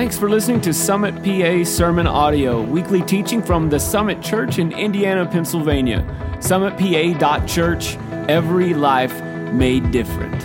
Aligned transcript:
Thanks 0.00 0.16
for 0.18 0.30
listening 0.30 0.62
to 0.62 0.72
Summit 0.72 1.14
PA 1.22 1.62
Sermon 1.62 2.06
Audio, 2.06 2.62
weekly 2.62 3.02
teaching 3.02 3.42
from 3.42 3.68
the 3.68 3.78
Summit 3.78 4.22
Church 4.22 4.58
in 4.58 4.72
Indiana, 4.72 5.26
Pennsylvania. 5.26 6.06
SummitPA.church, 6.38 7.98
every 8.26 8.72
life 8.72 9.12
made 9.52 9.90
different. 9.90 10.40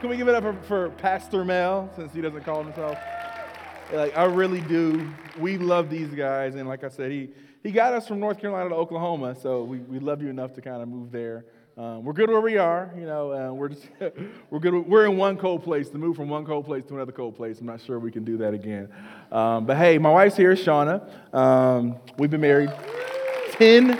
Can 0.00 0.10
we 0.10 0.16
give 0.16 0.26
it 0.26 0.34
up 0.34 0.42
for, 0.42 0.54
for 0.64 0.90
Pastor 0.90 1.44
Mel, 1.44 1.88
since 1.94 2.12
he 2.12 2.20
doesn't 2.20 2.42
call 2.42 2.64
himself? 2.64 2.98
Like, 3.92 4.18
I 4.18 4.24
really 4.24 4.62
do. 4.62 5.08
We 5.38 5.56
love 5.56 5.88
these 5.88 6.08
guys, 6.08 6.56
and 6.56 6.68
like 6.68 6.82
I 6.82 6.88
said, 6.88 7.12
he, 7.12 7.28
he 7.62 7.70
got 7.70 7.94
us 7.94 8.08
from 8.08 8.18
North 8.18 8.40
Carolina 8.40 8.70
to 8.70 8.74
Oklahoma, 8.74 9.36
so 9.40 9.62
we, 9.62 9.78
we 9.78 10.00
love 10.00 10.20
you 10.20 10.30
enough 10.30 10.52
to 10.54 10.60
kind 10.60 10.82
of 10.82 10.88
move 10.88 11.12
there. 11.12 11.44
Um, 11.74 12.04
we're 12.04 12.12
good 12.12 12.28
where 12.28 12.42
we 12.42 12.58
are, 12.58 12.92
you 12.94 13.06
know. 13.06 13.32
Uh, 13.32 13.52
we're 13.54 13.70
just 13.70 13.86
we're 14.50 14.58
good. 14.58 14.74
We're 14.74 15.06
in 15.06 15.16
one 15.16 15.38
cold 15.38 15.64
place. 15.64 15.88
To 15.88 15.96
move 15.96 16.16
from 16.16 16.28
one 16.28 16.44
cold 16.44 16.66
place 16.66 16.84
to 16.88 16.94
another 16.94 17.12
cold 17.12 17.34
place, 17.34 17.60
I'm 17.60 17.66
not 17.66 17.80
sure 17.80 17.98
we 17.98 18.12
can 18.12 18.24
do 18.24 18.36
that 18.38 18.52
again. 18.52 18.90
Um, 19.30 19.64
but 19.64 19.78
hey, 19.78 19.96
my 19.96 20.10
wife's 20.10 20.36
here, 20.36 20.54
Shauna. 20.54 21.08
Um, 21.34 21.96
we've 22.18 22.30
been 22.30 22.42
married 22.42 22.70
10, 23.52 23.98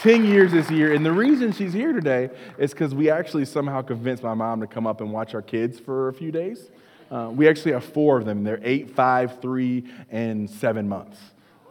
10 0.00 0.24
years 0.24 0.52
this 0.52 0.70
year, 0.70 0.94
and 0.94 1.04
the 1.04 1.12
reason 1.12 1.52
she's 1.52 1.74
here 1.74 1.92
today 1.92 2.30
is 2.56 2.72
because 2.72 2.94
we 2.94 3.10
actually 3.10 3.44
somehow 3.44 3.82
convinced 3.82 4.22
my 4.22 4.32
mom 4.32 4.62
to 4.62 4.66
come 4.66 4.86
up 4.86 5.02
and 5.02 5.12
watch 5.12 5.34
our 5.34 5.42
kids 5.42 5.78
for 5.78 6.08
a 6.08 6.14
few 6.14 6.32
days. 6.32 6.70
Uh, 7.10 7.30
we 7.30 7.46
actually 7.46 7.72
have 7.72 7.84
four 7.84 8.16
of 8.16 8.24
them. 8.24 8.42
They're 8.42 8.60
eight, 8.62 8.96
five, 8.96 9.38
three, 9.42 9.84
and 10.10 10.48
seven 10.48 10.88
months. 10.88 11.18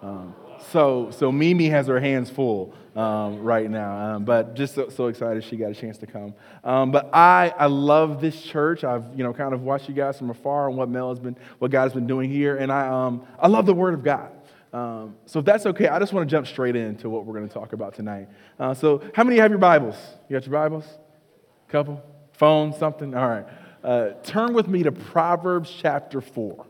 Um, 0.04 0.36
so, 0.72 1.10
so 1.10 1.32
Mimi 1.32 1.70
has 1.70 1.88
her 1.88 2.00
hands 2.00 2.30
full 2.30 2.76
um, 2.96 3.42
right 3.42 3.70
now, 3.70 4.16
um, 4.16 4.26
but 4.26 4.54
just 4.54 4.76
so, 4.76 4.90
so, 4.90 5.08
excited 5.08 5.44
she 5.44 5.56
got 5.56 5.72
a 5.72 5.76
chance 5.76 5.98
to 6.00 6.08
come. 6.08 6.34
Um, 6.64 6.92
but 6.92 7.10
I, 7.14 7.54
I 7.58 7.68
love 7.68 8.20
this 8.20 8.42
church. 8.42 8.84
I've 8.84 9.06
you 9.16 9.24
know 9.24 9.34
kind 9.34 9.54
of 9.54 9.62
watched 9.62 9.88
you 9.88 9.96
guys 9.96 10.18
from 10.18 10.30
afar 10.30 10.68
and 10.68 10.78
what 10.78 10.90
Mel 10.90 11.10
has 11.10 11.20
been, 11.20 11.38
what 11.60 11.72
God 11.72 11.84
has 11.84 11.94
been 11.94 12.08
doing 12.08 12.30
here, 12.30 12.58
and 12.58 12.72
I, 12.72 12.88
um, 12.88 13.26
I 13.40 13.48
love 13.48 13.66
the 13.66 13.74
Word 13.74 13.94
of 13.94 14.04
God. 14.04 14.32
Um, 14.74 15.16
so 15.26 15.40
if 15.40 15.46
that's 15.46 15.66
okay, 15.66 15.88
I 15.88 16.00
just 16.00 16.14
want 16.14 16.28
to 16.28 16.32
jump 16.32 16.48
straight 16.48 16.76
into 16.76 17.10
what 17.10 17.26
we're 17.26 17.34
going 17.34 17.48
to 17.48 17.54
talk 17.54 17.74
about 17.74 17.94
tonight. 17.94 18.30
Uh, 18.60 18.74
so 18.74 19.02
how 19.14 19.24
many 19.24 19.38
have 19.38 19.52
your 19.52 19.60
Bibles? 19.60 19.96
You 20.30 20.38
got 20.38 20.46
your 20.46 20.54
Bibles? 20.54 20.86
Couple? 21.68 22.02
Phone? 22.34 22.74
Something? 22.78 23.14
All 23.16 23.28
right. 23.28 23.46
Uh, 23.84 24.10
turn 24.24 24.54
with 24.54 24.68
me 24.68 24.84
to 24.84 24.92
Proverbs 24.92 25.74
chapter 25.78 26.22
four. 26.22 26.66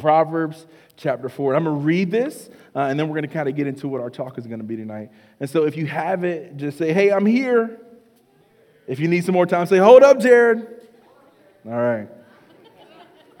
Proverbs 0.00 0.66
chapter 0.96 1.28
4. 1.28 1.54
I'm 1.54 1.64
going 1.64 1.76
to 1.76 1.84
read 1.84 2.10
this, 2.10 2.50
uh, 2.74 2.80
and 2.80 2.98
then 2.98 3.08
we're 3.08 3.14
going 3.14 3.28
to 3.28 3.34
kind 3.34 3.48
of 3.48 3.56
get 3.56 3.66
into 3.66 3.88
what 3.88 4.00
our 4.00 4.10
talk 4.10 4.38
is 4.38 4.46
going 4.46 4.60
to 4.60 4.66
be 4.66 4.76
tonight. 4.76 5.10
And 5.38 5.48
so 5.48 5.64
if 5.64 5.76
you 5.76 5.86
have 5.86 6.24
it, 6.24 6.56
just 6.56 6.78
say, 6.78 6.92
hey, 6.92 7.12
I'm 7.12 7.26
here. 7.26 7.80
If 8.86 8.98
you 8.98 9.08
need 9.08 9.24
some 9.24 9.34
more 9.34 9.46
time, 9.46 9.66
say, 9.66 9.78
hold 9.78 10.02
up, 10.02 10.18
Jared. 10.18 10.66
All 11.66 11.72
right. 11.72 12.08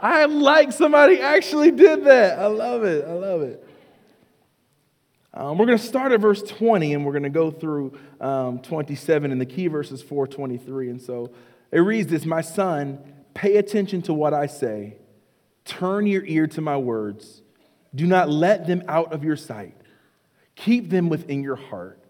I 0.00 0.24
like 0.24 0.72
somebody 0.72 1.20
actually 1.20 1.70
did 1.70 2.04
that. 2.04 2.38
I 2.38 2.46
love 2.46 2.84
it. 2.84 3.04
I 3.06 3.12
love 3.12 3.42
it. 3.42 3.66
Um, 5.32 5.58
we're 5.58 5.66
going 5.66 5.78
to 5.78 5.84
start 5.84 6.12
at 6.12 6.20
verse 6.20 6.42
20 6.42 6.94
and 6.94 7.04
we're 7.04 7.12
going 7.12 7.22
to 7.22 7.30
go 7.30 7.50
through 7.50 7.98
um, 8.20 8.58
27, 8.60 9.30
and 9.30 9.40
the 9.40 9.46
key 9.46 9.68
verse 9.68 9.92
is 9.92 10.02
423. 10.02 10.90
And 10.90 11.00
so 11.00 11.30
it 11.70 11.80
reads 11.80 12.10
this 12.10 12.24
My 12.24 12.40
son, 12.40 12.98
pay 13.34 13.56
attention 13.56 14.02
to 14.02 14.14
what 14.14 14.34
I 14.34 14.46
say, 14.46 14.96
turn 15.64 16.06
your 16.06 16.24
ear 16.24 16.46
to 16.48 16.60
my 16.60 16.76
words. 16.76 17.42
Do 17.94 18.06
not 18.06 18.28
let 18.28 18.66
them 18.66 18.82
out 18.88 19.12
of 19.12 19.24
your 19.24 19.36
sight. 19.36 19.76
Keep 20.54 20.90
them 20.90 21.08
within 21.08 21.42
your 21.42 21.56
heart, 21.56 22.02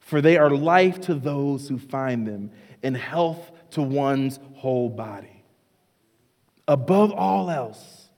for 0.00 0.20
they 0.20 0.36
are 0.36 0.50
life 0.50 1.00
to 1.02 1.14
those 1.14 1.68
who 1.68 1.78
find 1.78 2.26
them 2.26 2.50
and 2.82 2.96
health 2.96 3.50
to 3.70 3.82
one's 3.82 4.38
whole 4.54 4.88
body. 4.88 5.44
Above 6.68 7.12
all 7.12 7.50
else, 7.50 8.08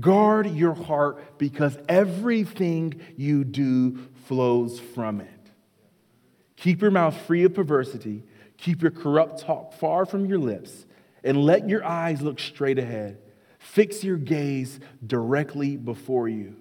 guard 0.00 0.50
your 0.54 0.74
heart 0.74 1.38
because 1.38 1.76
everything 1.88 3.00
you 3.16 3.44
do 3.44 3.98
flows 4.26 4.80
from 4.80 5.20
it. 5.20 5.28
Keep 6.56 6.82
your 6.82 6.90
mouth 6.90 7.16
free 7.22 7.44
of 7.44 7.54
perversity, 7.54 8.22
keep 8.56 8.82
your 8.82 8.90
corrupt 8.90 9.40
talk 9.40 9.72
far 9.74 10.06
from 10.06 10.26
your 10.26 10.38
lips, 10.38 10.86
and 11.24 11.36
let 11.36 11.68
your 11.68 11.84
eyes 11.84 12.22
look 12.22 12.38
straight 12.38 12.78
ahead. 12.78 13.18
Fix 13.72 14.04
your 14.04 14.18
gaze 14.18 14.78
directly 15.06 15.78
before 15.78 16.28
you. 16.28 16.56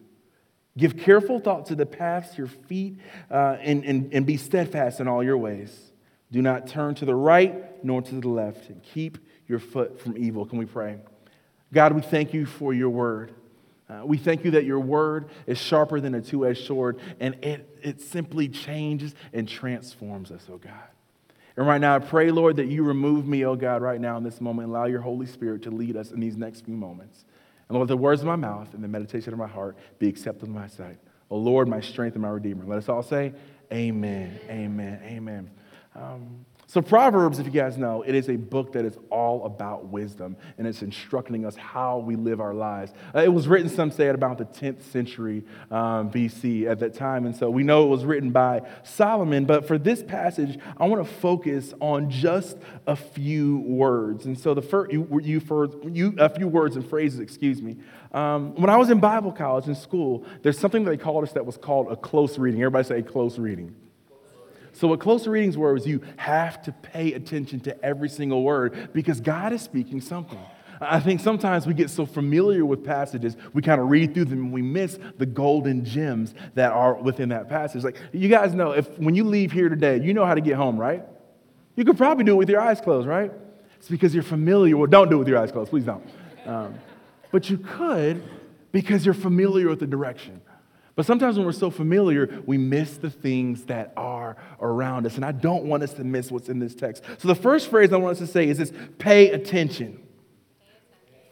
Give 0.78 0.96
careful 0.96 1.42
thought 1.42 1.66
to 1.66 1.76
the 1.76 1.86
paths 1.86 2.38
your 2.38 2.48
feet 2.48 3.00
uh, 3.30 3.58
and, 3.60 3.84
and, 3.84 4.14
and 4.14 4.26
be 4.26 4.38
steadfast 4.38 5.02
in 5.02 5.10
all 5.10 5.22
your 5.22 5.38
ways. 5.38 5.78
Do 6.32 6.42
not 6.42 6.68
turn 6.68 6.96
to 6.96 7.06
the 7.06 7.14
right 7.14 7.84
nor 7.84 8.02
to 8.02 8.16
the 8.16 8.30
left, 8.30 8.70
and 8.70 8.82
keep 8.82 9.18
your 9.46 9.60
foot 9.60 10.00
from 10.00 10.18
evil. 10.18 10.46
Can 10.46 10.58
we 10.58 10.66
pray? 10.66 11.00
God, 11.74 11.92
we 11.92 12.02
thank 12.02 12.34
you 12.34 12.46
for 12.46 12.74
your 12.74 12.90
word. 12.90 13.34
Uh, 13.90 14.06
we 14.06 14.18
thank 14.18 14.46
you 14.46 14.52
that 14.52 14.64
your 14.64 14.80
word 14.80 15.32
is 15.48 15.58
sharper 15.58 16.00
than 16.00 16.16
a 16.16 16.22
two 16.22 16.48
edged 16.48 16.66
sword, 16.66 17.02
and 17.20 17.36
it, 17.44 17.78
it 17.84 18.00
simply 18.00 18.48
changes 18.48 19.14
and 19.34 19.50
transforms 19.50 20.32
us, 20.32 20.48
oh 20.50 20.58
God. 20.58 20.72
And 21.62 21.68
right 21.68 21.80
now, 21.80 21.94
I 21.94 22.00
pray, 22.00 22.32
Lord, 22.32 22.56
that 22.56 22.70
you 22.70 22.82
remove 22.82 23.28
me, 23.28 23.46
oh 23.46 23.56
God, 23.56 23.84
right 23.84 24.02
now 24.02 24.18
in 24.18 24.24
this 24.24 24.42
moment. 24.42 24.70
Allow 24.70 24.86
your 24.86 25.02
Holy 25.02 25.28
Spirit 25.28 25.62
to 25.62 25.70
lead 25.70 25.96
us 25.96 26.10
in 26.10 26.20
these 26.20 26.36
next 26.36 26.66
few 26.66 26.74
moments. 26.74 27.24
And 27.70 27.76
Lord, 27.76 27.88
the 27.88 27.96
words 27.96 28.22
of 28.22 28.26
my 28.26 28.36
mouth 28.36 28.74
and 28.74 28.84
the 28.84 28.88
meditation 28.88 29.32
of 29.32 29.38
my 29.38 29.46
heart 29.46 29.78
be 30.00 30.10
accepted 30.10 30.48
in 30.48 30.56
my 30.56 30.66
sight. 30.66 30.98
Oh 31.30 31.38
Lord, 31.38 31.68
my 31.68 31.80
strength 31.80 32.16
and 32.16 32.24
my 32.24 32.30
redeemer. 32.30 32.66
Let 32.66 32.80
us 32.80 32.90
all 32.90 33.04
say, 33.04 33.34
Amen, 33.72 34.40
amen, 34.50 35.02
amen. 35.04 35.52
Um, 35.96 36.48
so, 36.72 36.82
Proverbs, 36.82 37.38
if 37.38 37.46
you 37.46 37.52
guys 37.52 37.78
know, 37.78 38.02
it 38.02 38.16
is 38.16 38.30
a 38.30 38.38
book 38.38 38.72
that 38.72 38.86
is 38.86 38.98
all 39.10 39.44
about 39.44 39.88
wisdom 39.88 40.38
and 40.58 40.66
it's 40.66 40.82
instructing 40.82 41.46
us 41.46 41.54
how 41.58 41.98
we 41.98 42.16
live 42.16 42.40
our 42.40 42.54
lives. 42.54 42.94
Uh, 43.14 43.20
it 43.20 43.28
was 43.28 43.50
written, 43.50 43.68
some 43.68 43.92
say, 43.92 44.08
at 44.08 44.16
about 44.16 44.38
the 44.38 44.46
10th 44.46 44.82
century 44.84 45.44
um, 45.70 46.10
BC 46.10 46.68
at 46.68 46.80
that 46.80 46.94
time. 46.94 47.26
And 47.26 47.36
so 47.36 47.50
we 47.50 47.64
know 47.64 47.84
it 47.84 47.90
was 47.90 48.06
written 48.06 48.32
by 48.32 48.62
Solomon. 48.84 49.44
But 49.44 49.68
for 49.68 49.78
this 49.78 50.02
passage, 50.02 50.58
I 50.78 50.86
want 50.86 51.06
to 51.06 51.14
focus 51.16 51.74
on 51.82 52.10
just 52.10 52.56
a 52.88 52.96
few 52.96 53.58
words. 53.58 54.26
And 54.26 54.40
so, 54.40 54.54
the 54.54 54.62
first, 54.62 54.94
you, 54.94 55.06
you, 55.22 55.42
you 55.92 56.16
a 56.20 56.30
few 56.30 56.48
words 56.48 56.78
and 56.78 56.90
phrases, 56.90 57.20
excuse 57.20 57.62
me. 57.62 57.76
Um, 58.14 58.56
when 58.56 58.70
I 58.70 58.78
was 58.78 58.90
in 58.90 59.02
Bible 59.02 59.34
college 59.34 59.68
in 59.68 59.76
school, 59.76 60.26
there's 60.42 60.58
something 60.58 60.86
that 60.86 60.92
they 60.92 60.96
called 60.96 61.26
us 61.26 61.34
that 61.34 61.46
was 61.46 61.58
called 61.58 61.92
a 61.92 61.98
close 61.98 62.38
reading. 62.38 62.62
Everybody 62.62 62.88
say 62.88 63.02
close 63.02 63.38
reading. 63.38 63.76
So, 64.82 64.88
what 64.88 65.00
closer 65.00 65.30
readings 65.30 65.60
were 65.60 65.78
is 65.78 65.86
you 65.86 66.02
have 66.18 66.64
to 66.64 66.72
pay 66.72 67.14
attention 67.14 67.60
to 67.60 67.86
every 67.86 68.10
single 68.10 68.42
word 68.42 68.90
because 68.94 69.22
God 69.22 69.54
is 69.54 69.62
speaking 69.62 70.02
something. 70.02 70.40
I 70.82 71.00
think 71.00 71.20
sometimes 71.20 71.68
we 71.68 71.76
get 71.76 71.92
so 71.92 72.04
familiar 72.08 72.66
with 72.66 72.84
passages, 72.84 73.38
we 73.54 73.62
kind 73.62 73.80
of 73.80 73.92
read 73.92 74.16
through 74.16 74.26
them 74.26 74.46
and 74.46 74.52
we 74.52 74.64
miss 74.64 74.98
the 75.20 75.28
golden 75.28 75.86
gems 75.86 76.34
that 76.56 76.72
are 76.72 76.96
within 76.96 77.30
that 77.30 77.48
passage. 77.48 77.84
Like, 77.84 77.98
you 78.12 78.28
guys 78.28 78.56
know, 78.56 78.72
if 78.72 78.90
when 78.98 79.14
you 79.14 79.24
leave 79.24 79.52
here 79.52 79.70
today, 79.70 80.02
you 80.02 80.16
know 80.16 80.26
how 80.26 80.34
to 80.34 80.42
get 80.42 80.56
home, 80.56 80.80
right? 80.80 81.06
You 81.76 81.86
could 81.86 82.00
probably 82.00 82.24
do 82.24 82.32
it 82.32 82.38
with 82.38 82.50
your 82.50 82.62
eyes 82.62 82.82
closed, 82.82 83.08
right? 83.08 83.32
It's 83.78 83.88
because 83.88 84.16
you're 84.16 84.24
familiar. 84.24 84.76
Well, 84.78 84.88
don't 84.88 85.12
do 85.12 85.18
it 85.18 85.20
with 85.20 85.28
your 85.28 85.38
eyes 85.38 85.52
closed, 85.52 85.70
please 85.70 85.86
don't. 85.86 86.10
Um, 86.48 86.74
but 87.32 87.52
you 87.52 87.60
could 87.60 88.24
because 88.72 89.06
you're 89.06 89.14
familiar 89.14 89.70
with 89.70 89.80
the 89.80 89.86
direction. 89.86 90.42
But 90.96 91.06
sometimes 91.06 91.38
when 91.38 91.46
we're 91.46 91.54
so 91.54 91.70
familiar, 91.70 92.42
we 92.46 92.58
miss 92.58 92.98
the 92.98 93.10
things 93.10 93.64
that 93.66 93.94
are 93.96 94.36
around 94.60 95.06
us. 95.06 95.16
And 95.16 95.24
I 95.24 95.32
don't 95.32 95.66
want 95.66 95.84
us 95.84 95.94
to 95.94 96.04
miss 96.04 96.32
what's 96.32 96.50
in 96.50 96.60
this 96.60 96.76
text. 96.76 97.04
So 97.18 97.28
the 97.28 97.36
first 97.36 97.70
phrase 97.70 97.94
I 97.94 97.98
want 97.98 98.14
us 98.14 98.20
to 98.20 98.28
say 98.28 98.48
is 98.48 98.58
this 98.58 98.74
pay 98.98 99.32
attention. 99.32 100.02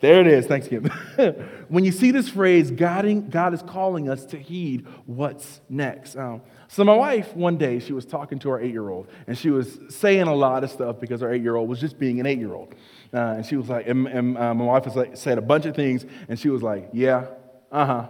There 0.02 0.22
it 0.22 0.28
is. 0.28 0.46
Thanks, 0.46 0.70
Kim. 0.70 0.86
when 1.68 1.84
you 1.84 1.92
see 1.92 2.12
this 2.12 2.30
phrase, 2.30 2.72
God, 2.72 3.30
God 3.30 3.54
is 3.54 3.62
calling 3.62 4.10
us 4.10 4.24
to 4.28 4.38
heed 4.38 4.88
what's 5.06 5.60
next. 5.68 6.16
Um, 6.16 6.42
so, 6.70 6.86
my 6.86 6.96
wife, 6.96 7.36
one 7.36 7.58
day, 7.58 7.80
she 7.80 7.92
was 7.92 8.06
talking 8.06 8.40
to 8.40 8.50
our 8.52 8.62
eight 8.62 8.72
year 8.72 8.90
old, 8.90 9.10
and 9.28 9.38
she 9.38 9.50
was 9.50 9.78
saying 9.90 10.22
a 10.22 10.34
lot 10.34 10.64
of 10.64 10.72
stuff 10.72 11.02
because 11.02 11.22
our 11.22 11.34
eight 11.34 11.42
year 11.42 11.58
old 11.58 11.68
was 11.68 11.82
just 11.82 12.00
being 12.00 12.22
an 12.22 12.26
eight 12.26 12.40
year 12.40 12.54
old. 12.54 12.76
Uh, 13.14 13.18
and 13.38 13.46
she 13.46 13.58
was 13.58 13.68
like, 13.68 13.88
and, 13.88 14.08
and 14.08 14.38
uh, 14.38 14.54
my 14.54 14.64
wife 14.64 14.86
was 14.86 14.96
like, 14.96 15.18
said 15.18 15.38
a 15.38 15.42
bunch 15.42 15.66
of 15.66 15.76
things, 15.76 16.06
and 16.30 16.40
she 16.40 16.48
was 16.48 16.64
like, 16.64 16.90
yeah, 16.94 17.26
uh 17.70 17.86
huh, 17.86 18.08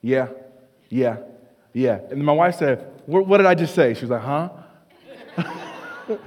yeah, 0.00 0.28
yeah, 0.92 1.16
yeah. 1.72 2.00
And 2.10 2.22
my 2.22 2.32
wife 2.32 2.56
said, 2.56 2.86
What 3.06 3.38
did 3.38 3.46
I 3.46 3.54
just 3.54 3.74
say? 3.74 3.94
She 3.94 4.02
was 4.02 4.10
like, 4.10 4.20
Huh? 4.20 4.50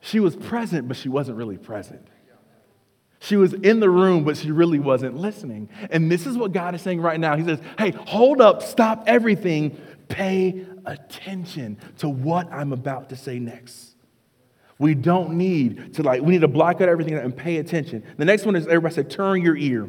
she 0.00 0.18
was 0.18 0.34
present, 0.34 0.88
but 0.88 0.96
she 0.96 1.08
wasn't 1.08 1.38
really 1.38 1.56
present. 1.56 2.04
She 3.20 3.36
was 3.36 3.52
in 3.54 3.78
the 3.78 3.88
room, 3.88 4.24
but 4.24 4.36
she 4.36 4.50
really 4.50 4.80
wasn't 4.80 5.16
listening. 5.16 5.68
And 5.90 6.10
this 6.10 6.26
is 6.26 6.36
what 6.36 6.52
God 6.52 6.74
is 6.74 6.82
saying 6.82 7.00
right 7.00 7.18
now. 7.18 7.36
He 7.36 7.44
says, 7.44 7.60
Hey, 7.78 7.92
hold 7.92 8.40
up, 8.40 8.60
stop 8.60 9.04
everything, 9.06 9.80
pay 10.08 10.66
attention 10.84 11.78
to 11.98 12.08
what 12.08 12.52
I'm 12.52 12.72
about 12.72 13.10
to 13.10 13.16
say 13.16 13.38
next. 13.38 13.94
We 14.80 14.94
don't 14.96 15.34
need 15.34 15.94
to 15.94 16.02
like, 16.02 16.22
we 16.22 16.32
need 16.32 16.40
to 16.40 16.48
block 16.48 16.80
out 16.80 16.88
everything 16.88 17.14
and 17.14 17.34
pay 17.34 17.58
attention. 17.58 18.02
The 18.16 18.24
next 18.24 18.46
one 18.46 18.56
is 18.56 18.66
everybody 18.66 18.96
said, 18.96 19.10
turn 19.10 19.42
your 19.42 19.56
ear. 19.56 19.88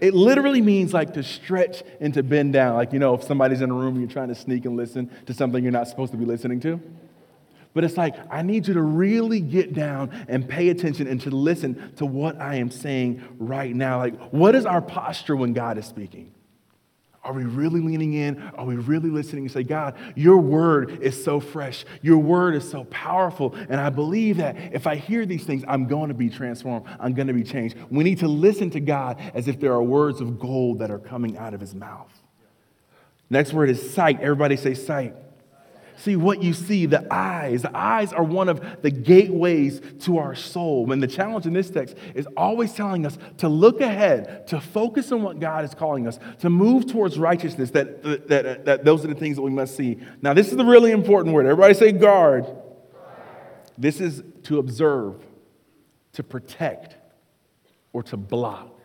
It 0.00 0.14
literally 0.14 0.60
means 0.60 0.94
like 0.94 1.14
to 1.14 1.22
stretch 1.22 1.82
and 2.00 2.14
to 2.14 2.22
bend 2.22 2.52
down. 2.52 2.76
Like, 2.76 2.92
you 2.92 2.98
know, 2.98 3.14
if 3.14 3.24
somebody's 3.24 3.60
in 3.60 3.70
a 3.70 3.74
room 3.74 3.94
and 3.94 4.00
you're 4.00 4.10
trying 4.10 4.28
to 4.28 4.34
sneak 4.34 4.64
and 4.64 4.76
listen 4.76 5.10
to 5.26 5.34
something 5.34 5.62
you're 5.62 5.72
not 5.72 5.88
supposed 5.88 6.12
to 6.12 6.18
be 6.18 6.24
listening 6.24 6.60
to. 6.60 6.80
But 7.74 7.84
it's 7.84 7.96
like, 7.96 8.16
I 8.30 8.42
need 8.42 8.66
you 8.66 8.74
to 8.74 8.82
really 8.82 9.40
get 9.40 9.74
down 9.74 10.24
and 10.28 10.48
pay 10.48 10.68
attention 10.70 11.06
and 11.06 11.20
to 11.22 11.30
listen 11.30 11.92
to 11.96 12.06
what 12.06 12.40
I 12.40 12.56
am 12.56 12.70
saying 12.70 13.22
right 13.38 13.74
now. 13.74 13.98
Like, 13.98 14.18
what 14.30 14.54
is 14.54 14.66
our 14.66 14.80
posture 14.82 15.36
when 15.36 15.52
God 15.52 15.78
is 15.78 15.86
speaking? 15.86 16.32
Are 17.24 17.32
we 17.32 17.44
really 17.44 17.80
leaning 17.80 18.14
in? 18.14 18.40
Are 18.54 18.64
we 18.64 18.76
really 18.76 19.10
listening 19.10 19.44
and 19.44 19.52
say, 19.52 19.62
God, 19.62 19.96
your 20.14 20.38
word 20.38 21.02
is 21.02 21.22
so 21.22 21.40
fresh. 21.40 21.84
Your 22.00 22.18
word 22.18 22.54
is 22.54 22.68
so 22.68 22.84
powerful. 22.84 23.54
And 23.54 23.80
I 23.80 23.90
believe 23.90 24.38
that 24.38 24.56
if 24.72 24.86
I 24.86 24.96
hear 24.96 25.26
these 25.26 25.44
things, 25.44 25.64
I'm 25.68 25.86
going 25.86 26.08
to 26.08 26.14
be 26.14 26.30
transformed. 26.30 26.86
I'm 26.98 27.14
going 27.14 27.28
to 27.28 27.34
be 27.34 27.42
changed. 27.42 27.76
We 27.90 28.04
need 28.04 28.20
to 28.20 28.28
listen 28.28 28.70
to 28.70 28.80
God 28.80 29.20
as 29.34 29.48
if 29.48 29.60
there 29.60 29.72
are 29.72 29.82
words 29.82 30.20
of 30.20 30.38
gold 30.38 30.78
that 30.78 30.90
are 30.90 30.98
coming 30.98 31.36
out 31.36 31.54
of 31.54 31.60
his 31.60 31.74
mouth. 31.74 32.12
Next 33.30 33.52
word 33.52 33.68
is 33.68 33.90
sight. 33.90 34.20
Everybody 34.20 34.56
say 34.56 34.74
sight. 34.74 35.14
See 35.98 36.14
what 36.14 36.42
you 36.42 36.52
see, 36.52 36.86
the 36.86 37.12
eyes. 37.12 37.62
The 37.62 37.76
eyes 37.76 38.12
are 38.12 38.22
one 38.22 38.48
of 38.48 38.82
the 38.82 38.90
gateways 38.90 39.80
to 40.02 40.18
our 40.18 40.36
soul. 40.36 40.92
And 40.92 41.02
the 41.02 41.08
challenge 41.08 41.44
in 41.44 41.52
this 41.52 41.70
text 41.70 41.96
is 42.14 42.28
always 42.36 42.72
telling 42.72 43.04
us 43.04 43.18
to 43.38 43.48
look 43.48 43.80
ahead, 43.80 44.46
to 44.48 44.60
focus 44.60 45.10
on 45.10 45.22
what 45.22 45.40
God 45.40 45.64
is 45.64 45.74
calling 45.74 46.06
us, 46.06 46.20
to 46.38 46.50
move 46.50 46.86
towards 46.86 47.18
righteousness, 47.18 47.72
that, 47.72 48.02
that, 48.04 48.28
that, 48.28 48.64
that 48.64 48.84
those 48.84 49.04
are 49.04 49.08
the 49.08 49.16
things 49.16 49.36
that 49.36 49.42
we 49.42 49.50
must 49.50 49.76
see. 49.76 49.98
Now, 50.22 50.34
this 50.34 50.52
is 50.52 50.56
the 50.56 50.64
really 50.64 50.92
important 50.92 51.34
word. 51.34 51.46
Everybody 51.46 51.74
say 51.74 51.90
guard. 51.90 52.44
guard. 52.44 52.56
This 53.76 54.00
is 54.00 54.22
to 54.44 54.60
observe, 54.60 55.16
to 56.12 56.22
protect, 56.22 56.96
or 57.92 58.04
to 58.04 58.16
block. 58.16 58.77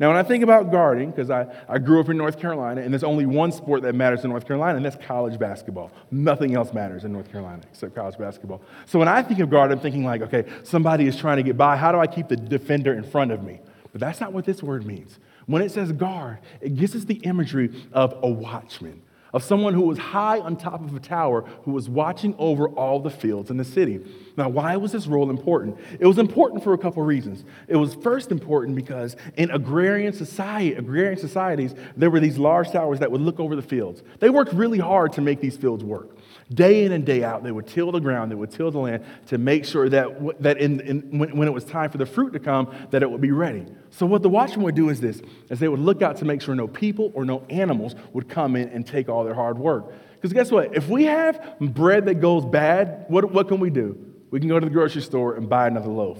Now, 0.00 0.08
when 0.08 0.16
I 0.16 0.24
think 0.24 0.42
about 0.42 0.72
guarding, 0.72 1.10
because 1.10 1.30
I, 1.30 1.46
I 1.68 1.78
grew 1.78 2.00
up 2.00 2.08
in 2.08 2.16
North 2.16 2.40
Carolina, 2.40 2.80
and 2.80 2.92
there's 2.92 3.04
only 3.04 3.26
one 3.26 3.52
sport 3.52 3.82
that 3.82 3.94
matters 3.94 4.24
in 4.24 4.30
North 4.30 4.44
Carolina, 4.44 4.76
and 4.76 4.84
that's 4.84 4.96
college 5.06 5.38
basketball. 5.38 5.92
Nothing 6.10 6.56
else 6.56 6.72
matters 6.72 7.04
in 7.04 7.12
North 7.12 7.30
Carolina 7.30 7.62
except 7.70 7.94
college 7.94 8.18
basketball. 8.18 8.60
So 8.86 8.98
when 8.98 9.06
I 9.06 9.22
think 9.22 9.38
of 9.38 9.50
guard, 9.50 9.70
I'm 9.70 9.78
thinking 9.78 10.04
like, 10.04 10.22
okay, 10.22 10.46
somebody 10.64 11.06
is 11.06 11.16
trying 11.16 11.36
to 11.36 11.44
get 11.44 11.56
by. 11.56 11.76
How 11.76 11.92
do 11.92 11.98
I 11.98 12.08
keep 12.08 12.26
the 12.26 12.36
defender 12.36 12.92
in 12.92 13.04
front 13.04 13.30
of 13.30 13.44
me? 13.44 13.60
But 13.92 14.00
that's 14.00 14.20
not 14.20 14.32
what 14.32 14.44
this 14.44 14.60
word 14.64 14.84
means. 14.84 15.20
When 15.46 15.62
it 15.62 15.70
says 15.70 15.92
guard, 15.92 16.38
it 16.60 16.74
gives 16.74 16.96
us 16.96 17.04
the 17.04 17.16
imagery 17.16 17.70
of 17.92 18.18
a 18.22 18.28
watchman 18.28 19.00
of 19.34 19.42
someone 19.42 19.74
who 19.74 19.82
was 19.82 19.98
high 19.98 20.38
on 20.38 20.56
top 20.56 20.82
of 20.82 20.94
a 20.94 21.00
tower 21.00 21.42
who 21.64 21.72
was 21.72 21.88
watching 21.88 22.34
over 22.38 22.68
all 22.68 23.00
the 23.00 23.10
fields 23.10 23.50
in 23.50 23.56
the 23.56 23.64
city. 23.64 24.00
Now, 24.36 24.48
why 24.48 24.76
was 24.76 24.92
this 24.92 25.06
role 25.06 25.28
important? 25.28 25.76
It 25.98 26.06
was 26.06 26.18
important 26.18 26.62
for 26.64 26.72
a 26.72 26.78
couple 26.78 27.02
of 27.02 27.08
reasons. 27.08 27.44
It 27.68 27.76
was 27.76 27.94
first 27.96 28.30
important 28.30 28.76
because 28.76 29.16
in 29.36 29.50
agrarian 29.50 30.12
society, 30.12 30.74
agrarian 30.74 31.18
societies, 31.18 31.74
there 31.96 32.10
were 32.10 32.20
these 32.20 32.38
large 32.38 32.70
towers 32.70 33.00
that 33.00 33.10
would 33.10 33.20
look 33.20 33.40
over 33.40 33.56
the 33.56 33.62
fields. 33.62 34.02
They 34.20 34.30
worked 34.30 34.52
really 34.52 34.78
hard 34.78 35.12
to 35.14 35.20
make 35.20 35.40
these 35.40 35.56
fields 35.56 35.84
work. 35.84 36.16
Day 36.52 36.84
in 36.84 36.92
and 36.92 37.06
day 37.06 37.24
out, 37.24 37.42
they 37.42 37.52
would 37.52 37.66
till 37.66 37.90
the 37.90 38.00
ground, 38.00 38.30
they 38.30 38.34
would 38.34 38.50
till 38.50 38.70
the 38.70 38.78
land 38.78 39.04
to 39.28 39.38
make 39.38 39.64
sure 39.64 39.88
that, 39.88 40.42
that 40.42 40.58
in, 40.58 40.80
in, 40.80 41.18
when, 41.18 41.36
when 41.36 41.48
it 41.48 41.52
was 41.52 41.64
time 41.64 41.90
for 41.90 41.98
the 41.98 42.06
fruit 42.06 42.32
to 42.34 42.38
come, 42.38 42.72
that 42.90 43.02
it 43.02 43.10
would 43.10 43.20
be 43.20 43.30
ready. 43.30 43.66
So 43.90 44.04
what 44.04 44.22
the 44.22 44.28
watchman 44.28 44.64
would 44.64 44.74
do 44.74 44.90
is 44.90 45.00
this, 45.00 45.22
is 45.48 45.58
they 45.58 45.68
would 45.68 45.80
look 45.80 46.02
out 46.02 46.16
to 46.18 46.24
make 46.24 46.42
sure 46.42 46.54
no 46.54 46.68
people 46.68 47.12
or 47.14 47.24
no 47.24 47.44
animals 47.48 47.94
would 48.12 48.28
come 48.28 48.56
in 48.56 48.68
and 48.68 48.86
take 48.86 49.08
all 49.08 49.23
their 49.24 49.34
hard 49.34 49.58
work. 49.58 49.92
Because 50.14 50.32
guess 50.32 50.50
what? 50.50 50.74
If 50.76 50.88
we 50.88 51.04
have 51.04 51.56
bread 51.60 52.06
that 52.06 52.14
goes 52.14 52.44
bad, 52.44 53.06
what, 53.08 53.30
what 53.32 53.48
can 53.48 53.60
we 53.60 53.70
do? 53.70 53.98
We 54.30 54.40
can 54.40 54.48
go 54.48 54.58
to 54.58 54.66
the 54.66 54.72
grocery 54.72 55.02
store 55.02 55.36
and 55.36 55.48
buy 55.48 55.66
another 55.66 55.90
loaf. 55.90 56.18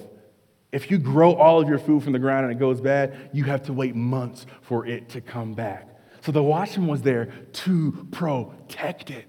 If 0.72 0.90
you 0.90 0.98
grow 0.98 1.34
all 1.34 1.60
of 1.60 1.68
your 1.68 1.78
food 1.78 2.02
from 2.02 2.12
the 2.12 2.18
ground 2.18 2.44
and 2.46 2.52
it 2.52 2.58
goes 2.58 2.80
bad, 2.80 3.30
you 3.32 3.44
have 3.44 3.62
to 3.64 3.72
wait 3.72 3.94
months 3.94 4.44
for 4.62 4.86
it 4.86 5.08
to 5.10 5.20
come 5.20 5.54
back. 5.54 5.88
So 6.22 6.32
the 6.32 6.42
watchman 6.42 6.88
was 6.88 7.02
there 7.02 7.26
to 7.52 8.08
protect 8.10 9.10
it. 9.10 9.26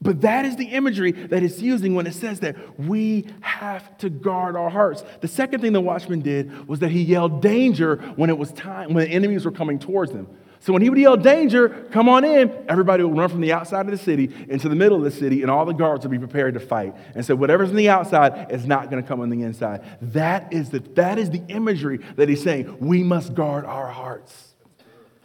But 0.00 0.20
that 0.20 0.44
is 0.44 0.56
the 0.56 0.66
imagery 0.66 1.12
that 1.12 1.42
it's 1.42 1.60
using 1.60 1.94
when 1.94 2.06
it 2.06 2.14
says 2.14 2.40
that 2.40 2.78
we 2.78 3.26
have 3.40 3.98
to 3.98 4.08
guard 4.08 4.56
our 4.56 4.70
hearts. 4.70 5.02
The 5.20 5.28
second 5.28 5.60
thing 5.60 5.72
the 5.72 5.80
watchman 5.80 6.20
did 6.20 6.68
was 6.68 6.78
that 6.80 6.90
he 6.90 7.02
yelled 7.02 7.42
danger 7.42 7.96
when 8.16 8.30
it 8.30 8.38
was 8.38 8.52
time, 8.52 8.94
when 8.94 9.08
the 9.08 9.10
enemies 9.10 9.44
were 9.44 9.50
coming 9.50 9.78
towards 9.78 10.12
them. 10.12 10.28
So 10.60 10.72
when 10.72 10.82
he 10.82 10.90
would 10.90 10.98
yell 10.98 11.16
danger, 11.16 11.68
come 11.92 12.08
on 12.08 12.24
in, 12.24 12.52
everybody 12.68 13.04
would 13.04 13.16
run 13.16 13.28
from 13.28 13.40
the 13.40 13.52
outside 13.52 13.86
of 13.86 13.92
the 13.92 13.98
city 13.98 14.32
into 14.48 14.68
the 14.68 14.74
middle 14.74 14.98
of 14.98 15.04
the 15.04 15.10
city, 15.10 15.42
and 15.42 15.50
all 15.50 15.64
the 15.64 15.72
guards 15.72 16.04
would 16.04 16.10
be 16.10 16.18
prepared 16.18 16.54
to 16.54 16.60
fight. 16.60 16.94
And 17.14 17.24
so 17.24 17.36
whatever's 17.36 17.70
on 17.70 17.76
the 17.76 17.88
outside 17.88 18.50
is 18.50 18.66
not 18.66 18.90
going 18.90 19.02
to 19.02 19.08
come 19.08 19.20
on 19.20 19.30
the 19.30 19.42
inside. 19.42 19.84
That 20.02 20.52
is 20.52 20.70
the, 20.70 20.80
that 20.96 21.18
is 21.18 21.30
the 21.30 21.42
imagery 21.48 21.98
that 22.16 22.28
he's 22.28 22.42
saying. 22.42 22.76
We 22.80 23.02
must 23.02 23.34
guard 23.34 23.64
our 23.64 23.88
hearts. 23.88 24.48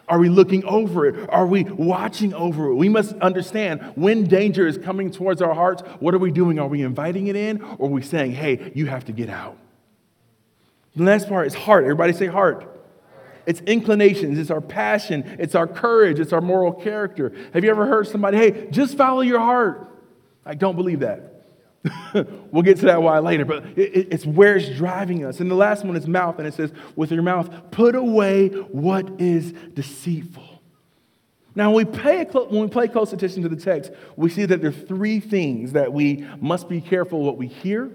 Are 0.07 0.19
we 0.19 0.30
looking 0.30 0.63
over 0.65 1.07
it? 1.07 1.30
Are 1.30 1.47
we 1.47 1.63
watching 1.63 2.33
over 2.33 2.69
it? 2.69 2.75
We 2.75 2.89
must 2.89 3.13
understand 3.15 3.94
when 3.95 4.25
danger 4.25 4.68
is 4.68 4.77
coming 4.77 5.09
towards 5.09 5.41
our 5.41 5.53
hearts, 5.53 5.81
what 6.00 6.13
are 6.13 6.19
we 6.19 6.31
doing? 6.31 6.59
Are 6.59 6.68
we 6.68 6.81
inviting 6.81 7.27
it 7.27 7.36
in 7.36 7.62
or 7.62 7.88
are 7.88 7.91
we 7.91 8.01
saying, 8.01 8.33
hey, 8.33 8.71
you 8.75 8.86
have 8.88 9.06
to 9.06 9.13
get 9.13 9.29
out? 9.29 9.57
The 10.95 11.03
last 11.03 11.27
part 11.27 11.47
is 11.47 11.53
heart. 11.53 11.86
Everybody 11.86 12.13
say 12.13 12.27
heart. 12.27 12.73
It's 13.45 13.62
inclinations, 13.62 14.40
it's 14.40 14.51
our 14.51 14.62
passion, 14.62 15.38
it's 15.40 15.56
our 15.56 15.68
courage, 15.68 16.19
it's 16.19 16.34
our 16.34 16.42
moral 16.42 16.72
character. 16.72 17.34
Have 17.54 17.63
you 17.63 17.69
ever 17.69 17.86
heard 17.86 18.07
somebody, 18.07 18.38
hey, 18.38 18.68
just 18.72 18.98
follow 18.98 19.22
your 19.22 19.40
heart? 19.40 19.90
I 20.45 20.56
don't 20.56 20.75
believe 20.75 21.01
that. 21.01 21.34
we'll 22.51 22.63
get 22.63 22.78
to 22.80 22.86
that 22.86 23.01
why 23.01 23.19
later, 23.19 23.44
but 23.44 23.66
it, 23.78 24.07
it's 24.12 24.25
where 24.25 24.56
it's 24.56 24.69
driving 24.69 25.25
us. 25.25 25.40
And 25.40 25.51
the 25.51 25.56
last 25.56 25.84
one 25.84 25.95
is 25.98 26.07
mouth, 26.07 26.40
and 26.40 26.48
it 26.48 26.54
says, 26.54 26.72
with 26.95 27.12
your 27.12 27.24
mouth, 27.24 27.50
put 27.72 27.95
away 27.95 28.48
what 28.48 29.19
is 29.19 29.51
deceitful. 29.74 30.62
Now, 31.56 31.72
when 31.72 31.86
we, 31.86 31.98
pay 32.00 32.25
cl- 32.30 32.48
when 32.48 32.62
we 32.62 32.68
pay 32.68 32.88
close 32.88 33.13
attention 33.13 33.44
to 33.44 33.50
the 33.50 33.57
text, 33.57 33.92
we 34.16 34.30
see 34.30 34.46
that 34.46 34.62
there 34.62 34.69
are 34.69 34.74
three 34.74 35.19
things 35.19 35.74
that 35.74 35.92
we 35.92 36.25
must 36.39 36.68
be 36.68 36.81
careful 36.81 37.19
of 37.19 37.25
what 37.25 37.38
we 37.38 37.48
hear, 37.48 37.92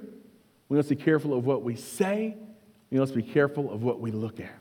we 0.69 0.77
must 0.77 0.91
be 0.91 0.97
careful 0.97 1.33
of 1.33 1.47
what 1.47 1.62
we 1.62 1.75
say, 1.75 2.37
we 2.91 2.99
must 2.99 3.15
be 3.15 3.23
careful 3.23 3.73
of 3.73 3.83
what 3.83 4.01
we 4.01 4.11
look 4.11 4.39
at. 4.39 4.57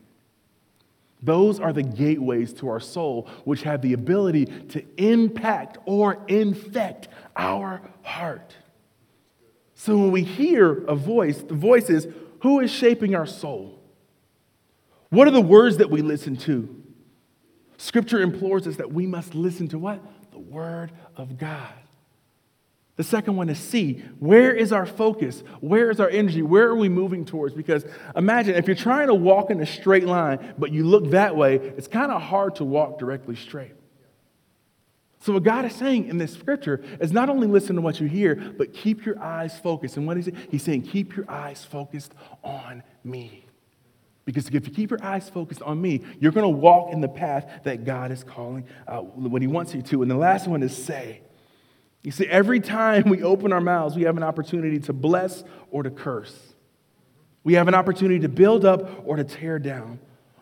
Those 1.22 1.60
are 1.60 1.74
the 1.74 1.84
gateways 1.84 2.54
to 2.54 2.70
our 2.70 2.80
soul, 2.80 3.28
which 3.44 3.64
have 3.64 3.82
the 3.82 3.94
ability 3.94 4.46
to 4.46 4.84
impact 4.98 5.78
or 5.86 6.24
infect 6.28 7.08
our 7.36 7.82
heart. 8.04 8.56
So 9.74 9.98
when 9.98 10.12
we 10.12 10.24
hear 10.24 10.84
a 10.86 10.96
voice, 10.96 11.42
the 11.42 11.56
voice 11.56 11.90
is 11.90 12.08
who 12.42 12.60
is 12.60 12.72
shaping 12.72 13.16
our 13.16 13.26
soul? 13.26 13.80
What 15.10 15.28
are 15.28 15.32
the 15.32 15.42
words 15.42 15.78
that 15.78 15.90
we 15.90 16.02
listen 16.02 16.36
to? 16.38 16.84
Scripture 17.78 18.22
implores 18.22 18.68
us 18.68 18.76
that 18.78 18.92
we 18.92 19.06
must 19.06 19.34
listen 19.36 19.68
to 19.70 19.80
what? 19.80 20.02
The 20.32 20.40
Word 20.40 20.92
of 21.16 21.38
God. 21.38 21.74
The 22.98 23.04
second 23.04 23.36
one 23.36 23.48
is 23.48 23.60
see. 23.60 24.04
Where 24.20 24.52
is 24.52 24.74
our 24.74 24.88
focus? 24.88 25.44
Where 25.62 25.92
is 25.92 26.00
our 26.00 26.10
energy? 26.10 26.42
Where 26.42 26.68
are 26.68 26.76
we 26.76 26.90
moving 26.90 27.26
towards? 27.26 27.54
Because 27.54 27.86
imagine 28.16 28.56
if 28.56 28.66
you're 28.66 28.76
trying 28.76 29.08
to 29.08 29.14
walk 29.14 29.52
in 29.52 29.62
a 29.62 29.68
straight 29.68 30.06
line, 30.06 30.56
but 30.58 30.72
you 30.72 30.84
look 30.84 31.12
that 31.12 31.36
way, 31.36 31.56
it's 31.56 31.88
kind 31.88 32.12
of 32.12 32.22
hard 32.22 32.56
to 32.56 32.64
walk 32.64 32.98
directly 32.98 33.36
straight. 33.36 33.74
So, 35.20 35.34
what 35.34 35.44
God 35.44 35.66
is 35.66 35.74
saying 35.74 36.08
in 36.08 36.18
this 36.18 36.34
scripture 36.34 36.84
is 37.00 37.12
not 37.12 37.30
only 37.30 37.48
listen 37.48 37.76
to 37.76 37.82
what 37.82 38.00
you 38.00 38.08
hear, 38.08 38.36
but 38.36 38.74
keep 38.74 39.06
your 39.06 39.20
eyes 39.20 39.60
focused. 39.60 39.98
And 39.98 40.08
what 40.08 40.18
is 40.18 40.28
it? 40.28 40.36
He's 40.50 40.64
saying, 40.64 40.84
keep 40.84 41.16
your 41.16 41.30
eyes 41.30 41.64
focused 41.64 42.14
on 42.44 42.82
me. 43.04 43.46
Because 44.26 44.48
if 44.48 44.54
you 44.68 44.74
keep 44.74 44.90
your 44.90 45.04
eyes 45.04 45.30
focused 45.30 45.62
on 45.62 45.80
me, 45.82 46.02
you're 46.20 46.32
going 46.32 46.44
to 46.44 46.58
walk 46.58 46.92
in 46.92 47.02
the 47.02 47.08
path 47.08 47.62
that 47.64 47.86
God 47.86 48.12
is 48.12 48.24
calling 48.24 48.66
uh, 48.88 49.00
what 49.00 49.42
He 49.42 49.48
wants 49.48 49.74
you 49.76 49.82
to. 49.84 50.02
And 50.02 50.10
the 50.10 50.18
last 50.18 50.48
one 50.48 50.64
is 50.64 50.76
say. 50.76 51.22
You 52.04 52.12
see, 52.12 52.28
every 52.28 52.60
time 52.60 53.10
we 53.10 53.24
open 53.24 53.52
our 53.52 53.62
mouths, 53.62 53.96
we 53.96 54.04
have 54.04 54.18
an 54.18 54.24
opportunity 54.24 54.80
to 54.80 54.94
bless 54.94 55.44
or 55.72 55.84
to 55.84 55.90
curse. 55.90 56.36
We 57.44 57.54
have 57.54 57.68
an 57.68 57.76
opportunity 57.76 58.20
to 58.20 58.30
build 58.30 58.66
up 58.66 59.04
or 59.06 59.16
to 59.16 59.24
tear 59.24 59.60
down. 59.60 60.00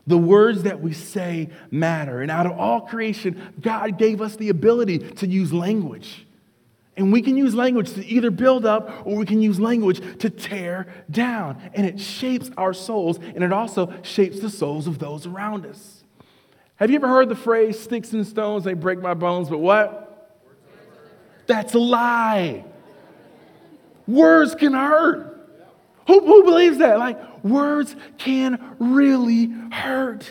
The 0.07 0.17
words 0.17 0.63
that 0.63 0.81
we 0.81 0.93
say 0.93 1.50
matter. 1.71 2.21
And 2.21 2.29
out 2.29 2.45
of 2.45 2.53
all 2.53 2.81
creation, 2.81 3.53
God 3.59 3.97
gave 3.97 4.21
us 4.21 4.35
the 4.35 4.50
ability 4.50 5.00
to 5.00 5.27
use 5.27 5.51
language. 5.51 6.25
And 6.97 7.12
we 7.12 7.21
can 7.21 7.35
use 7.35 7.53
language 7.53 7.93
to 7.93 8.05
either 8.05 8.31
build 8.31 8.65
up 8.65 9.05
or 9.05 9.17
we 9.17 9.25
can 9.25 9.41
use 9.41 9.59
language 9.59 10.01
to 10.19 10.29
tear 10.29 10.88
down. 11.09 11.62
And 11.74 11.85
it 11.85 12.00
shapes 12.00 12.50
our 12.57 12.74
souls 12.74 13.17
and 13.17 13.43
it 13.43 13.51
also 13.51 13.93
shapes 14.01 14.39
the 14.39 14.50
souls 14.50 14.88
of 14.88 15.00
those 15.00 15.25
around 15.25 15.65
us. 15.65 16.03
Have 16.77 16.89
you 16.89 16.95
ever 16.97 17.07
heard 17.07 17.29
the 17.29 17.35
phrase, 17.35 17.79
sticks 17.79 18.13
and 18.13 18.25
stones, 18.25 18.63
they 18.63 18.74
break 18.74 19.00
my 19.01 19.13
bones, 19.13 19.50
but 19.50 19.59
what? 19.59 20.04
That's 21.47 21.73
a 21.73 21.79
lie. 21.79 22.65
Words 24.07 24.55
can 24.55 24.73
hurt. 24.73 25.31
Who, 26.07 26.19
who 26.19 26.43
believes 26.43 26.77
that? 26.77 26.99
Like, 26.99 27.43
words 27.43 27.95
can 28.17 28.75
really 28.79 29.47
hurt. 29.71 30.29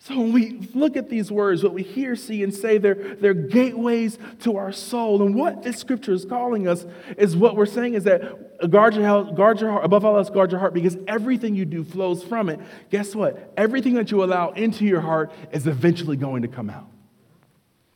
So 0.00 0.16
when 0.18 0.32
we 0.32 0.52
look 0.72 0.96
at 0.96 1.10
these 1.10 1.30
words, 1.30 1.62
what 1.62 1.74
we 1.74 1.82
hear, 1.82 2.16
see, 2.16 2.42
and 2.42 2.54
say, 2.54 2.78
they're, 2.78 2.94
they're 2.94 3.34
gateways 3.34 4.18
to 4.40 4.56
our 4.56 4.72
soul. 4.72 5.22
And 5.22 5.34
what 5.34 5.62
this 5.62 5.76
scripture 5.76 6.12
is 6.12 6.24
calling 6.24 6.66
us 6.66 6.86
is 7.18 7.36
what 7.36 7.56
we're 7.56 7.66
saying 7.66 7.92
is 7.92 8.04
that 8.04 8.70
guard 8.70 8.94
your, 8.94 9.06
heart, 9.06 9.34
guard 9.34 9.60
your 9.60 9.70
heart, 9.70 9.84
above 9.84 10.06
all 10.06 10.16
else, 10.16 10.30
guard 10.30 10.50
your 10.50 10.60
heart, 10.60 10.72
because 10.72 10.96
everything 11.06 11.54
you 11.54 11.66
do 11.66 11.84
flows 11.84 12.24
from 12.24 12.48
it. 12.48 12.58
Guess 12.90 13.14
what? 13.14 13.52
Everything 13.58 13.94
that 13.94 14.10
you 14.10 14.24
allow 14.24 14.50
into 14.50 14.86
your 14.86 15.02
heart 15.02 15.30
is 15.52 15.66
eventually 15.66 16.16
going 16.16 16.40
to 16.40 16.48
come 16.48 16.70
out. 16.70 16.86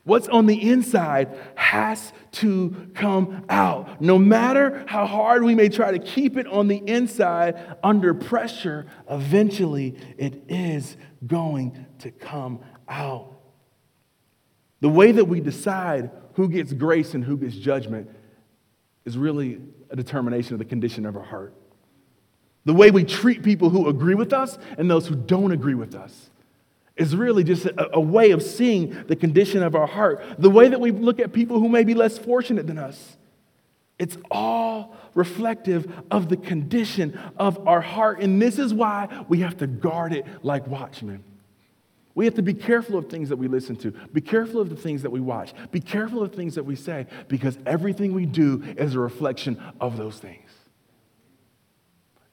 What's 0.05 0.27
on 0.27 0.47
the 0.47 0.69
inside 0.69 1.37
has 1.55 2.11
to 2.33 2.89
come 2.93 3.45
out. 3.47 4.01
No 4.01 4.17
matter 4.17 4.83
how 4.85 5.05
hard 5.05 5.43
we 5.43 5.55
may 5.55 5.69
try 5.69 5.91
to 5.91 5.99
keep 5.99 6.35
it 6.35 6.45
on 6.47 6.67
the 6.67 6.77
inside, 6.77 7.77
under 7.81 8.13
pressure, 8.13 8.85
eventually 9.09 9.95
it 10.17 10.43
is 10.49 10.97
going 11.25 11.85
to 11.99 12.11
come 12.11 12.59
out. 12.89 13.33
The 14.81 14.89
way 14.89 15.13
that 15.13 15.25
we 15.25 15.39
decide 15.39 16.11
who 16.33 16.49
gets 16.49 16.73
grace 16.73 17.13
and 17.13 17.23
who 17.23 17.37
gets 17.37 17.55
judgment 17.55 18.09
is 19.05 19.17
really 19.17 19.61
a 19.89 19.95
determination 19.95 20.53
of 20.53 20.59
the 20.59 20.65
condition 20.65 21.05
of 21.05 21.15
our 21.15 21.23
heart. 21.23 21.53
The 22.65 22.73
way 22.73 22.91
we 22.91 23.05
treat 23.05 23.41
people 23.41 23.69
who 23.69 23.87
agree 23.87 24.15
with 24.15 24.33
us 24.33 24.57
and 24.77 24.91
those 24.91 25.07
who 25.07 25.15
don't 25.15 25.53
agree 25.53 25.75
with 25.75 25.95
us 25.95 26.29
is 26.95 27.15
really 27.15 27.43
just 27.43 27.65
a, 27.65 27.95
a, 27.95 27.99
way 27.99 28.31
of 28.31 28.43
seeing 28.43 29.05
the 29.07 29.15
condition 29.15 29.63
of 29.63 29.75
our 29.75 29.87
heart. 29.87 30.23
The 30.37 30.49
way 30.49 30.67
that 30.67 30.79
we 30.79 30.91
look 30.91 31.19
at 31.19 31.33
people 31.33 31.59
who 31.59 31.67
may 31.67 31.83
be 31.83 31.93
less 31.93 32.17
fortunate 32.17 32.67
than 32.67 32.77
us. 32.77 33.17
It's 33.97 34.17
all 34.29 34.95
reflective 35.15 35.91
of 36.11 36.29
the 36.29 36.37
condition 36.37 37.19
of 37.37 37.67
our 37.67 37.81
heart. 37.81 38.19
And 38.19 38.41
this 38.41 38.59
is 38.59 38.73
why 38.73 39.25
we 39.27 39.39
have 39.39 39.57
to 39.57 39.67
guard 39.67 40.13
it 40.13 40.25
like 40.43 40.67
watchmen. 40.67 41.23
We 42.15 42.25
have 42.25 42.35
to 42.35 42.43
be 42.43 42.53
careful 42.53 42.97
of 42.97 43.09
things 43.09 43.29
that 43.29 43.37
we 43.37 43.47
listen 43.47 43.75
to, 43.77 43.91
be 43.91 44.21
careful 44.21 44.61
of 44.61 44.69
the 44.69 44.75
things 44.75 45.01
that 45.01 45.09
we 45.09 45.19
watch, 45.19 45.53
be 45.71 45.79
careful 45.79 46.21
of 46.21 46.33
things 46.33 46.55
that 46.55 46.63
we 46.63 46.75
say, 46.75 47.07
because 47.27 47.57
everything 47.65 48.13
we 48.13 48.27
do 48.27 48.63
is 48.77 48.93
a 48.93 48.99
reflection 48.99 49.59
of 49.81 49.97
those 49.97 50.19
things. 50.19 50.49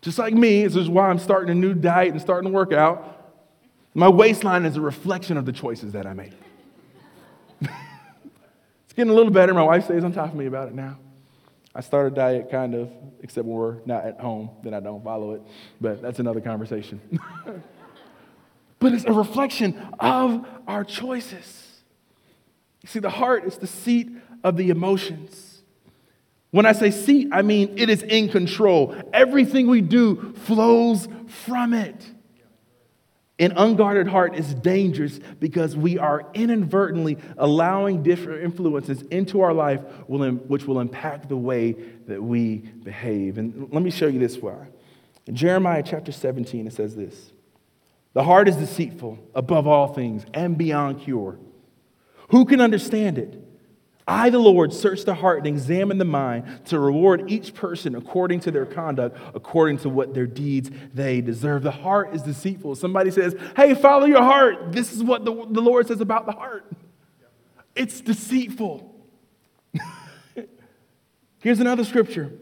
Just 0.02 0.19
like 0.19 0.35
me, 0.35 0.64
this 0.64 0.76
is 0.76 0.88
why 0.88 1.09
I'm 1.09 1.19
starting 1.19 1.50
a 1.50 1.55
new 1.55 1.73
diet 1.75 2.12
and 2.12 2.21
starting 2.21 2.50
to 2.50 2.55
work 2.55 2.73
out. 2.73 3.20
My 3.95 4.09
waistline 4.09 4.65
is 4.65 4.77
a 4.77 4.81
reflection 4.81 5.37
of 5.37 5.47
the 5.47 5.53
choices 5.53 5.93
that 5.93 6.07
I 6.07 6.13
made. 6.13 6.35
it's 7.61 8.93
getting 8.95 9.11
a 9.11 9.15
little 9.15 9.33
better. 9.33 9.53
My 9.53 9.63
wife 9.63 9.85
stays 9.85 10.05
on 10.05 10.13
top 10.13 10.29
of 10.29 10.35
me 10.35 10.47
about 10.47 10.69
it 10.69 10.75
now. 10.75 10.99
I 11.75 11.81
start 11.81 12.13
a 12.13 12.15
diet 12.15 12.51
kind 12.51 12.75
of, 12.75 12.91
except 13.21 13.47
when 13.47 13.57
we're 13.57 13.79
not 13.87 14.05
at 14.05 14.21
home, 14.21 14.51
then 14.63 14.75
I 14.75 14.81
don't 14.81 15.03
follow 15.03 15.33
it. 15.33 15.43
But 15.81 16.03
that's 16.03 16.19
another 16.19 16.41
conversation. 16.41 17.01
but 18.79 18.93
it's 18.93 19.05
a 19.05 19.13
reflection 19.13 19.81
of 19.99 20.47
our 20.67 20.85
choices. 20.85 21.83
You 22.83 22.89
see, 22.89 22.99
the 22.99 23.11
heart 23.11 23.45
is 23.45 23.59
the 23.59 23.67
seat 23.67 24.11
of 24.43 24.57
the 24.57 24.71
emotions. 24.71 25.63
When 26.51 26.67
I 26.67 26.73
say 26.73 26.91
seat, 26.91 27.29
I 27.31 27.43
mean 27.43 27.79
it 27.79 27.89
is 27.89 28.03
in 28.03 28.29
control. 28.29 28.97
Everything 29.13 29.69
we 29.69 29.81
do 29.81 30.33
flows 30.45 31.07
from 31.27 31.73
it. 31.73 32.05
An 33.41 33.53
unguarded 33.57 34.07
heart 34.07 34.37
is 34.37 34.53
dangerous 34.53 35.19
because 35.41 35.75
we 35.75 35.97
are 35.97 36.27
inadvertently 36.35 37.17
allowing 37.39 38.03
different 38.03 38.45
influences 38.45 39.01
into 39.11 39.41
our 39.41 39.55
life, 39.55 39.81
which 40.09 40.67
will 40.67 40.79
impact 40.79 41.31
the 41.31 41.39
way 41.39 41.73
that 42.07 42.23
we 42.23 42.59
behave. 42.59 43.39
And 43.39 43.73
let 43.73 43.83
me 43.83 43.91
show 43.91 44.09
you 44.09 44.19
this 44.19 44.37
why. 44.37 44.69
In 45.27 45.35
Jeremiah 45.35 45.83
chapter 45.83 46.13
17, 46.13 46.67
it 46.67 46.75
says 46.75 46.95
this 46.95 47.33
The 48.13 48.25
heart 48.25 48.47
is 48.47 48.57
deceitful 48.57 49.19
above 49.35 49.67
all 49.67 49.89
things 49.95 50.27
and 50.35 50.59
beyond 50.59 51.01
cure. 51.01 51.39
Who 52.29 52.45
can 52.45 52.61
understand 52.61 53.17
it? 53.17 53.43
I, 54.11 54.29
the 54.29 54.40
Lord, 54.40 54.73
search 54.73 55.05
the 55.05 55.14
heart 55.14 55.38
and 55.38 55.47
examine 55.47 55.99
the 55.99 56.05
mind 56.05 56.67
to 56.67 56.81
reward 56.81 57.31
each 57.31 57.55
person 57.55 57.95
according 57.95 58.40
to 58.40 58.50
their 58.50 58.67
conduct, 58.67 59.17
according 59.37 59.79
to 59.79 59.88
what 59.88 60.14
their 60.14 60.26
deeds 60.26 60.69
they 60.93 61.21
deserve. 61.21 61.62
The 61.62 61.71
heart 61.71 62.12
is 62.12 62.23
deceitful. 62.23 62.75
Somebody 62.75 63.12
says, 63.12 63.37
Hey, 63.55 63.73
follow 63.75 64.07
your 64.07 64.23
heart. 64.23 64.73
This 64.73 64.93
is 64.93 65.05
what 65.05 65.25
the, 65.25 65.33
the 65.33 65.62
Lord 65.62 65.87
says 65.87 66.00
about 66.00 66.26
the 66.26 66.33
heart 66.33 66.67
it's 67.76 68.00
deceitful. 68.00 68.93
Here's 71.38 71.61
another 71.61 71.85
scripture. 71.85 72.33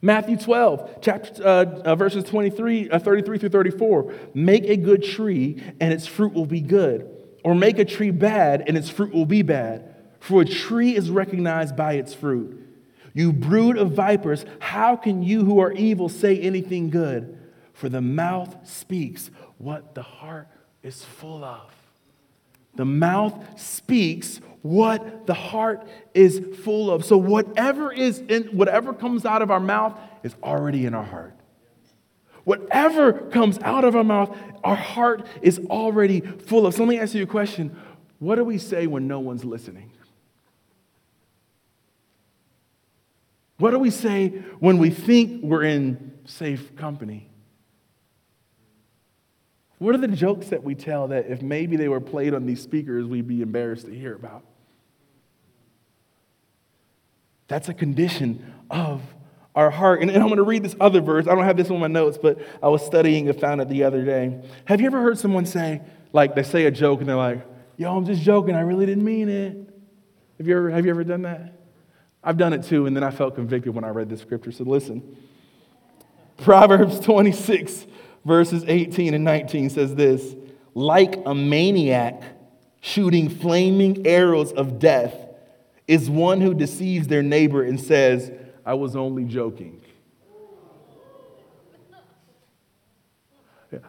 Matthew 0.00 0.36
12, 0.36 0.98
chapter, 1.00 1.42
uh, 1.42 1.64
uh, 1.84 1.96
verses 1.96 2.22
23, 2.22 2.90
uh, 2.90 3.00
33 3.00 3.38
through 3.38 3.48
34. 3.48 4.14
Make 4.34 4.64
a 4.66 4.76
good 4.76 5.02
tree, 5.02 5.60
and 5.80 5.92
its 5.92 6.06
fruit 6.06 6.32
will 6.32 6.46
be 6.46 6.60
good. 6.60 7.10
Or 7.42 7.56
make 7.56 7.80
a 7.80 7.84
tree 7.84 8.12
bad, 8.12 8.62
and 8.68 8.78
its 8.78 8.88
fruit 8.88 9.12
will 9.12 9.26
be 9.26 9.42
bad 9.42 9.93
for 10.24 10.40
a 10.40 10.44
tree 10.46 10.96
is 10.96 11.10
recognized 11.10 11.76
by 11.76 11.94
its 11.94 12.14
fruit. 12.14 12.58
You 13.12 13.30
brood 13.30 13.76
of 13.76 13.92
vipers, 13.92 14.46
how 14.58 14.96
can 14.96 15.22
you 15.22 15.44
who 15.44 15.60
are 15.60 15.70
evil 15.70 16.08
say 16.08 16.38
anything 16.38 16.88
good? 16.88 17.38
For 17.74 17.90
the 17.90 18.00
mouth 18.00 18.56
speaks 18.66 19.30
what 19.58 19.94
the 19.94 20.02
heart 20.02 20.48
is 20.82 21.04
full 21.04 21.44
of. 21.44 21.70
The 22.74 22.86
mouth 22.86 23.60
speaks 23.60 24.40
what 24.62 25.26
the 25.26 25.34
heart 25.34 25.86
is 26.14 26.40
full 26.64 26.90
of. 26.90 27.04
So 27.04 27.18
whatever 27.18 27.92
is 27.92 28.20
in 28.20 28.44
whatever 28.44 28.94
comes 28.94 29.26
out 29.26 29.42
of 29.42 29.50
our 29.50 29.60
mouth 29.60 30.00
is 30.22 30.34
already 30.42 30.86
in 30.86 30.94
our 30.94 31.04
heart. 31.04 31.36
Whatever 32.44 33.12
comes 33.12 33.58
out 33.58 33.84
of 33.84 33.94
our 33.94 34.04
mouth, 34.04 34.34
our 34.64 34.74
heart 34.74 35.26
is 35.42 35.58
already 35.68 36.20
full 36.22 36.66
of. 36.66 36.72
So 36.72 36.84
let 36.84 36.88
me 36.88 36.98
ask 36.98 37.14
you 37.14 37.24
a 37.24 37.26
question. 37.26 37.76
What 38.20 38.36
do 38.36 38.44
we 38.44 38.56
say 38.56 38.86
when 38.86 39.06
no 39.06 39.20
one's 39.20 39.44
listening? 39.44 39.90
What 43.58 43.70
do 43.70 43.78
we 43.78 43.90
say 43.90 44.28
when 44.58 44.78
we 44.78 44.90
think 44.90 45.42
we're 45.42 45.64
in 45.64 46.18
safe 46.24 46.74
company? 46.76 47.30
What 49.78 49.94
are 49.94 49.98
the 49.98 50.08
jokes 50.08 50.48
that 50.48 50.64
we 50.64 50.74
tell 50.74 51.08
that 51.08 51.26
if 51.26 51.42
maybe 51.42 51.76
they 51.76 51.88
were 51.88 52.00
played 52.00 52.34
on 52.34 52.46
these 52.46 52.62
speakers, 52.62 53.06
we'd 53.06 53.28
be 53.28 53.42
embarrassed 53.42 53.86
to 53.86 53.94
hear 53.94 54.14
about? 54.14 54.44
That's 57.48 57.68
a 57.68 57.74
condition 57.74 58.54
of 58.70 59.02
our 59.54 59.70
heart. 59.70 60.00
And, 60.02 60.10
I'm 60.10 60.22
going 60.22 60.36
to 60.36 60.42
read 60.42 60.62
this 60.62 60.74
other 60.80 61.00
verse. 61.00 61.26
I 61.26 61.34
don't 61.34 61.44
have 61.44 61.56
this 61.56 61.70
on 61.70 61.78
my 61.78 61.86
notes, 61.86 62.18
but 62.20 62.38
I 62.62 62.68
was 62.68 62.84
studying 62.84 63.28
and 63.28 63.38
found 63.38 63.60
it 63.60 63.68
the 63.68 63.84
other 63.84 64.04
day. 64.04 64.42
Have 64.64 64.80
you 64.80 64.86
ever 64.86 65.02
heard 65.02 65.18
someone 65.18 65.46
say, 65.46 65.82
like, 66.12 66.34
they 66.34 66.42
say 66.42 66.64
a 66.64 66.70
joke 66.70 67.00
and 67.00 67.08
they're 67.08 67.16
like, 67.16 67.46
yo, 67.76 67.94
I'm 67.94 68.06
just 68.06 68.22
joking. 68.22 68.54
I 68.54 68.60
really 68.60 68.86
didn't 68.86 69.04
mean 69.04 69.28
it. 69.28 69.56
Have 70.38 70.48
you 70.48 70.56
ever, 70.56 70.70
have 70.70 70.84
you 70.84 70.90
ever 70.90 71.04
done 71.04 71.22
that? 71.22 71.63
I've 72.24 72.38
done 72.38 72.54
it 72.54 72.64
too, 72.64 72.86
and 72.86 72.96
then 72.96 73.04
I 73.04 73.10
felt 73.10 73.34
convicted 73.34 73.74
when 73.74 73.84
I 73.84 73.90
read 73.90 74.08
the 74.08 74.16
scripture. 74.16 74.50
So 74.50 74.64
listen. 74.64 75.16
Proverbs 76.38 76.98
26, 77.00 77.86
verses 78.24 78.64
18 78.66 79.14
and 79.14 79.24
19 79.24 79.70
says 79.70 79.94
this 79.94 80.34
Like 80.74 81.20
a 81.26 81.34
maniac 81.34 82.22
shooting 82.80 83.28
flaming 83.28 84.06
arrows 84.06 84.52
of 84.52 84.78
death 84.78 85.14
is 85.86 86.08
one 86.08 86.40
who 86.40 86.54
deceives 86.54 87.08
their 87.08 87.22
neighbor 87.22 87.62
and 87.62 87.78
says, 87.78 88.32
I 88.64 88.74
was 88.74 88.96
only 88.96 89.24
joking. 89.24 89.82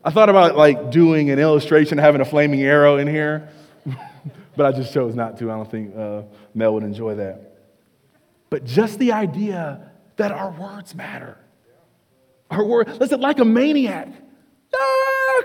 I 0.04 0.10
thought 0.10 0.30
about 0.30 0.58
like 0.58 0.92
doing 0.92 1.30
an 1.30 1.40
illustration, 1.40 1.98
having 1.98 2.20
a 2.20 2.26
flaming 2.26 2.64
arrow 2.64 2.98
in 2.98 3.08
here, 3.08 3.50
but 4.58 4.66
I 4.66 4.72
just 4.72 4.94
chose 4.94 5.16
not 5.16 5.38
to. 5.40 5.52
I 5.52 5.56
don't 5.56 5.70
think 5.70 5.96
uh, 5.96 6.24
Mel 6.54 6.74
would 6.74 6.84
enjoy 6.84 7.16
that 7.16 7.55
but 8.56 8.64
just 8.64 9.00
the 9.00 9.12
idea 9.12 9.92
that 10.16 10.32
our 10.32 10.50
words 10.50 10.96
matter. 10.96 11.38
Our 12.50 12.64
word, 12.64 12.88
listen, 13.02 13.20
like 13.20 13.40
a 13.40 13.44
maniac. 13.44 14.08
Ah, 14.74 15.42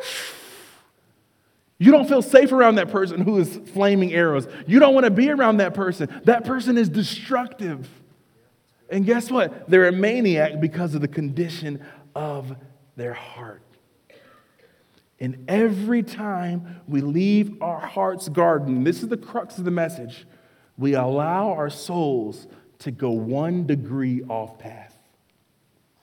you 1.81 1.91
don't 1.91 2.09
feel 2.09 2.23
safe 2.23 2.53
around 2.53 2.77
that 2.77 2.89
person 2.89 3.23
who 3.23 3.39
is 3.39 3.59
flaming 3.75 4.13
arrows. 4.13 4.47
You 4.69 4.79
don't 4.79 4.95
want 4.95 5.07
to 5.07 5.11
be 5.11 5.29
around 5.29 5.57
that 5.57 5.75
person. 5.75 6.09
That 6.23 6.45
person 6.45 6.79
is 6.79 6.89
destructive. 6.89 7.89
And 8.89 9.05
guess 9.05 9.29
what? 9.29 9.69
They're 9.69 9.89
a 9.89 9.93
maniac 9.93 10.61
because 10.61 10.95
of 10.95 11.01
the 11.01 11.09
condition 11.09 11.85
of 12.15 12.55
their 12.95 13.15
heart. 13.15 13.65
And 15.19 15.47
every 15.49 16.05
time 16.05 16.81
we 16.87 17.01
leave 17.01 17.61
our 17.61 17.81
heart's 17.81 18.29
garden, 18.29 18.85
this 18.85 19.03
is 19.03 19.09
the 19.09 19.17
crux 19.17 19.59
of 19.59 19.65
the 19.65 19.73
message, 19.73 20.29
we 20.79 20.95
allow 20.95 21.51
our 21.51 21.71
souls 21.71 22.47
to 22.81 22.91
go 22.91 23.11
one 23.11 23.67
degree 23.67 24.23
off 24.29 24.59
path. 24.59 24.95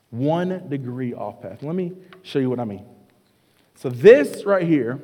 One 0.10 0.70
degree 0.70 1.14
off 1.14 1.42
path. 1.42 1.62
Let 1.64 1.76
me 1.76 1.94
show 2.24 2.40
you 2.40 2.50
what 2.50 2.60
I 2.60 2.66
mean. 2.66 2.86
So, 3.76 3.90
this 3.90 4.46
right 4.46 4.66
here 4.66 5.00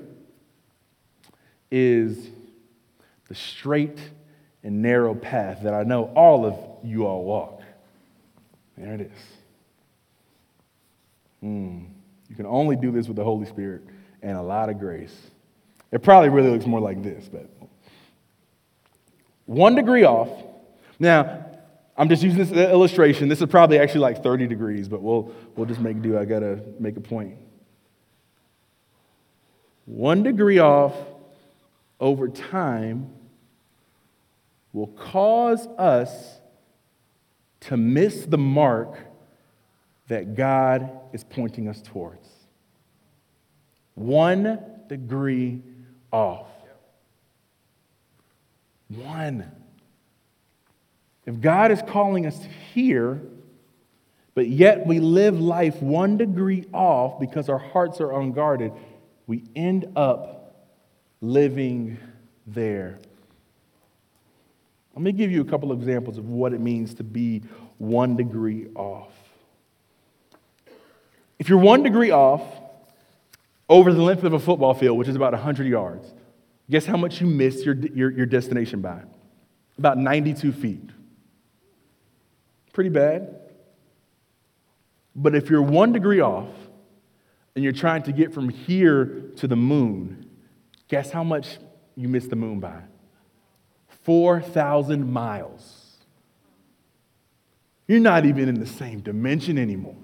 is 1.69 2.29
the 3.27 3.35
straight 3.35 3.99
and 4.63 4.81
narrow 4.81 5.13
path 5.13 5.59
that 5.63 5.73
I 5.73 5.83
know 5.83 6.05
all 6.15 6.45
of 6.45 6.57
you 6.83 7.05
all 7.05 7.23
walk. 7.23 7.61
There 8.77 8.93
it 8.93 9.01
is. 9.01 9.11
Mm. 11.43 11.87
You 12.29 12.35
can 12.35 12.45
only 12.45 12.75
do 12.75 12.91
this 12.91 13.07
with 13.07 13.17
the 13.17 13.23
Holy 13.23 13.45
Spirit 13.45 13.83
and 14.21 14.37
a 14.37 14.41
lot 14.41 14.69
of 14.69 14.79
grace. 14.79 15.15
It 15.91 16.01
probably 16.01 16.29
really 16.29 16.49
looks 16.49 16.65
more 16.65 16.79
like 16.79 17.03
this, 17.03 17.29
but 17.31 17.47
one 19.45 19.75
degree 19.75 20.03
off. 20.03 20.29
Now, 20.99 21.42
I'm 21.95 22.09
just 22.09 22.23
using 22.23 22.39
this 22.39 22.51
illustration. 22.51 23.29
This 23.29 23.41
is 23.41 23.47
probably 23.47 23.77
actually 23.77 24.01
like 24.01 24.23
30 24.23 24.47
degrees, 24.47 24.87
but 24.87 25.01
we'll, 25.01 25.31
we'll 25.55 25.67
just 25.67 25.79
make 25.79 26.01
do. 26.01 26.17
I 26.17 26.25
got 26.25 26.39
to 26.39 26.59
make 26.79 26.97
a 26.97 27.01
point. 27.01 27.37
One 29.85 30.23
degree 30.23 30.59
off 30.59 30.95
over 31.99 32.29
time 32.29 33.11
will 34.71 34.87
cause 34.87 35.67
us 35.77 36.39
to 37.61 37.77
miss 37.77 38.25
the 38.25 38.37
mark 38.37 38.97
that 40.07 40.35
God 40.35 40.89
is 41.13 41.23
pointing 41.23 41.67
us 41.67 41.81
towards. 41.81 42.27
One 43.93 44.59
degree 44.87 45.61
off. 46.11 46.47
One. 48.89 49.62
If 51.25 51.39
God 51.39 51.71
is 51.71 51.81
calling 51.87 52.25
us 52.25 52.39
here, 52.73 53.21
but 54.35 54.47
yet 54.47 54.85
we 54.85 54.99
live 54.99 55.39
life 55.39 55.81
one 55.81 56.17
degree 56.17 56.65
off 56.73 57.19
because 57.19 57.49
our 57.49 57.59
hearts 57.59 58.01
are 58.01 58.11
unguarded, 58.11 58.73
we 59.27 59.43
end 59.55 59.87
up 59.95 60.67
living 61.21 61.97
there. 62.47 62.97
Let 64.95 65.01
me 65.01 65.11
give 65.11 65.31
you 65.31 65.41
a 65.41 65.45
couple 65.45 65.71
of 65.71 65.79
examples 65.79 66.17
of 66.17 66.29
what 66.29 66.53
it 66.53 66.59
means 66.59 66.93
to 66.95 67.03
be 67.03 67.41
one 67.77 68.15
degree 68.15 68.67
off. 68.75 69.11
If 71.39 71.49
you're 71.49 71.59
one 71.59 71.83
degree 71.83 72.11
off 72.11 72.41
over 73.69 73.91
the 73.91 74.01
length 74.01 74.23
of 74.23 74.33
a 74.33 74.39
football 74.39 74.73
field, 74.73 74.97
which 74.97 75.07
is 75.07 75.15
about 75.15 75.33
100 75.33 75.67
yards, 75.67 76.07
guess 76.69 76.85
how 76.85 76.97
much 76.97 77.21
you 77.21 77.27
miss 77.27 77.65
your, 77.65 77.75
your, 77.75 78.11
your 78.11 78.25
destination 78.25 78.81
by? 78.81 79.01
About 79.77 79.97
92 79.97 80.51
feet. 80.51 80.89
Pretty 82.73 82.89
bad. 82.89 83.39
But 85.15 85.35
if 85.35 85.49
you're 85.49 85.61
one 85.61 85.93
degree 85.93 86.19
off 86.19 86.49
and 87.55 87.63
you're 87.63 87.71
trying 87.71 88.03
to 88.03 88.11
get 88.11 88.33
from 88.33 88.49
here 88.49 89.31
to 89.37 89.47
the 89.47 89.55
moon, 89.55 90.25
guess 90.87 91.11
how 91.11 91.23
much 91.23 91.59
you 91.95 92.07
miss 92.07 92.27
the 92.27 92.35
moon 92.35 92.59
by? 92.59 92.81
4,000 94.03 95.11
miles. 95.11 95.97
You're 97.87 97.99
not 97.99 98.25
even 98.25 98.49
in 98.49 98.59
the 98.59 98.65
same 98.65 99.01
dimension 99.01 99.57
anymore. 99.57 99.95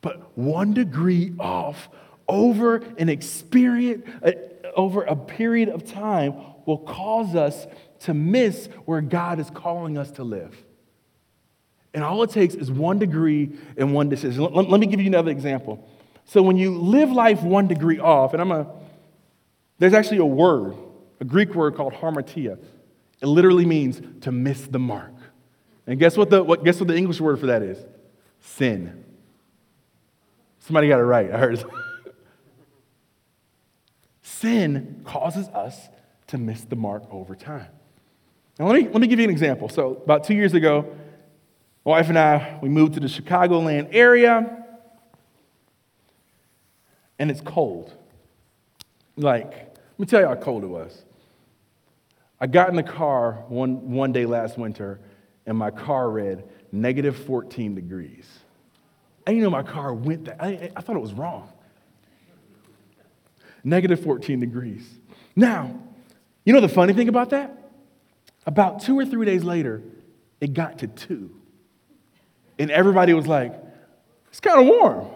But 0.00 0.36
one 0.36 0.74
degree 0.74 1.34
off 1.38 1.88
over 2.28 2.76
an 2.98 3.08
experience, 3.08 4.04
uh, 4.22 4.32
over 4.74 5.02
a 5.02 5.14
period 5.14 5.68
of 5.68 5.84
time 5.84 6.34
will 6.64 6.78
cause 6.78 7.36
us 7.36 7.66
to 8.00 8.12
miss 8.12 8.68
where 8.84 9.00
God 9.00 9.38
is 9.38 9.50
calling 9.50 9.96
us 9.96 10.10
to 10.12 10.24
live. 10.24 10.65
And 11.96 12.04
all 12.04 12.22
it 12.22 12.30
takes 12.30 12.54
is 12.54 12.70
one 12.70 12.98
degree 12.98 13.50
and 13.78 13.94
one 13.94 14.10
decision. 14.10 14.44
Let, 14.44 14.68
let 14.68 14.78
me 14.78 14.86
give 14.86 15.00
you 15.00 15.06
another 15.06 15.30
example. 15.30 15.88
So 16.26 16.42
when 16.42 16.58
you 16.58 16.78
live 16.78 17.10
life 17.10 17.42
one 17.42 17.66
degree 17.66 17.98
off, 17.98 18.34
and 18.34 18.42
I'm 18.42 18.52
a, 18.52 18.66
there's 19.78 19.94
actually 19.94 20.18
a 20.18 20.26
word 20.26 20.76
a 21.20 21.24
Greek 21.24 21.54
word 21.54 21.74
called 21.74 21.94
hamartia. 21.94 22.58
It 23.22 23.26
literally 23.26 23.64
means 23.64 24.02
to 24.20 24.30
miss 24.32 24.66
the 24.66 24.78
mark. 24.78 25.14
And 25.86 25.98
guess 25.98 26.16
what 26.16 26.30
the, 26.30 26.42
what, 26.42 26.64
guess 26.64 26.78
what 26.78 26.88
the 26.88 26.96
English 26.96 27.20
word 27.20 27.40
for 27.40 27.46
that 27.46 27.62
is? 27.62 27.78
Sin. 28.40 29.02
Somebody 30.58 30.88
got 30.88 31.00
it 31.00 31.04
right. 31.04 31.32
I 31.32 31.38
heard. 31.38 31.64
Sin 34.22 35.00
causes 35.04 35.48
us 35.48 35.88
to 36.26 36.36
miss 36.36 36.64
the 36.64 36.76
mark 36.76 37.04
over 37.10 37.34
time. 37.34 37.68
Now, 38.58 38.66
let 38.66 38.82
me, 38.82 38.88
let 38.88 39.00
me 39.00 39.06
give 39.06 39.18
you 39.18 39.24
an 39.24 39.30
example. 39.30 39.70
So, 39.70 40.02
about 40.04 40.24
two 40.24 40.34
years 40.34 40.52
ago, 40.52 40.94
my 41.86 41.92
wife 41.92 42.08
and 42.08 42.18
I, 42.18 42.58
we 42.60 42.68
moved 42.68 42.94
to 42.94 43.00
the 43.00 43.06
Chicagoland 43.06 43.90
area, 43.92 44.64
and 47.16 47.30
it's 47.30 47.40
cold. 47.40 47.92
Like, 49.16 49.50
let 49.52 49.98
me 49.98 50.06
tell 50.06 50.20
you 50.20 50.26
how 50.26 50.34
cold 50.34 50.64
it 50.64 50.66
was. 50.66 51.04
I 52.40 52.48
got 52.48 52.70
in 52.70 52.76
the 52.76 52.82
car 52.82 53.44
one, 53.46 53.92
one 53.92 54.12
day 54.12 54.26
last 54.26 54.58
winter, 54.58 54.98
and 55.46 55.56
my 55.56 55.70
car 55.70 56.10
read 56.10 56.42
negative 56.72 57.16
14 57.24 57.76
degrees. 57.76 58.26
And 59.24 59.36
you 59.36 59.44
know, 59.44 59.50
my 59.50 59.62
car 59.62 59.94
went 59.94 60.24
that, 60.24 60.42
I, 60.42 60.72
I 60.74 60.80
thought 60.80 60.96
it 60.96 61.02
was 61.02 61.14
wrong. 61.14 61.52
Negative 63.62 63.98
14 64.02 64.40
degrees. 64.40 64.84
Now, 65.36 65.78
you 66.44 66.52
know 66.52 66.60
the 66.60 66.68
funny 66.68 66.94
thing 66.94 67.08
about 67.08 67.30
that? 67.30 67.70
About 68.44 68.82
two 68.82 68.98
or 68.98 69.06
three 69.06 69.24
days 69.24 69.44
later, 69.44 69.82
it 70.40 70.52
got 70.52 70.80
to 70.80 70.88
two. 70.88 71.30
And 72.58 72.70
everybody 72.70 73.12
was 73.14 73.26
like, 73.26 73.54
it's 74.28 74.40
kind 74.40 74.60
of 74.60 74.66
warm. 74.66 75.08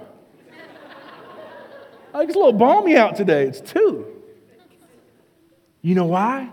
like, 2.12 2.28
it's 2.28 2.36
a 2.36 2.38
little 2.38 2.52
balmy 2.52 2.96
out 2.96 3.16
today. 3.16 3.44
It's 3.44 3.60
two. 3.60 4.06
You 5.82 5.94
know 5.94 6.06
why? 6.06 6.50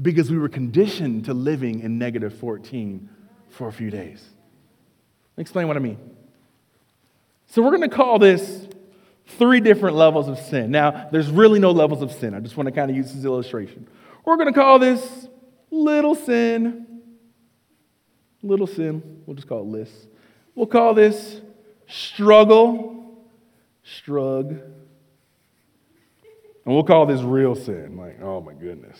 because 0.00 0.30
we 0.30 0.38
were 0.38 0.48
conditioned 0.48 1.24
to 1.24 1.34
living 1.34 1.80
in 1.80 1.98
negative 1.98 2.36
14 2.38 3.08
for 3.48 3.68
a 3.68 3.72
few 3.72 3.90
days. 3.90 4.24
Explain 5.36 5.68
what 5.68 5.76
I 5.76 5.80
mean. 5.80 5.98
So, 7.46 7.62
we're 7.62 7.76
going 7.76 7.88
to 7.88 7.94
call 7.96 8.18
this 8.18 8.68
three 9.38 9.60
different 9.60 9.96
levels 9.96 10.28
of 10.28 10.38
sin. 10.38 10.70
Now, 10.70 11.08
there's 11.10 11.30
really 11.30 11.58
no 11.58 11.70
levels 11.70 12.02
of 12.02 12.12
sin. 12.12 12.34
I 12.34 12.40
just 12.40 12.56
want 12.56 12.66
to 12.66 12.72
kind 12.72 12.90
of 12.90 12.96
use 12.96 13.12
this 13.12 13.24
illustration. 13.24 13.88
We're 14.24 14.36
going 14.36 14.52
to 14.52 14.58
call 14.58 14.78
this 14.78 15.28
little 15.70 16.14
sin. 16.14 16.86
Little 18.42 18.66
sin. 18.66 19.22
We'll 19.26 19.34
just 19.34 19.48
call 19.48 19.60
it 19.60 19.66
list. 19.66 20.08
We'll 20.54 20.66
call 20.66 20.94
this 20.94 21.40
struggle. 21.86 23.16
Strug. 23.84 24.50
And 26.64 26.74
we'll 26.74 26.84
call 26.84 27.06
this 27.06 27.22
real 27.22 27.54
sin. 27.54 27.96
Like, 27.96 28.20
oh 28.20 28.40
my 28.40 28.52
goodness. 28.52 28.98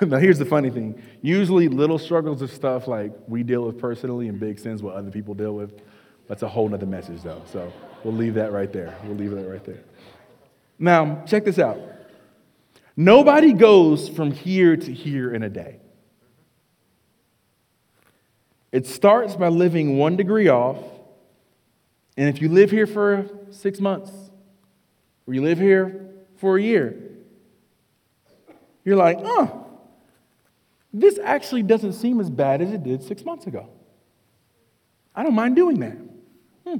now, 0.06 0.18
here's 0.18 0.38
the 0.38 0.44
funny 0.44 0.70
thing. 0.70 1.02
Usually, 1.22 1.68
little 1.68 1.98
struggles 1.98 2.42
of 2.42 2.50
stuff 2.50 2.86
like 2.88 3.12
we 3.26 3.42
deal 3.42 3.64
with 3.64 3.78
personally 3.78 4.28
and 4.28 4.38
big 4.38 4.58
sins 4.58 4.82
what 4.82 4.94
other 4.94 5.10
people 5.10 5.34
deal 5.34 5.54
with. 5.54 5.80
That's 6.28 6.42
a 6.42 6.48
whole 6.48 6.68
nother 6.68 6.86
message, 6.86 7.22
though. 7.22 7.42
So 7.50 7.72
we'll 8.04 8.14
leave 8.14 8.34
that 8.34 8.52
right 8.52 8.72
there. 8.72 8.96
We'll 9.04 9.16
leave 9.16 9.32
that 9.32 9.48
right 9.48 9.64
there. 9.64 9.82
Now, 10.78 11.24
check 11.26 11.44
this 11.44 11.58
out. 11.58 11.78
Nobody 13.00 13.52
goes 13.52 14.08
from 14.08 14.32
here 14.32 14.76
to 14.76 14.92
here 14.92 15.32
in 15.32 15.44
a 15.44 15.48
day. 15.48 15.78
It 18.72 18.88
starts 18.88 19.36
by 19.36 19.50
living 19.50 19.98
one 19.98 20.16
degree 20.16 20.48
off. 20.48 20.78
And 22.16 22.28
if 22.28 22.42
you 22.42 22.48
live 22.48 22.72
here 22.72 22.88
for 22.88 23.30
six 23.50 23.78
months, 23.78 24.10
or 25.28 25.34
you 25.34 25.42
live 25.42 25.58
here 25.58 26.10
for 26.38 26.58
a 26.58 26.60
year, 26.60 27.00
you're 28.84 28.96
like, 28.96 29.18
oh, 29.22 29.64
this 30.92 31.20
actually 31.22 31.62
doesn't 31.62 31.92
seem 31.92 32.18
as 32.18 32.28
bad 32.28 32.60
as 32.60 32.72
it 32.72 32.82
did 32.82 33.04
six 33.04 33.24
months 33.24 33.46
ago. 33.46 33.68
I 35.14 35.22
don't 35.22 35.34
mind 35.34 35.54
doing 35.54 35.78
that. 35.78 35.98
Hmm. 36.66 36.78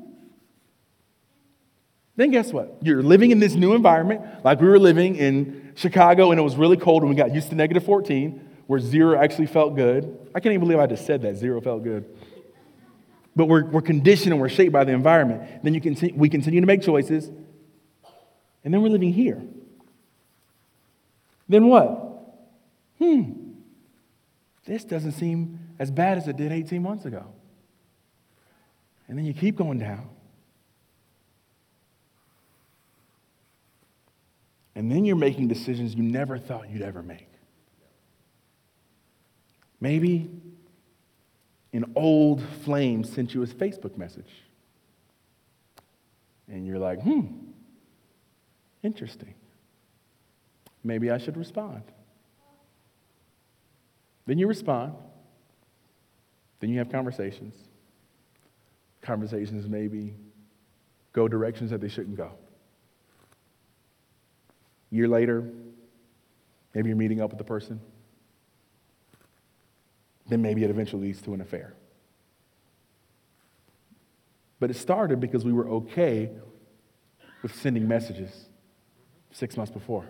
Then 2.19 2.31
guess 2.31 2.53
what? 2.53 2.77
You're 2.83 3.03
living 3.03 3.31
in 3.31 3.39
this 3.39 3.55
new 3.55 3.73
environment, 3.73 4.21
like 4.45 4.61
we 4.61 4.69
were 4.69 4.79
living 4.79 5.17
in 5.17 5.73
Chicago, 5.77 6.31
and 6.31 6.39
it 6.39 6.43
was 6.43 6.57
really 6.57 6.77
cold, 6.77 7.03
and 7.03 7.09
we 7.09 7.17
got 7.17 7.33
used 7.33 7.49
to 7.49 7.55
negative 7.55 7.85
14, 7.85 8.47
where 8.67 8.79
zero 8.79 9.19
actually 9.19 9.47
felt 9.47 9.75
good. 9.75 10.29
I 10.35 10.41
can't 10.41 10.53
even 10.53 10.61
believe 10.61 10.79
I 10.79 10.87
just 10.87 11.07
said 11.07 11.23
that. 11.23 11.37
Zero 11.37 11.61
felt 11.61 11.83
good. 11.83 12.05
But 13.35 13.47
we're, 13.47 13.65
we're 13.65 13.81
conditioned 13.81 14.33
and 14.33 14.41
we're 14.41 14.51
shaped 14.51 14.73
by 14.73 14.85
the 14.85 14.93
environment. 14.93 15.63
Then 15.63 15.73
you 15.73 15.81
continue, 15.81 16.15
we 16.15 16.29
continue 16.29 16.61
to 16.61 16.67
make 16.67 16.83
choices, 16.83 17.31
and 18.65 18.75
then 18.75 18.83
we're 18.83 18.91
living 18.91 19.15
here. 19.15 19.41
Then 21.49 21.69
what? 21.69 22.05
Hmm 22.99 23.49
this 24.69 24.85
doesn't 24.85 25.13
seem 25.13 25.59
as 25.79 25.91
bad 25.91 26.19
as 26.19 26.29
it 26.29 26.37
did 26.37 26.53
18 26.53 26.83
months 26.83 27.07
ago. 27.07 27.25
And 29.09 29.17
then 29.17 29.25
you 29.25 29.33
keep 29.33 29.57
going 29.57 29.79
down. 29.79 30.11
And 34.79 34.89
then 34.89 35.05
you're 35.05 35.17
making 35.17 35.49
decisions 35.49 35.97
you 35.97 36.05
never 36.05 36.39
thought 36.39 36.71
you'd 36.71 36.83
ever 36.83 37.03
make. 37.03 37.27
Maybe 39.81 40.31
an 41.73 41.93
old 41.97 42.41
flame 42.63 43.03
sent 43.03 43.35
you 43.35 43.43
a 43.43 43.47
Facebook 43.49 43.99
message. 43.99 44.31
And 46.47 46.65
you're 46.65 46.79
like, 46.79 47.03
hmm, 47.03 47.27
interesting. 48.85 49.35
Maybe 50.85 51.11
I 51.11 51.19
should 51.19 51.37
respond. 51.37 51.83
Then 54.27 54.39
you 54.39 54.47
respond. 54.47 54.95
Then 56.61 56.71
you 56.71 56.79
have 56.79 56.89
conversations. 56.89 57.57
Conversations 59.03 59.67
maybe 59.67 60.15
go 61.13 61.27
directions 61.27 61.73
that 61.73 61.81
they 61.81 61.89
shouldn't 61.89 62.17
go. 62.17 62.31
Year 64.91 65.09
later, 65.09 65.45
maybe 66.75 66.89
you're 66.89 66.97
meeting 66.97 67.21
up 67.21 67.31
with 67.31 67.39
the 67.39 67.45
person. 67.45 67.81
Then 70.27 70.43
maybe 70.43 70.65
it 70.65 70.71
eventually 70.71 71.09
leads 71.09 71.23
to 71.23 71.35
an 71.35 71.41
affair. 71.41 71.75
But 74.61 74.71
it 74.71 74.77
started 74.77 75.21
because 75.21 75.45
we 75.45 75.53
were 75.53 75.69
okay 75.69 76.31
with 77.43 77.55
sending 77.55 77.87
messages. 77.87 78.47
six 79.31 79.57
months 79.57 79.71
before. 79.71 80.07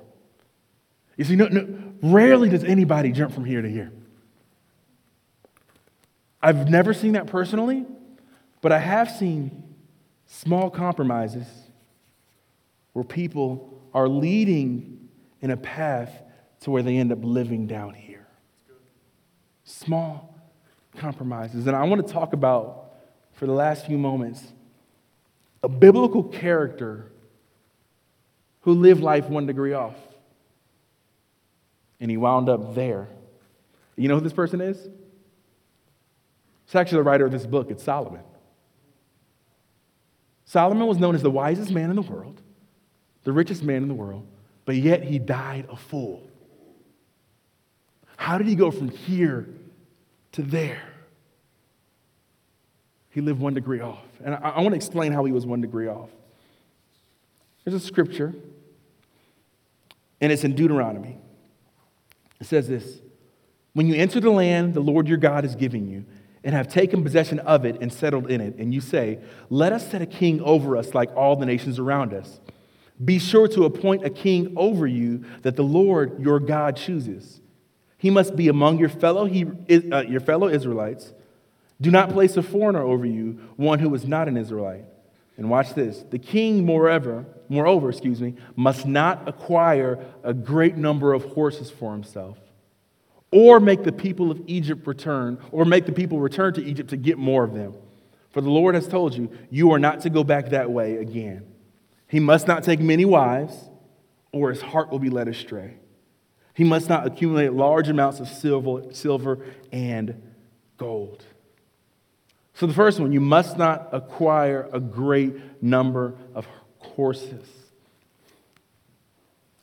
You 1.16 1.24
see, 1.24 1.36
no, 1.36 1.48
no, 1.48 1.66
rarely 2.02 2.48
does 2.48 2.62
anybody 2.64 3.10
jump 3.10 3.34
from 3.34 3.44
here 3.44 3.60
to 3.60 3.68
here. 3.68 3.92
I've 6.40 6.70
never 6.70 6.94
seen 6.94 7.12
that 7.12 7.26
personally, 7.26 7.84
but 8.60 8.70
I 8.70 8.78
have 8.78 9.10
seen 9.10 9.64
small 10.26 10.70
compromises 10.70 11.46
where 12.92 13.04
people 13.04 13.77
are 13.94 14.08
leading 14.08 15.08
in 15.40 15.50
a 15.50 15.56
path 15.56 16.10
to 16.60 16.70
where 16.70 16.82
they 16.82 16.96
end 16.96 17.12
up 17.12 17.18
living 17.22 17.66
down 17.66 17.94
here. 17.94 18.26
Small 19.64 20.34
compromises. 20.96 21.66
And 21.66 21.76
I 21.76 21.84
want 21.84 22.06
to 22.06 22.12
talk 22.12 22.32
about, 22.32 22.92
for 23.32 23.46
the 23.46 23.52
last 23.52 23.86
few 23.86 23.98
moments, 23.98 24.42
a 25.62 25.68
biblical 25.68 26.22
character 26.22 27.12
who 28.62 28.74
lived 28.74 29.02
life 29.02 29.28
one 29.28 29.46
degree 29.46 29.72
off. 29.72 29.96
And 32.00 32.10
he 32.10 32.16
wound 32.16 32.48
up 32.48 32.74
there. 32.74 33.08
You 33.96 34.08
know 34.08 34.14
who 34.14 34.20
this 34.20 34.32
person 34.32 34.60
is? 34.60 34.88
It's 36.64 36.74
actually 36.74 36.98
the 36.98 37.04
writer 37.04 37.26
of 37.26 37.32
this 37.32 37.46
book, 37.46 37.70
it's 37.70 37.82
Solomon. 37.82 38.22
Solomon 40.44 40.86
was 40.86 40.98
known 40.98 41.14
as 41.14 41.22
the 41.22 41.30
wisest 41.30 41.70
man 41.70 41.90
in 41.90 41.96
the 41.96 42.02
world, 42.02 42.40
the 43.28 43.32
richest 43.34 43.62
man 43.62 43.82
in 43.82 43.88
the 43.88 43.94
world, 43.94 44.26
but 44.64 44.74
yet 44.74 45.02
he 45.02 45.18
died 45.18 45.66
a 45.70 45.76
fool. 45.76 46.26
How 48.16 48.38
did 48.38 48.46
he 48.46 48.54
go 48.54 48.70
from 48.70 48.88
here 48.88 49.46
to 50.32 50.40
there? 50.40 50.80
He 53.10 53.20
lived 53.20 53.38
one 53.38 53.52
degree 53.52 53.80
off. 53.80 54.06
And 54.24 54.34
I, 54.34 54.38
I 54.38 54.60
want 54.60 54.70
to 54.70 54.76
explain 54.76 55.12
how 55.12 55.26
he 55.26 55.32
was 55.32 55.44
one 55.44 55.60
degree 55.60 55.88
off. 55.88 56.08
There's 57.66 57.74
a 57.74 57.86
scripture, 57.86 58.34
and 60.22 60.32
it's 60.32 60.42
in 60.42 60.54
Deuteronomy. 60.54 61.18
It 62.40 62.46
says 62.46 62.66
this 62.66 63.00
When 63.74 63.86
you 63.86 63.94
enter 63.94 64.20
the 64.20 64.30
land 64.30 64.72
the 64.72 64.80
Lord 64.80 65.06
your 65.06 65.18
God 65.18 65.44
is 65.44 65.54
giving 65.54 65.86
you, 65.86 66.06
and 66.42 66.54
have 66.54 66.68
taken 66.68 67.04
possession 67.04 67.40
of 67.40 67.66
it 67.66 67.76
and 67.82 67.92
settled 67.92 68.30
in 68.30 68.40
it, 68.40 68.54
and 68.56 68.72
you 68.72 68.80
say, 68.80 69.18
Let 69.50 69.74
us 69.74 69.86
set 69.86 70.00
a 70.00 70.06
king 70.06 70.40
over 70.40 70.78
us 70.78 70.94
like 70.94 71.14
all 71.14 71.36
the 71.36 71.44
nations 71.44 71.78
around 71.78 72.14
us. 72.14 72.40
Be 73.04 73.18
sure 73.18 73.48
to 73.48 73.64
appoint 73.64 74.04
a 74.04 74.10
king 74.10 74.54
over 74.56 74.86
you 74.86 75.24
that 75.42 75.56
the 75.56 75.62
Lord 75.62 76.20
your 76.20 76.40
God 76.40 76.76
chooses. 76.76 77.40
He 77.96 78.10
must 78.10 78.36
be 78.36 78.48
among 78.48 78.78
your 78.78 78.88
fellow, 78.88 79.24
he, 79.24 79.44
uh, 79.92 80.02
your 80.02 80.20
fellow 80.20 80.48
Israelites. 80.48 81.12
Do 81.80 81.90
not 81.90 82.10
place 82.10 82.36
a 82.36 82.42
foreigner 82.42 82.82
over 82.82 83.06
you, 83.06 83.40
one 83.56 83.78
who 83.78 83.94
is 83.94 84.06
not 84.06 84.28
an 84.28 84.36
Israelite. 84.36 84.84
And 85.36 85.48
watch 85.48 85.74
this. 85.74 86.04
The 86.10 86.18
king, 86.18 86.64
moreover, 86.66 87.24
moreover, 87.48 87.90
excuse 87.90 88.20
me, 88.20 88.34
must 88.56 88.86
not 88.86 89.28
acquire 89.28 90.04
a 90.24 90.34
great 90.34 90.76
number 90.76 91.12
of 91.12 91.24
horses 91.24 91.70
for 91.70 91.92
himself 91.92 92.38
or 93.30 93.60
make 93.60 93.84
the 93.84 93.92
people 93.92 94.30
of 94.30 94.40
Egypt 94.46 94.86
return, 94.86 95.38
or 95.52 95.64
make 95.64 95.86
the 95.86 95.92
people 95.92 96.18
return 96.18 96.54
to 96.54 96.64
Egypt 96.64 96.90
to 96.90 96.96
get 96.96 97.18
more 97.18 97.44
of 97.44 97.52
them. 97.52 97.74
For 98.30 98.40
the 98.40 98.50
Lord 98.50 98.74
has 98.74 98.86
told 98.86 99.14
you, 99.14 99.30
you 99.50 99.72
are 99.72 99.78
not 99.78 100.00
to 100.00 100.10
go 100.10 100.24
back 100.24 100.50
that 100.50 100.70
way 100.70 100.96
again. 100.96 101.44
He 102.08 102.20
must 102.20 102.46
not 102.46 102.64
take 102.64 102.80
many 102.80 103.04
wives, 103.04 103.68
or 104.32 104.50
his 104.50 104.62
heart 104.62 104.90
will 104.90 104.98
be 104.98 105.10
led 105.10 105.28
astray. 105.28 105.74
He 106.54 106.64
must 106.64 106.88
not 106.88 107.06
accumulate 107.06 107.52
large 107.52 107.88
amounts 107.88 108.18
of 108.18 108.28
silver, 108.28 108.92
silver 108.92 109.38
and 109.70 110.20
gold. 110.76 111.24
So, 112.54 112.66
the 112.66 112.74
first 112.74 112.98
one, 112.98 113.12
you 113.12 113.20
must 113.20 113.56
not 113.56 113.90
acquire 113.92 114.68
a 114.72 114.80
great 114.80 115.62
number 115.62 116.14
of 116.34 116.48
horses. 116.78 117.46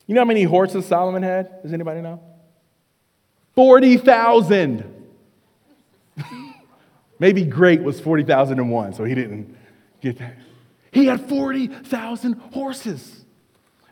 You 0.07 0.15
know 0.15 0.21
how 0.21 0.25
many 0.25 0.43
horses 0.43 0.85
Solomon 0.85 1.23
had? 1.23 1.61
Does 1.63 1.73
anybody 1.73 1.99
know? 2.01 2.21
40,000. 3.55 5.09
Maybe 7.19 7.43
great 7.43 7.81
was 7.81 7.99
40,001, 7.99 8.93
so 8.93 9.03
he 9.03 9.15
didn't 9.15 9.57
get 10.01 10.19
that. 10.19 10.37
He 10.95 11.07
had 11.07 11.27
40,000 11.27 12.33
horses. 12.53 13.25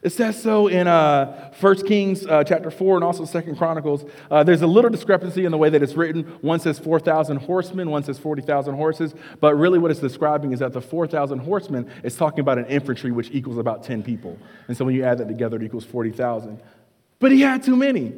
It 0.01 0.11
says 0.11 0.41
so 0.41 0.67
in 0.67 0.87
uh, 0.87 1.51
1 1.59 1.85
Kings 1.85 2.25
uh, 2.25 2.45
chapter 2.45 2.71
4 2.71 2.95
and 2.95 3.03
also 3.03 3.25
2 3.25 3.55
Chronicles. 3.55 4.05
Uh, 4.31 4.41
there's 4.41 4.61
a 4.61 4.67
little 4.67 4.89
discrepancy 4.89 5.43
in 5.43 5.51
the 5.51 5.57
way 5.57 5.69
that 5.69 5.83
it's 5.83 5.95
written. 5.95 6.23
One 6.39 6.61
says 6.61 6.79
4,000 6.79 7.37
horsemen, 7.37 7.89
one 7.89 8.05
says 8.05 8.19
40,000 8.19 8.75
horses. 8.75 9.13
But 9.41 9.55
really, 9.55 9.79
what 9.79 9.91
it's 9.91 9.99
describing 9.99 10.53
is 10.53 10.59
that 10.59 10.71
the 10.71 10.79
4,000 10.79 11.39
horsemen 11.39 11.91
is 12.03 12.15
talking 12.15 12.39
about 12.39 12.57
an 12.57 12.67
infantry, 12.67 13.11
which 13.11 13.29
equals 13.31 13.57
about 13.57 13.83
10 13.83 14.01
people. 14.01 14.37
And 14.69 14.77
so 14.77 14.85
when 14.85 14.95
you 14.95 15.03
add 15.03 15.17
that 15.17 15.27
together, 15.27 15.57
it 15.57 15.63
equals 15.63 15.83
40,000. 15.83 16.57
But 17.19 17.33
he 17.33 17.41
had 17.41 17.63
too 17.63 17.75
many. 17.75 18.13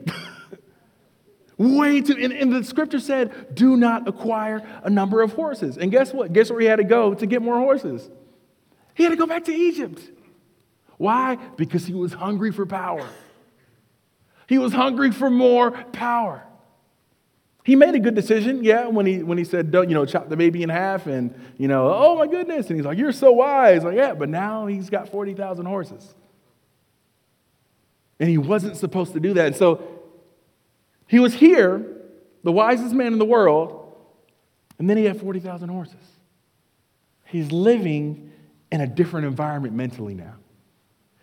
Way 1.57 2.01
too, 2.01 2.17
and, 2.21 2.31
and, 2.31 2.53
the 2.53 2.63
scripture 2.63 2.99
said, 2.99 3.55
do 3.55 3.77
not 3.77 4.07
acquire 4.07 4.61
a 4.83 4.91
number 4.91 5.23
of 5.23 5.33
horses. 5.33 5.79
And 5.79 5.89
guess 5.89 6.13
what? 6.13 6.33
Guess 6.33 6.51
where 6.51 6.59
he 6.59 6.67
had 6.67 6.75
to 6.75 6.83
go 6.83 7.15
to 7.15 7.25
get 7.25 7.41
more 7.41 7.57
horses? 7.57 8.11
He 8.95 9.03
had 9.03 9.09
to 9.09 9.15
go 9.15 9.27
back 9.27 9.43
to 9.45 9.53
Egypt. 9.53 10.01
Why? 10.97 11.35
Because 11.35 11.85
he 11.85 11.93
was 11.93 12.13
hungry 12.13 12.51
for 12.51 12.65
power. 12.65 13.07
He 14.47 14.57
was 14.57 14.73
hungry 14.73 15.11
for 15.11 15.29
more 15.29 15.71
power. 15.71 16.43
He 17.63 17.75
made 17.75 17.95
a 17.95 17.99
good 17.99 18.15
decision, 18.15 18.63
yeah, 18.63 18.87
when 18.87 19.05
he 19.07 19.23
when 19.23 19.37
he 19.37 19.43
said, 19.43 19.71
Don't, 19.71 19.89
you 19.89 19.95
know, 19.95 20.05
chop 20.05 20.29
the 20.29 20.37
baby 20.37 20.61
in 20.61 20.69
half 20.69 21.07
and, 21.07 21.33
you 21.57 21.67
know, 21.67 21.91
oh 21.93 22.15
my 22.15 22.27
goodness. 22.27 22.67
And 22.67 22.77
he's 22.77 22.85
like, 22.85 22.97
You're 22.97 23.11
so 23.11 23.31
wise. 23.31 23.83
Like, 23.83 23.95
yeah, 23.95 24.13
but 24.13 24.29
now 24.29 24.67
he's 24.67 24.89
got 24.89 25.09
40,000 25.09 25.65
horses. 25.65 26.13
And 28.19 28.29
he 28.29 28.37
wasn't 28.37 28.77
supposed 28.77 29.13
to 29.13 29.19
do 29.19 29.33
that. 29.33 29.47
And 29.47 29.55
so 29.55 29.83
he 31.07 31.19
was 31.19 31.33
here, 31.33 31.85
the 32.43 32.51
wisest 32.51 32.93
man 32.93 33.13
in 33.13 33.19
the 33.19 33.25
world, 33.25 33.97
and 34.77 34.89
then 34.89 34.95
he 34.95 35.05
had 35.05 35.19
40,000 35.19 35.67
horses. 35.67 35.95
He's 37.25 37.51
living 37.51 38.31
in 38.75 38.81
a 38.81 38.87
different 38.87 39.25
environment 39.25 39.73
mentally 39.73 40.13
now. 40.13 40.35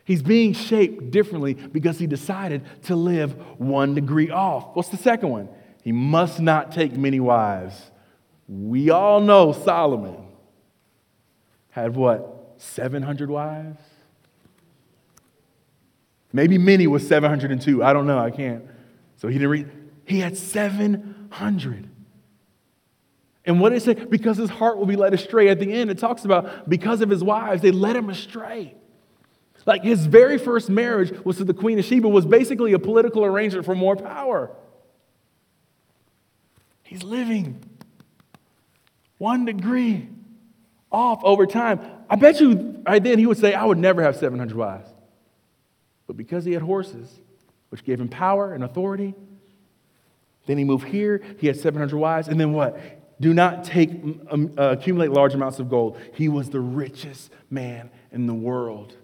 He's 0.05 0.23
being 0.23 0.53
shaped 0.53 1.13
differently 1.13 1.55
because 1.55 1.99
he 1.99 2.07
decided 2.07 2.65
to 2.85 2.97
live 2.97 3.37
one 3.59 3.95
degree 3.95 4.31
off. 4.31 4.75
What's 4.75 4.89
the 4.89 4.97
second 4.97 5.29
one? 5.29 5.49
He 5.85 5.93
must 5.93 6.41
not 6.41 6.73
take 6.73 6.97
many 6.97 7.21
wives. 7.21 7.75
We 8.49 8.91
all 8.91 9.21
know 9.21 9.53
Solomon 9.53 10.17
had 11.71 11.95
what? 11.95 12.55
700 12.59 13.31
wives? 13.31 13.81
Maybe 16.33 16.59
many 16.59 16.87
was 16.87 17.07
702. 17.07 17.83
I 17.85 17.93
don't 17.93 18.07
know. 18.07 18.19
I 18.19 18.31
can't 18.31 18.65
so 19.23 19.29
he 19.29 19.35
didn't 19.35 19.51
read. 19.51 19.71
He 20.05 20.19
had 20.19 20.37
700. 20.37 21.89
And 23.45 23.61
what 23.61 23.71
did 23.71 23.77
it 23.77 23.83
say? 23.83 23.95
Because 23.95 24.37
his 24.37 24.51
heart 24.51 24.79
will 24.79 24.87
be 24.87 24.97
led 24.97 25.15
astray. 25.15 25.49
At 25.49 25.59
the 25.59 25.73
end, 25.73 25.91
it 25.91 25.99
talks 25.99 26.25
about 26.25 26.69
because 26.69 27.01
of 27.01 27.11
his 27.11 27.25
wives, 27.25 27.63
they 27.63 27.73
led 27.73 27.97
him 27.97 28.09
astray. 28.09 28.75
Like 29.65 29.83
his 29.83 30.07
very 30.07 30.39
first 30.39 30.69
marriage 30.69 31.13
was 31.25 31.37
to 31.37 31.45
the 31.45 31.55
Queen 31.55 31.79
of 31.79 31.85
Sheba, 31.85 32.09
was 32.09 32.27
basically 32.27 32.73
a 32.73 32.79
political 32.79 33.25
arrangement 33.25 33.65
for 33.65 33.75
more 33.75 33.97
power. 33.97 34.51
He's 36.83 37.03
living 37.03 37.63
one 39.19 39.45
degree 39.45 40.09
off 40.91 41.23
over 41.25 41.47
time. 41.47 41.81
I 42.11 42.17
bet 42.17 42.41
you 42.41 42.83
right 42.87 43.03
then 43.03 43.19
he 43.19 43.27
would 43.27 43.39
say, 43.39 43.55
I 43.55 43.65
would 43.65 43.79
never 43.79 44.03
have 44.03 44.17
700 44.17 44.57
wives. 44.57 44.89
But 46.07 46.17
because 46.17 46.45
he 46.45 46.53
had 46.53 46.63
horses, 46.63 47.21
which 47.73 47.85
gave 47.85 47.99
him 47.99 48.09
power 48.09 48.53
and 48.53 48.63
authority. 48.63 49.15
Then 50.45 50.59
he 50.59 50.65
moved 50.65 50.87
here. 50.87 51.23
He 51.39 51.47
had 51.47 51.59
700 51.59 51.97
wives. 51.97 52.29
And 52.29 52.39
then 52.39 52.53
what? 52.53 52.79
Do 53.23 53.33
not 53.33 53.63
take, 53.63 53.91
um, 54.31 54.53
uh, 54.59 54.71
accumulate 54.77 55.13
large 55.13 55.33
amounts 55.33 55.61
of 55.61 55.71
gold. 55.71 55.97
He 56.15 56.29
was 56.29 56.51
the 56.51 56.59
richest 56.59 57.31
man 57.51 57.89
in 58.11 58.27
the 58.27 58.35
world. 58.35 58.97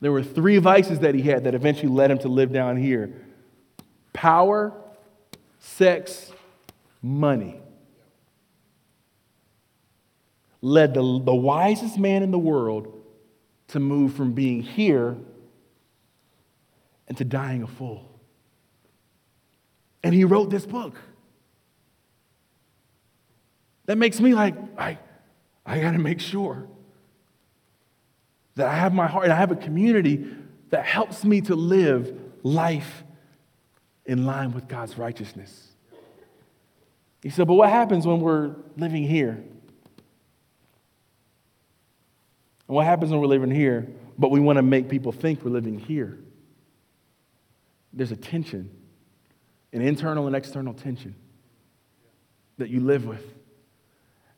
There 0.00 0.10
were 0.10 0.22
three 0.22 0.56
vices 0.56 1.00
that 1.00 1.14
he 1.14 1.20
had 1.20 1.44
that 1.44 1.54
eventually 1.54 1.92
led 1.92 2.10
him 2.10 2.18
to 2.20 2.28
live 2.28 2.50
down 2.50 2.78
here 2.78 3.14
power, 4.14 4.72
sex, 5.58 6.32
money. 7.02 7.60
Led 10.62 10.94
the, 10.94 11.02
the 11.02 11.34
wisest 11.34 11.98
man 11.98 12.22
in 12.22 12.30
the 12.30 12.38
world 12.38 13.04
to 13.68 13.80
move 13.80 14.14
from 14.14 14.32
being 14.32 14.62
here 14.62 15.14
and 17.06 17.18
to 17.18 17.24
dying 17.24 17.62
a 17.62 17.66
fool. 17.66 18.18
And 20.02 20.14
he 20.14 20.24
wrote 20.24 20.48
this 20.48 20.64
book. 20.64 20.96
That 23.88 23.96
makes 23.96 24.20
me 24.20 24.34
like, 24.34 24.54
I, 24.78 24.98
I 25.66 25.80
got 25.80 25.92
to 25.92 25.98
make 25.98 26.20
sure 26.20 26.68
that 28.54 28.68
I 28.68 28.74
have 28.74 28.94
my 28.94 29.08
heart 29.08 29.24
and 29.24 29.32
I 29.32 29.36
have 29.36 29.50
a 29.50 29.56
community 29.56 30.28
that 30.70 30.84
helps 30.84 31.24
me 31.24 31.40
to 31.42 31.56
live 31.56 32.16
life 32.42 33.02
in 34.04 34.26
line 34.26 34.52
with 34.52 34.68
God's 34.68 34.96
righteousness. 34.96 35.68
He 37.22 37.30
said, 37.30 37.48
but 37.48 37.54
what 37.54 37.70
happens 37.70 38.06
when 38.06 38.20
we're 38.20 38.54
living 38.76 39.02
here? 39.02 39.42
And 42.68 42.76
what 42.76 42.84
happens 42.84 43.10
when 43.10 43.20
we're 43.20 43.26
living 43.26 43.50
here? 43.50 43.88
but 44.18 44.30
we 44.32 44.40
want 44.40 44.56
to 44.56 44.62
make 44.62 44.88
people 44.88 45.12
think 45.12 45.44
we're 45.44 45.52
living 45.52 45.78
here. 45.78 46.18
There's 47.92 48.10
a 48.10 48.16
tension, 48.16 48.68
an 49.72 49.80
internal 49.80 50.26
and 50.26 50.34
external 50.34 50.74
tension 50.74 51.14
that 52.58 52.68
you 52.68 52.80
live 52.80 53.06
with. 53.06 53.22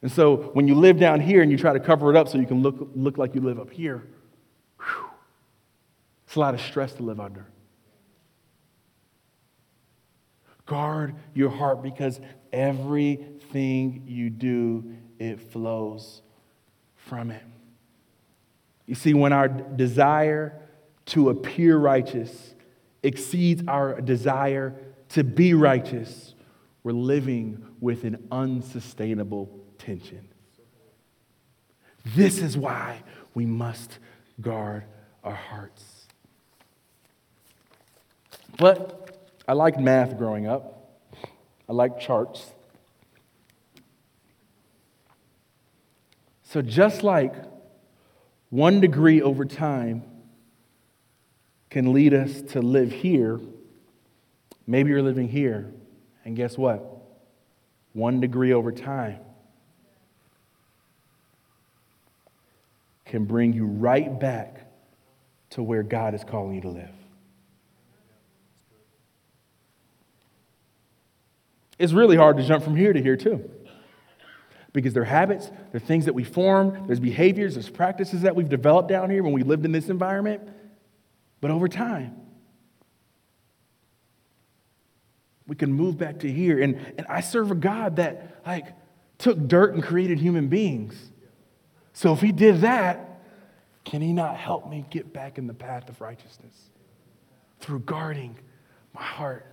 And 0.03 0.11
so 0.11 0.37
when 0.55 0.67
you 0.67 0.75
live 0.75 0.99
down 0.99 1.21
here 1.21 1.43
and 1.43 1.51
you 1.51 1.59
try 1.59 1.73
to 1.73 1.81
cover 1.81 2.11
it 2.11 2.17
up 2.17 2.29
so 2.29 2.39
you 2.39 2.47
can 2.47 2.63
look, 2.63 2.89
look 2.95 3.19
like 3.19 3.35
you 3.35 3.41
live 3.41 3.61
up 3.61 3.71
here, 3.71 4.07
whew, 4.79 5.11
it's 6.27 6.37
a 6.37 6.41
lot 6.41 6.55
of 6.55 6.61
stress 6.61 6.93
to 6.95 7.03
live 7.03 7.21
under. 7.21 7.47
Guard 10.65 11.17
your 11.35 11.51
heart 11.51 11.83
because 11.83 12.21
everything 12.53 14.05
you 14.07 14.31
do, 14.31 14.97
it 15.19 15.41
flows 15.41 16.23
from 16.95 17.31
it. 17.31 17.43
You 18.87 18.95
see, 18.95 19.13
when 19.13 19.33
our 19.33 19.49
desire 19.49 20.61
to 21.07 21.31
appear 21.31 21.77
righteous 21.77 22.55
exceeds 23.03 23.63
our 23.67 24.01
desire 24.01 24.75
to 25.11 25.25
be 25.25 25.55
righteous, 25.55 26.35
we're 26.83 26.93
living 26.93 27.65
with 27.81 28.05
an 28.05 28.29
unsustainable 28.31 29.60
tension. 29.81 30.29
This 32.05 32.39
is 32.39 32.57
why 32.57 33.03
we 33.35 33.47
must 33.47 33.99
guard 34.41 34.85
our 35.25 35.35
hearts. 35.35 36.07
But 38.59 39.19
I 39.49 39.53
liked 39.55 39.79
math 39.79 40.17
growing 40.17 40.47
up, 40.47 41.01
I 41.69 41.73
liked 41.73 42.01
charts. 42.01 42.53
So, 46.45 46.61
just 46.63 47.05
like 47.05 47.33
one 48.49 48.81
degree 48.81 49.23
over 49.23 49.45
time 49.45 50.03
can 51.71 51.93
lead 51.93 52.13
us 52.13 52.43
to 52.43 52.61
live 52.61 52.91
here, 52.91 53.41
maybe 54.67 54.91
you're 54.91 55.03
living 55.03 55.29
here, 55.29 55.73
and 56.25 56.35
guess 56.35 56.59
what? 56.59 56.85
One 57.93 58.21
degree 58.21 58.53
over 58.53 58.73
time 58.73 59.21
can 63.11 63.25
bring 63.25 63.53
you 63.53 63.67
right 63.67 64.21
back 64.21 64.71
to 65.51 65.65
where 65.65 65.83
God 65.83 66.15
is 66.15 66.23
calling 66.23 66.55
you 66.55 66.61
to 66.61 66.69
live. 66.69 66.91
It's 71.77 71.93
really 71.93 72.17
hard 72.17 72.37
to 72.37 72.47
jump 72.47 72.63
from 72.63 72.77
here 72.77 72.93
to 72.93 73.03
here, 73.03 73.17
too. 73.17 73.51
Because 74.73 74.95
they're 74.95 75.03
habits, 75.03 75.51
they're 75.73 75.81
things 75.81 76.05
that 76.05 76.15
we 76.15 76.23
form, 76.23 76.87
there's 76.87 77.01
behaviors, 77.01 77.55
there's 77.55 77.69
practices 77.69 78.23
that 78.23 78.37
we've 78.37 78.49
developed 78.49 78.89
down 78.89 79.11
here 79.11 79.25
when 79.25 79.33
we 79.33 79.43
lived 79.43 79.65
in 79.65 79.73
this 79.73 79.89
environment. 79.89 80.49
But 81.41 81.51
over 81.51 81.67
time, 81.67 82.15
we 85.49 85.57
can 85.57 85.73
move 85.73 85.99
back 85.99 86.21
to 86.21 86.31
here. 86.31 86.63
And, 86.63 86.77
and 86.97 87.07
I 87.09 87.23
serve 87.23 87.51
a 87.51 87.57
God 87.57 87.97
that, 87.97 88.41
like, 88.47 88.67
took 89.19 89.49
dirt 89.49 89.75
and 89.75 89.83
created 89.83 90.21
human 90.21 90.47
beings. 90.47 91.10
So 92.01 92.15
if 92.15 92.23
he 92.23 92.33
did 92.33 92.63
that, 92.63 93.21
can 93.85 94.01
he 94.01 94.15
not 94.15 94.35
help 94.35 94.71
me 94.71 94.87
get 94.89 95.13
back 95.13 95.37
in 95.37 95.47
the 95.47 95.53
path 95.53 95.87
of 95.91 96.01
righteousness 96.01 96.71
through 97.61 97.81
guarding 97.81 98.39
my 98.95 99.03
heart? 99.03 99.45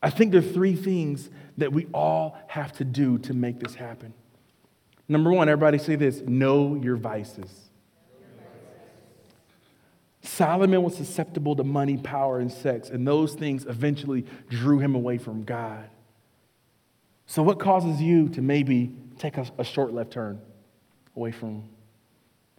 I 0.00 0.10
think 0.10 0.30
there 0.30 0.38
are 0.38 0.44
three 0.44 0.76
things 0.76 1.30
that 1.56 1.72
we 1.72 1.88
all 1.92 2.38
have 2.46 2.74
to 2.74 2.84
do 2.84 3.18
to 3.18 3.34
make 3.34 3.58
this 3.58 3.74
happen. 3.74 4.14
Number 5.08 5.32
one, 5.32 5.48
everybody 5.48 5.78
say 5.78 5.96
this 5.96 6.20
know 6.20 6.76
your 6.76 6.94
vices. 6.94 7.70
Solomon 10.22 10.80
was 10.84 10.96
susceptible 10.96 11.56
to 11.56 11.64
money, 11.64 11.96
power, 11.96 12.38
and 12.38 12.52
sex, 12.52 12.88
and 12.88 13.04
those 13.04 13.34
things 13.34 13.66
eventually 13.66 14.24
drew 14.48 14.78
him 14.78 14.94
away 14.94 15.18
from 15.18 15.42
God. 15.42 15.90
So, 17.26 17.42
what 17.42 17.58
causes 17.58 18.00
you 18.00 18.28
to 18.28 18.40
maybe 18.40 18.94
take 19.18 19.38
a, 19.38 19.46
a 19.58 19.64
short 19.64 19.92
left 19.92 20.12
turn? 20.12 20.40
Away 21.18 21.32
from, 21.32 21.64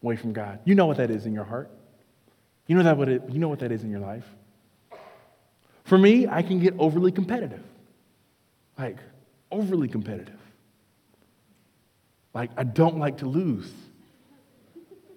away 0.03 0.17
from 0.17 0.33
God. 0.33 0.59
You 0.65 0.75
know 0.75 0.85
what 0.85 0.97
that 0.97 1.09
is 1.09 1.25
in 1.25 1.33
your 1.33 1.45
heart. 1.45 1.71
You 2.67 2.75
know, 2.75 2.83
that 2.83 2.97
what 2.97 3.07
it, 3.07 3.23
you 3.29 3.39
know 3.39 3.47
what 3.47 3.59
that 3.59 3.71
is 3.71 3.83
in 3.83 3.89
your 3.89 4.01
life. 4.01 4.25
For 5.85 5.97
me, 5.97 6.27
I 6.27 6.43
can 6.43 6.59
get 6.59 6.75
overly 6.77 7.11
competitive. 7.11 7.63
Like, 8.77 8.97
overly 9.49 9.87
competitive. 9.87 10.39
Like, 12.33 12.51
I 12.57 12.63
don't 12.63 12.99
like 12.99 13.19
to 13.19 13.25
lose. 13.25 13.71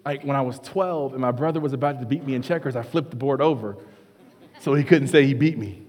Like, 0.05 0.22
when 0.22 0.37
I 0.37 0.42
was 0.42 0.61
12 0.61 1.12
and 1.12 1.20
my 1.20 1.33
brother 1.33 1.61
was 1.61 1.72
about 1.72 2.00
to 2.00 2.07
beat 2.07 2.24
me 2.24 2.35
in 2.35 2.42
checkers, 2.42 2.76
I 2.76 2.83
flipped 2.83 3.11
the 3.11 3.16
board 3.16 3.40
over 3.40 3.76
so 4.61 4.74
he 4.74 4.85
couldn't 4.85 5.09
say 5.09 5.26
he 5.26 5.35
beat 5.35 5.59
me. 5.59 5.83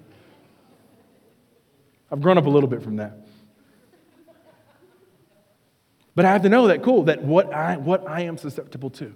I've 2.11 2.21
grown 2.21 2.37
up 2.37 2.47
a 2.47 2.49
little 2.49 2.69
bit 2.69 2.81
from 2.81 2.97
that. 2.97 3.22
But 6.15 6.25
I 6.25 6.31
have 6.31 6.43
to 6.43 6.49
know 6.49 6.67
that, 6.67 6.83
cool, 6.83 7.03
that 7.03 7.23
what 7.23 7.53
I, 7.53 7.77
what 7.77 8.07
I 8.07 8.21
am 8.21 8.37
susceptible 8.37 8.89
to. 8.91 9.13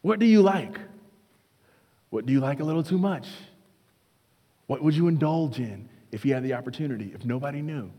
What 0.00 0.18
do 0.18 0.26
you 0.26 0.42
like? 0.42 0.78
What 2.10 2.26
do 2.26 2.32
you 2.32 2.40
like 2.40 2.60
a 2.60 2.64
little 2.64 2.82
too 2.82 2.98
much? 2.98 3.28
What 4.66 4.82
would 4.82 4.94
you 4.94 5.08
indulge 5.08 5.58
in 5.58 5.88
if 6.12 6.24
you 6.24 6.34
had 6.34 6.44
the 6.44 6.54
opportunity, 6.54 7.12
if 7.14 7.24
nobody 7.24 7.62
knew? 7.62 7.90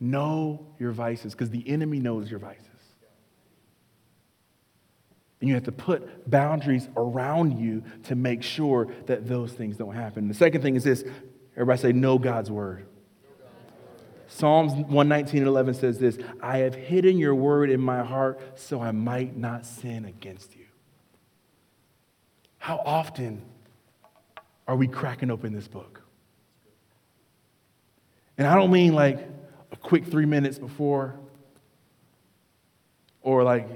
Know 0.00 0.66
your 0.78 0.92
vices, 0.92 1.32
because 1.32 1.50
the 1.50 1.68
enemy 1.68 1.98
knows 1.98 2.30
your 2.30 2.38
vices. 2.38 2.68
And 5.40 5.48
you 5.48 5.54
have 5.54 5.64
to 5.64 5.72
put 5.72 6.30
boundaries 6.30 6.88
around 6.96 7.58
you 7.58 7.82
to 8.04 8.14
make 8.14 8.42
sure 8.42 8.88
that 9.06 9.28
those 9.28 9.52
things 9.52 9.76
don't 9.76 9.94
happen. 9.94 10.28
The 10.28 10.34
second 10.34 10.62
thing 10.62 10.76
is 10.76 10.84
this 10.84 11.04
everybody 11.54 11.80
say, 11.80 11.92
know 11.92 12.18
God's 12.18 12.50
word. 12.50 12.86
Psalms 14.34 14.72
119 14.72 15.42
and 15.42 15.46
11 15.46 15.74
says 15.74 15.98
this 16.00 16.18
I 16.42 16.58
have 16.58 16.74
hidden 16.74 17.18
your 17.18 17.36
word 17.36 17.70
in 17.70 17.80
my 17.80 18.02
heart 18.02 18.58
so 18.58 18.80
I 18.80 18.90
might 18.90 19.36
not 19.36 19.64
sin 19.64 20.04
against 20.04 20.56
you. 20.56 20.64
How 22.58 22.82
often 22.84 23.42
are 24.66 24.74
we 24.74 24.88
cracking 24.88 25.30
open 25.30 25.52
this 25.52 25.68
book? 25.68 26.02
And 28.36 28.48
I 28.48 28.56
don't 28.56 28.72
mean 28.72 28.92
like 28.92 29.20
a 29.70 29.76
quick 29.76 30.04
three 30.04 30.26
minutes 30.26 30.58
before, 30.58 31.14
or 33.22 33.44
like 33.44 33.68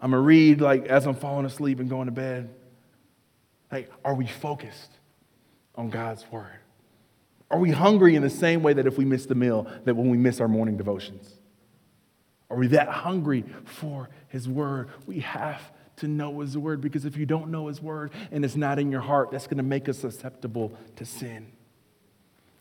I'm 0.00 0.12
gonna 0.12 0.22
read 0.22 0.62
like 0.62 0.86
as 0.86 1.06
I'm 1.06 1.16
falling 1.16 1.44
asleep 1.44 1.80
and 1.80 1.90
going 1.90 2.06
to 2.06 2.12
bed. 2.12 2.48
Like, 3.70 3.92
are 4.02 4.14
we 4.14 4.26
focused 4.26 4.90
on 5.74 5.90
God's 5.90 6.24
word? 6.32 6.60
Are 7.50 7.58
we 7.58 7.70
hungry 7.70 8.14
in 8.14 8.22
the 8.22 8.30
same 8.30 8.62
way 8.62 8.74
that 8.74 8.86
if 8.86 8.98
we 8.98 9.04
miss 9.04 9.26
the 9.26 9.34
meal, 9.34 9.66
that 9.84 9.94
when 9.94 10.10
we 10.10 10.18
miss 10.18 10.40
our 10.40 10.48
morning 10.48 10.76
devotions? 10.76 11.32
Are 12.50 12.56
we 12.56 12.66
that 12.68 12.88
hungry 12.88 13.44
for 13.64 14.08
His 14.28 14.48
Word? 14.48 14.88
We 15.06 15.20
have 15.20 15.60
to 15.96 16.08
know 16.08 16.40
His 16.40 16.56
Word 16.56 16.80
because 16.80 17.04
if 17.04 17.16
you 17.16 17.26
don't 17.26 17.50
know 17.50 17.68
His 17.68 17.80
Word 17.80 18.12
and 18.30 18.44
it's 18.44 18.56
not 18.56 18.78
in 18.78 18.90
your 18.90 19.00
heart, 19.00 19.30
that's 19.30 19.46
going 19.46 19.58
to 19.58 19.62
make 19.62 19.88
us 19.88 19.98
susceptible 19.98 20.76
to 20.96 21.04
sin. 21.04 21.52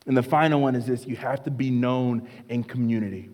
And 0.06 0.15
the 0.15 0.23
final 0.23 0.62
one 0.62 0.76
is 0.76 0.86
this 0.86 1.06
you 1.06 1.17
have 1.17 1.43
to 1.43 1.52
be 1.52 1.69
known 1.69 2.28
in 2.47 2.63
community. 2.63 3.30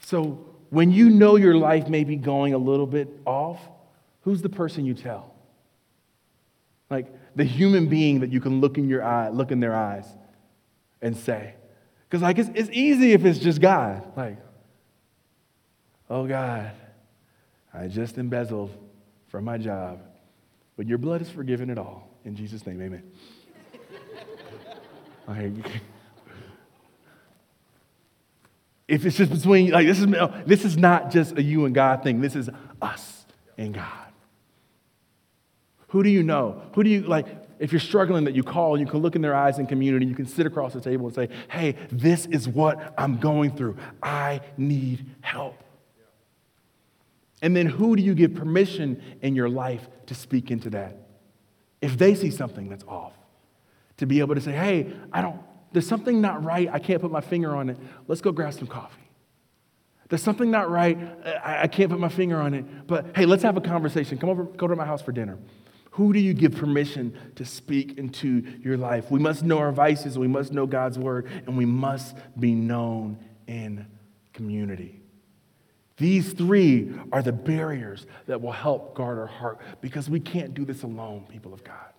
So 0.00 0.44
when 0.70 0.90
you 0.90 1.10
know 1.10 1.36
your 1.36 1.54
life 1.56 1.88
may 1.88 2.04
be 2.04 2.16
going 2.16 2.52
a 2.54 2.58
little 2.58 2.86
bit 2.86 3.08
off, 3.24 3.60
who's 4.22 4.42
the 4.42 4.48
person 4.48 4.84
you 4.84 4.94
tell? 4.94 5.34
Like, 6.90 7.06
the 7.36 7.44
human 7.44 7.86
being 7.86 8.20
that 8.20 8.32
you 8.32 8.40
can 8.40 8.60
look 8.60 8.78
in 8.78 8.88
your 8.88 9.04
eye, 9.04 9.28
look 9.28 9.52
in 9.52 9.60
their 9.60 9.74
eyes 9.74 10.06
and 11.02 11.16
say. 11.16 11.54
Because 12.08 12.22
like 12.22 12.38
it's, 12.38 12.50
it's 12.54 12.70
easy 12.72 13.12
if 13.12 13.24
it's 13.24 13.38
just 13.38 13.60
God. 13.60 14.02
Like, 14.16 14.38
oh 16.08 16.26
God, 16.26 16.72
I 17.72 17.88
just 17.88 18.16
embezzled 18.16 18.70
from 19.28 19.44
my 19.44 19.58
job, 19.58 20.00
but 20.76 20.86
your 20.86 20.98
blood 20.98 21.20
is 21.20 21.28
forgiven 21.28 21.68
it 21.68 21.78
all. 21.78 22.08
In 22.24 22.34
Jesus' 22.34 22.66
name, 22.66 22.80
amen. 22.80 23.02
like, 25.28 25.82
if 28.88 29.04
it's 29.04 29.16
just 29.16 29.30
between 29.30 29.70
like 29.72 29.86
this 29.86 30.00
is 30.00 30.06
this 30.46 30.64
is 30.64 30.76
not 30.76 31.10
just 31.10 31.36
a 31.36 31.42
you 31.42 31.66
and 31.66 31.74
God 31.74 32.02
thing. 32.02 32.20
This 32.20 32.34
is 32.34 32.48
us 32.80 33.26
and 33.58 33.74
God. 33.74 34.05
Who 35.96 36.02
do 36.02 36.10
you 36.10 36.22
know? 36.22 36.60
Who 36.74 36.84
do 36.84 36.90
you 36.90 37.00
like? 37.04 37.26
If 37.58 37.72
you're 37.72 37.80
struggling, 37.80 38.24
that 38.24 38.34
you 38.34 38.42
call, 38.42 38.78
you 38.78 38.84
can 38.84 39.00
look 39.00 39.16
in 39.16 39.22
their 39.22 39.34
eyes 39.34 39.58
in 39.58 39.66
community, 39.66 40.04
you 40.04 40.14
can 40.14 40.26
sit 40.26 40.44
across 40.44 40.74
the 40.74 40.80
table 40.82 41.06
and 41.06 41.14
say, 41.14 41.30
Hey, 41.48 41.74
this 41.90 42.26
is 42.26 42.46
what 42.46 42.92
I'm 42.98 43.16
going 43.16 43.56
through. 43.56 43.78
I 44.02 44.42
need 44.58 45.06
help. 45.22 45.58
And 47.40 47.56
then 47.56 47.64
who 47.64 47.96
do 47.96 48.02
you 48.02 48.14
give 48.14 48.34
permission 48.34 49.02
in 49.22 49.34
your 49.34 49.48
life 49.48 49.88
to 50.04 50.14
speak 50.14 50.50
into 50.50 50.68
that? 50.68 50.98
If 51.80 51.96
they 51.96 52.14
see 52.14 52.30
something 52.30 52.68
that's 52.68 52.84
off, 52.84 53.14
to 53.96 54.04
be 54.04 54.20
able 54.20 54.34
to 54.34 54.40
say, 54.42 54.52
Hey, 54.52 54.92
I 55.14 55.22
don't, 55.22 55.40
there's 55.72 55.88
something 55.88 56.20
not 56.20 56.44
right. 56.44 56.68
I 56.70 56.78
can't 56.78 57.00
put 57.00 57.10
my 57.10 57.22
finger 57.22 57.56
on 57.56 57.70
it. 57.70 57.78
Let's 58.06 58.20
go 58.20 58.32
grab 58.32 58.52
some 58.52 58.68
coffee. 58.68 59.08
There's 60.10 60.22
something 60.22 60.50
not 60.50 60.68
right. 60.70 60.98
I, 61.42 61.62
I 61.62 61.66
can't 61.68 61.90
put 61.90 62.00
my 62.00 62.10
finger 62.10 62.38
on 62.38 62.52
it. 62.52 62.86
But 62.86 63.16
hey, 63.16 63.24
let's 63.24 63.44
have 63.44 63.56
a 63.56 63.62
conversation. 63.62 64.18
Come 64.18 64.28
over, 64.28 64.42
go 64.44 64.66
to 64.66 64.76
my 64.76 64.84
house 64.84 65.00
for 65.00 65.12
dinner. 65.12 65.38
Who 65.96 66.12
do 66.12 66.18
you 66.18 66.34
give 66.34 66.54
permission 66.54 67.16
to 67.36 67.46
speak 67.46 67.96
into 67.96 68.44
your 68.60 68.76
life? 68.76 69.10
We 69.10 69.18
must 69.18 69.42
know 69.42 69.56
our 69.58 69.72
vices, 69.72 70.18
we 70.18 70.28
must 70.28 70.52
know 70.52 70.66
God's 70.66 70.98
word, 70.98 71.26
and 71.46 71.56
we 71.56 71.64
must 71.64 72.14
be 72.38 72.54
known 72.54 73.18
in 73.46 73.86
community. 74.34 75.00
These 75.96 76.34
three 76.34 76.92
are 77.12 77.22
the 77.22 77.32
barriers 77.32 78.06
that 78.26 78.42
will 78.42 78.52
help 78.52 78.94
guard 78.94 79.18
our 79.18 79.26
heart 79.26 79.58
because 79.80 80.10
we 80.10 80.20
can't 80.20 80.52
do 80.52 80.66
this 80.66 80.82
alone, 80.82 81.24
people 81.30 81.54
of 81.54 81.64
God. 81.64 81.94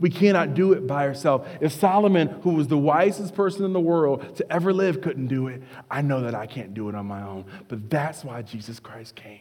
We 0.00 0.10
cannot 0.10 0.54
do 0.54 0.72
it 0.72 0.84
by 0.84 1.06
ourselves. 1.06 1.48
If 1.60 1.70
Solomon, 1.74 2.40
who 2.42 2.54
was 2.54 2.66
the 2.66 2.78
wisest 2.78 3.36
person 3.36 3.64
in 3.64 3.72
the 3.72 3.78
world 3.78 4.34
to 4.38 4.52
ever 4.52 4.72
live, 4.72 5.02
couldn't 5.02 5.28
do 5.28 5.46
it, 5.46 5.62
I 5.88 6.02
know 6.02 6.22
that 6.22 6.34
I 6.34 6.46
can't 6.46 6.74
do 6.74 6.88
it 6.88 6.96
on 6.96 7.06
my 7.06 7.22
own. 7.22 7.44
But 7.68 7.88
that's 7.88 8.24
why 8.24 8.42
Jesus 8.42 8.80
Christ 8.80 9.14
came. 9.14 9.38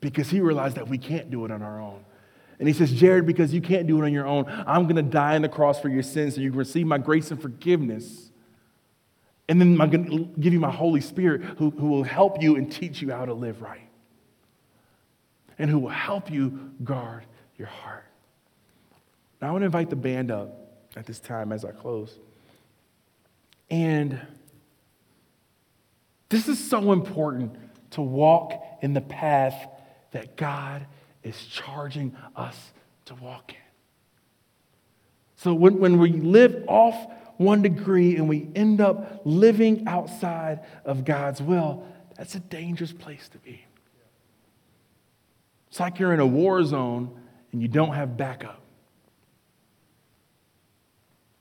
Because 0.00 0.30
he 0.30 0.40
realized 0.40 0.76
that 0.76 0.88
we 0.88 0.98
can't 0.98 1.30
do 1.30 1.44
it 1.44 1.50
on 1.50 1.62
our 1.62 1.80
own. 1.80 2.04
And 2.58 2.66
he 2.66 2.74
says, 2.74 2.92
Jared, 2.92 3.26
because 3.26 3.54
you 3.54 3.60
can't 3.60 3.86
do 3.86 4.00
it 4.00 4.04
on 4.04 4.12
your 4.12 4.26
own, 4.26 4.46
I'm 4.66 4.84
going 4.84 4.96
to 4.96 5.02
die 5.02 5.36
on 5.36 5.42
the 5.42 5.48
cross 5.48 5.80
for 5.80 5.88
your 5.88 6.02
sins 6.02 6.34
so 6.34 6.40
you 6.40 6.50
can 6.50 6.58
receive 6.58 6.86
my 6.86 6.98
grace 6.98 7.30
and 7.30 7.40
forgiveness. 7.40 8.30
And 9.48 9.60
then 9.60 9.80
I'm 9.80 9.90
going 9.90 10.06
to 10.06 10.40
give 10.40 10.52
you 10.52 10.60
my 10.60 10.70
Holy 10.70 11.00
Spirit 11.00 11.42
who, 11.58 11.70
who 11.70 11.86
will 11.86 12.02
help 12.02 12.42
you 12.42 12.56
and 12.56 12.70
teach 12.70 13.00
you 13.00 13.10
how 13.10 13.24
to 13.24 13.34
live 13.34 13.62
right. 13.62 13.88
And 15.58 15.70
who 15.70 15.78
will 15.78 15.88
help 15.88 16.30
you 16.30 16.72
guard 16.82 17.24
your 17.56 17.68
heart. 17.68 18.04
Now, 19.40 19.48
I 19.48 19.50
want 19.52 19.62
to 19.62 19.66
invite 19.66 19.90
the 19.90 19.96
band 19.96 20.30
up 20.30 20.68
at 20.96 21.06
this 21.06 21.20
time 21.20 21.52
as 21.52 21.64
I 21.64 21.70
close. 21.70 22.18
And 23.70 24.20
this 26.28 26.48
is 26.48 26.58
so 26.58 26.92
important 26.92 27.56
to 27.92 28.02
walk 28.02 28.52
in 28.82 28.94
the 28.94 29.00
path 29.00 29.66
that 30.12 30.36
God 30.36 30.86
is 31.22 31.46
charging 31.46 32.16
us 32.36 32.72
to 33.06 33.14
walk 33.16 33.52
in. 33.52 33.58
So 35.36 35.54
when, 35.54 35.78
when 35.78 35.98
we 35.98 36.12
live 36.12 36.64
off 36.66 36.96
one 37.36 37.62
degree 37.62 38.16
and 38.16 38.28
we 38.28 38.48
end 38.54 38.80
up 38.80 39.22
living 39.24 39.86
outside 39.86 40.60
of 40.84 41.04
God's 41.04 41.40
will, 41.40 41.86
that's 42.16 42.34
a 42.34 42.40
dangerous 42.40 42.92
place 42.92 43.28
to 43.28 43.38
be. 43.38 43.64
It's 45.68 45.78
like 45.78 45.98
you're 45.98 46.12
in 46.12 46.20
a 46.20 46.26
war 46.26 46.64
zone 46.64 47.16
and 47.52 47.62
you 47.62 47.68
don't 47.68 47.94
have 47.94 48.16
backup. 48.16 48.60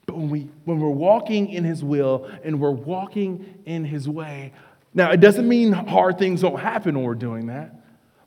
But 0.06 0.18
when, 0.18 0.30
we, 0.30 0.50
when 0.66 0.80
we're 0.80 0.90
walking 0.90 1.50
in 1.50 1.64
His 1.64 1.84
will 1.84 2.30
and 2.44 2.60
we're 2.60 2.72
walking 2.72 3.62
in 3.66 3.84
His 3.84 4.08
way, 4.08 4.54
now 4.94 5.12
it 5.12 5.20
doesn't 5.20 5.48
mean 5.48 5.72
hard 5.72 6.18
things 6.18 6.42
don't 6.42 6.60
happen 6.60 6.96
when 6.96 7.04
we're 7.04 7.16
doing 7.16 7.48
that. 7.48 7.77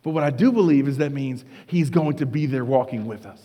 But 0.03 0.11
what 0.11 0.25
I 0.25 0.31
do 0.31 0.53
believe 0.53 0.89
is 0.89 0.99
that 0.99 1.13
means 1.13 1.45
He's 1.67 1.91
going 1.91 2.17
to 2.19 2.27
be 2.27 2.47
there 2.47 2.65
walking 2.65 3.07
with 3.07 3.27
us. 3.27 3.41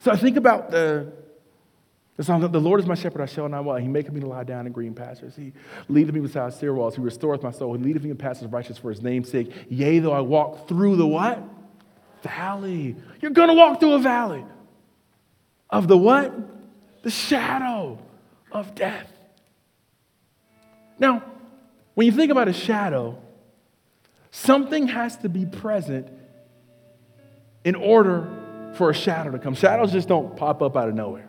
So 0.00 0.10
I 0.10 0.16
think 0.16 0.36
about 0.36 0.70
the, 0.70 1.12
the 2.16 2.24
song, 2.24 2.40
The 2.40 2.60
Lord 2.60 2.80
is 2.80 2.86
my 2.86 2.94
shepherd, 2.94 3.20
I 3.20 3.26
shall 3.26 3.48
not 3.48 3.64
want. 3.64 3.82
He 3.82 3.88
maketh 3.88 4.12
me 4.12 4.20
to 4.20 4.26
lie 4.26 4.44
down 4.44 4.66
in 4.66 4.72
green 4.72 4.94
pastures. 4.94 5.34
He 5.36 5.52
leadeth 5.88 6.14
me 6.14 6.20
beside 6.20 6.52
still 6.54 6.74
waters. 6.74 6.96
He 6.96 7.02
restoreth 7.02 7.42
my 7.42 7.50
soul. 7.50 7.74
He 7.74 7.82
leadeth 7.82 8.02
me 8.02 8.10
in 8.10 8.16
paths 8.16 8.42
of 8.42 8.52
righteousness 8.52 8.78
for 8.78 8.90
his 8.90 9.02
name's 9.02 9.30
sake. 9.30 9.52
Yea, 9.68 9.98
though 9.98 10.12
I 10.12 10.20
walk 10.20 10.68
through 10.68 10.96
the 10.96 11.06
what? 11.06 11.42
Valley. 12.22 12.96
You're 13.20 13.30
going 13.30 13.48
to 13.48 13.54
walk 13.54 13.80
through 13.80 13.94
a 13.94 13.98
valley. 14.00 14.44
Of 15.70 15.86
the 15.86 15.96
what? 15.96 16.32
The 17.02 17.10
shadow 17.10 17.98
of 18.50 18.74
death. 18.74 19.12
Now, 20.98 21.22
when 21.94 22.06
you 22.06 22.12
think 22.12 22.32
about 22.32 22.48
a 22.48 22.52
shadow, 22.52 23.20
something 24.38 24.88
has 24.88 25.16
to 25.18 25.28
be 25.28 25.44
present 25.44 26.08
in 27.64 27.74
order 27.74 28.72
for 28.74 28.90
a 28.90 28.94
shadow 28.94 29.32
to 29.32 29.38
come. 29.38 29.54
Shadows 29.54 29.92
just 29.92 30.08
don't 30.08 30.36
pop 30.36 30.62
up 30.62 30.76
out 30.76 30.88
of 30.88 30.94
nowhere. 30.94 31.28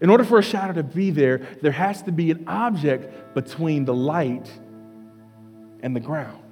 In 0.00 0.10
order 0.10 0.24
for 0.24 0.38
a 0.38 0.42
shadow 0.42 0.74
to 0.74 0.82
be 0.82 1.10
there, 1.10 1.46
there 1.62 1.72
has 1.72 2.02
to 2.02 2.12
be 2.12 2.30
an 2.30 2.44
object 2.46 3.34
between 3.34 3.84
the 3.84 3.94
light 3.94 4.50
and 5.82 5.94
the 5.94 6.00
ground. 6.00 6.42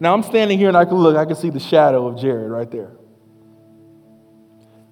Now 0.00 0.12
I'm 0.12 0.22
standing 0.22 0.58
here 0.58 0.68
and 0.68 0.76
I 0.76 0.84
can 0.84 0.96
look, 0.96 1.16
I 1.16 1.24
can 1.24 1.36
see 1.36 1.50
the 1.50 1.60
shadow 1.60 2.06
of 2.06 2.18
Jared 2.18 2.50
right 2.50 2.70
there. 2.70 2.92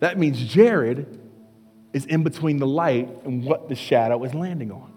That 0.01 0.19
means 0.19 0.43
Jared 0.43 1.19
is 1.93 2.07
in 2.07 2.23
between 2.23 2.59
the 2.59 2.67
light 2.67 3.09
and 3.25 3.45
what 3.45 3.69
the 3.69 3.75
shadow 3.75 4.23
is 4.25 4.35
landing 4.35 4.71
on. 4.71 4.92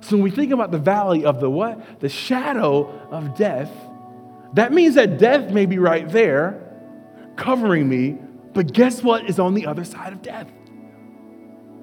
So 0.00 0.16
when 0.16 0.22
we 0.22 0.30
think 0.30 0.52
about 0.52 0.70
the 0.70 0.78
valley 0.78 1.24
of 1.24 1.40
the 1.40 1.50
what? 1.50 2.00
The 2.00 2.08
shadow 2.08 2.88
of 3.10 3.36
death, 3.36 3.70
that 4.54 4.72
means 4.72 4.94
that 4.94 5.18
death 5.18 5.50
may 5.50 5.66
be 5.66 5.78
right 5.78 6.08
there 6.08 6.64
covering 7.36 7.88
me, 7.88 8.18
but 8.52 8.72
guess 8.72 9.02
what 9.02 9.28
is 9.28 9.38
on 9.38 9.54
the 9.54 9.66
other 9.66 9.84
side 9.84 10.12
of 10.12 10.22
death? 10.22 10.48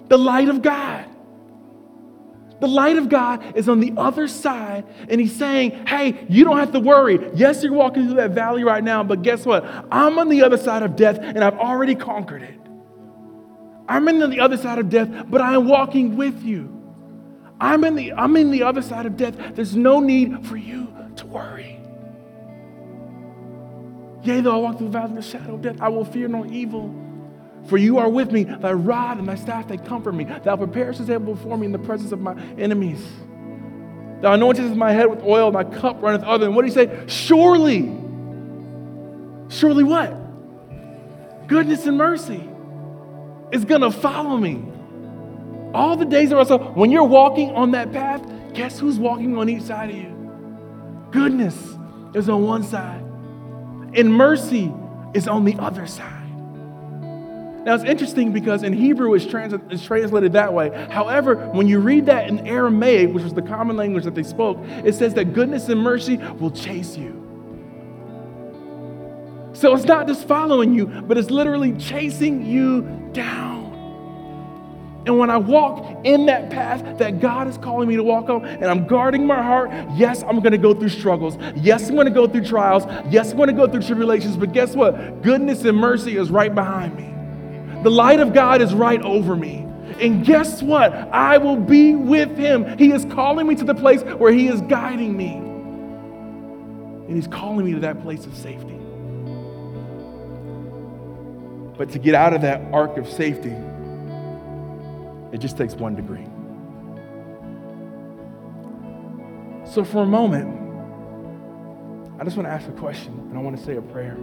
The 0.07 0.17
light 0.17 0.49
of 0.49 0.61
God. 0.61 1.05
The 2.59 2.67
light 2.67 2.97
of 2.97 3.09
God 3.09 3.57
is 3.57 3.67
on 3.67 3.79
the 3.79 3.93
other 3.97 4.27
side, 4.27 4.85
and 5.09 5.19
He's 5.19 5.35
saying, 5.35 5.85
Hey, 5.85 6.25
you 6.29 6.45
don't 6.45 6.57
have 6.57 6.71
to 6.71 6.79
worry. 6.79 7.19
Yes, 7.35 7.63
you're 7.63 7.73
walking 7.73 8.05
through 8.05 8.15
that 8.15 8.31
valley 8.31 8.63
right 8.63 8.83
now, 8.83 9.03
but 9.03 9.23
guess 9.23 9.45
what? 9.45 9.65
I'm 9.91 10.17
on 10.17 10.29
the 10.29 10.43
other 10.43 10.57
side 10.57 10.81
of 10.83 10.95
death, 10.95 11.19
and 11.19 11.43
I've 11.43 11.57
already 11.57 11.95
conquered 11.95 12.43
it. 12.43 12.59
I'm 13.87 14.07
in 14.07 14.29
the 14.29 14.39
other 14.39 14.57
side 14.57 14.79
of 14.79 14.89
death, 14.89 15.09
but 15.27 15.41
I 15.41 15.55
am 15.55 15.67
walking 15.67 16.15
with 16.15 16.43
you. 16.43 16.74
I'm 17.59 17.83
in 17.83 17.95
the, 17.95 18.13
I'm 18.13 18.35
in 18.37 18.51
the 18.51 18.63
other 18.63 18.81
side 18.81 19.05
of 19.05 19.17
death. 19.17 19.35
There's 19.55 19.75
no 19.75 19.99
need 19.99 20.45
for 20.45 20.57
you 20.57 20.93
to 21.17 21.25
worry. 21.25 21.79
Yea, 24.23 24.41
though 24.41 24.55
I 24.55 24.57
walk 24.57 24.77
through 24.77 24.87
the 24.87 24.93
valley 24.93 25.11
of 25.11 25.15
the 25.15 25.21
shadow 25.21 25.55
of 25.55 25.61
death, 25.61 25.77
I 25.79 25.89
will 25.89 26.05
fear 26.05 26.27
no 26.27 26.45
evil 26.45 26.93
for 27.67 27.77
you 27.77 27.97
are 27.97 28.09
with 28.09 28.31
me, 28.31 28.43
thy 28.43 28.73
rod 28.73 29.17
and 29.17 29.27
thy 29.27 29.35
staff, 29.35 29.67
they 29.67 29.77
comfort 29.77 30.13
me. 30.13 30.25
Thou 30.25 30.55
preparest 30.55 30.99
a 30.99 31.05
table 31.05 31.33
before 31.33 31.57
me 31.57 31.65
in 31.65 31.71
the 31.71 31.79
presence 31.79 32.11
of 32.11 32.21
my 32.21 32.39
enemies. 32.57 33.03
Thou 34.21 34.35
anointest 34.35 34.75
my 34.75 34.91
head 34.91 35.09
with 35.09 35.23
oil, 35.23 35.51
my 35.51 35.63
cup 35.63 36.01
runneth 36.01 36.23
over. 36.23 36.45
And 36.45 36.55
what 36.55 36.61
do 36.61 36.67
you 36.67 36.73
say? 36.73 37.05
Surely. 37.07 37.91
Surely 39.49 39.83
what? 39.83 41.47
Goodness 41.47 41.85
and 41.87 41.97
mercy 41.97 42.47
is 43.51 43.65
going 43.65 43.81
to 43.81 43.91
follow 43.91 44.37
me. 44.37 44.63
All 45.75 45.97
the 45.97 46.05
days 46.05 46.31
of 46.31 46.37
our 46.37 46.45
life. 46.45 46.75
When 46.75 46.89
you're 46.89 47.03
walking 47.03 47.51
on 47.51 47.71
that 47.71 47.91
path, 47.91 48.25
guess 48.53 48.79
who's 48.79 48.97
walking 48.97 49.37
on 49.37 49.49
each 49.49 49.63
side 49.63 49.89
of 49.89 49.95
you? 49.97 51.09
Goodness 51.11 51.55
is 52.13 52.29
on 52.29 52.43
one 52.43 52.63
side, 52.63 53.01
and 53.93 54.13
mercy 54.13 54.73
is 55.13 55.27
on 55.27 55.43
the 55.43 55.55
other 55.55 55.85
side. 55.85 56.13
Now 57.65 57.73
it's 57.73 57.83
interesting 57.83 58.31
because 58.31 58.63
in 58.63 58.71
Hebrew 58.71 59.15
it's, 59.15 59.25
trans- 59.25 59.53
it's, 59.69 59.83
translated 59.83 60.31
that 60.33 60.53
way. 60.53 60.87
However, 60.91 61.35
when 61.49 61.67
you 61.67 61.79
read 61.79 62.05
that 62.05 62.29
in 62.29 62.47
Aramaic, 62.47 63.11
which 63.11 63.23
was 63.23 63.33
the 63.33 63.41
common 63.41 63.75
language 63.75 64.05
that 64.05 64.15
they 64.15 64.23
spoke, 64.23 64.59
it 64.85 64.95
says 64.95 65.13
that 65.15 65.33
goodness 65.33 65.67
and 65.67 65.81
mercy 65.81 66.17
will 66.39 66.51
chase 66.51 66.95
you. 66.95 67.21
So 69.53 69.75
it's 69.75 69.85
not 69.85 70.07
just 70.07 70.25
following 70.27 70.73
you, 70.73 70.85
but 70.85 71.17
it's 71.17 71.31
literally 71.31 71.73
chasing 71.73 72.45
you 72.45 73.09
down. 73.13 73.54
And 75.05 75.19
when 75.19 75.29
I 75.29 75.37
walk 75.37 76.03
in 76.03 76.25
that 76.25 76.49
path 76.49 76.97
that 76.97 77.19
God 77.19 77.47
is 77.47 77.57
calling 77.59 77.87
me 77.87 77.95
to 77.95 78.03
walk 78.03 78.29
on, 78.29 78.43
and 78.43 78.65
I'm 78.65 78.87
guarding 78.87 79.27
my 79.27 79.41
heart, 79.41 79.69
yes, 79.93 80.23
I'm 80.23 80.39
gonna 80.39 80.57
go 80.57 80.73
through 80.73 80.89
struggles. 80.89 81.37
Yes, 81.55 81.89
I'm 81.89 81.95
gonna 81.95 82.09
go 82.09 82.27
through 82.27 82.45
trials. 82.45 82.85
Yes, 83.11 83.31
I'm 83.31 83.37
gonna 83.37 83.53
go 83.53 83.67
through 83.67 83.83
tribulations. 83.83 84.35
But 84.35 84.51
guess 84.51 84.75
what? 84.75 85.21
Goodness 85.21 85.63
and 85.63 85.77
mercy 85.77 86.17
is 86.17 86.31
right 86.31 86.53
behind 86.53 86.95
me. 86.95 87.13
The 87.83 87.91
light 87.91 88.19
of 88.19 88.33
God 88.33 88.61
is 88.61 88.73
right 88.73 89.01
over 89.03 89.35
me. 89.35 89.67
And 89.99 90.25
guess 90.25 90.63
what? 90.63 90.91
I 90.91 91.37
will 91.37 91.55
be 91.55 91.93
with 91.93 92.35
him. 92.35 92.77
He 92.77 92.91
is 92.91 93.05
calling 93.05 93.45
me 93.45 93.53
to 93.55 93.63
the 93.63 93.75
place 93.75 94.01
where 94.01 94.33
he 94.33 94.47
is 94.47 94.59
guiding 94.61 95.15
me. 95.15 95.35
And 97.07 97.15
he's 97.15 97.27
calling 97.27 97.63
me 97.63 97.73
to 97.73 97.79
that 97.81 98.01
place 98.01 98.25
of 98.25 98.35
safety. 98.35 98.79
But 101.77 101.91
to 101.91 101.99
get 101.99 102.15
out 102.15 102.33
of 102.33 102.41
that 102.41 102.61
ark 102.73 102.97
of 102.97 103.07
safety, 103.07 103.53
it 105.31 105.39
just 105.39 105.57
takes 105.57 105.73
one 105.75 105.95
degree. 105.95 106.25
So, 109.65 109.83
for 109.83 110.03
a 110.03 110.05
moment, 110.05 110.65
I 112.19 112.23
just 112.23 112.37
want 112.37 112.47
to 112.47 112.51
ask 112.53 112.67
a 112.69 112.71
question 112.71 113.13
and 113.29 113.37
I 113.37 113.41
want 113.41 113.57
to 113.57 113.63
say 113.63 113.75
a 113.75 113.81
prayer. 113.81 114.15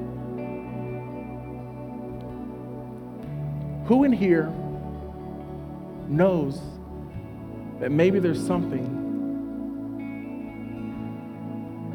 Who 3.86 4.04
in 4.04 4.12
here 4.12 4.46
knows 6.08 6.60
that 7.80 7.90
maybe 7.90 8.18
there's 8.18 8.44
something 8.46 9.00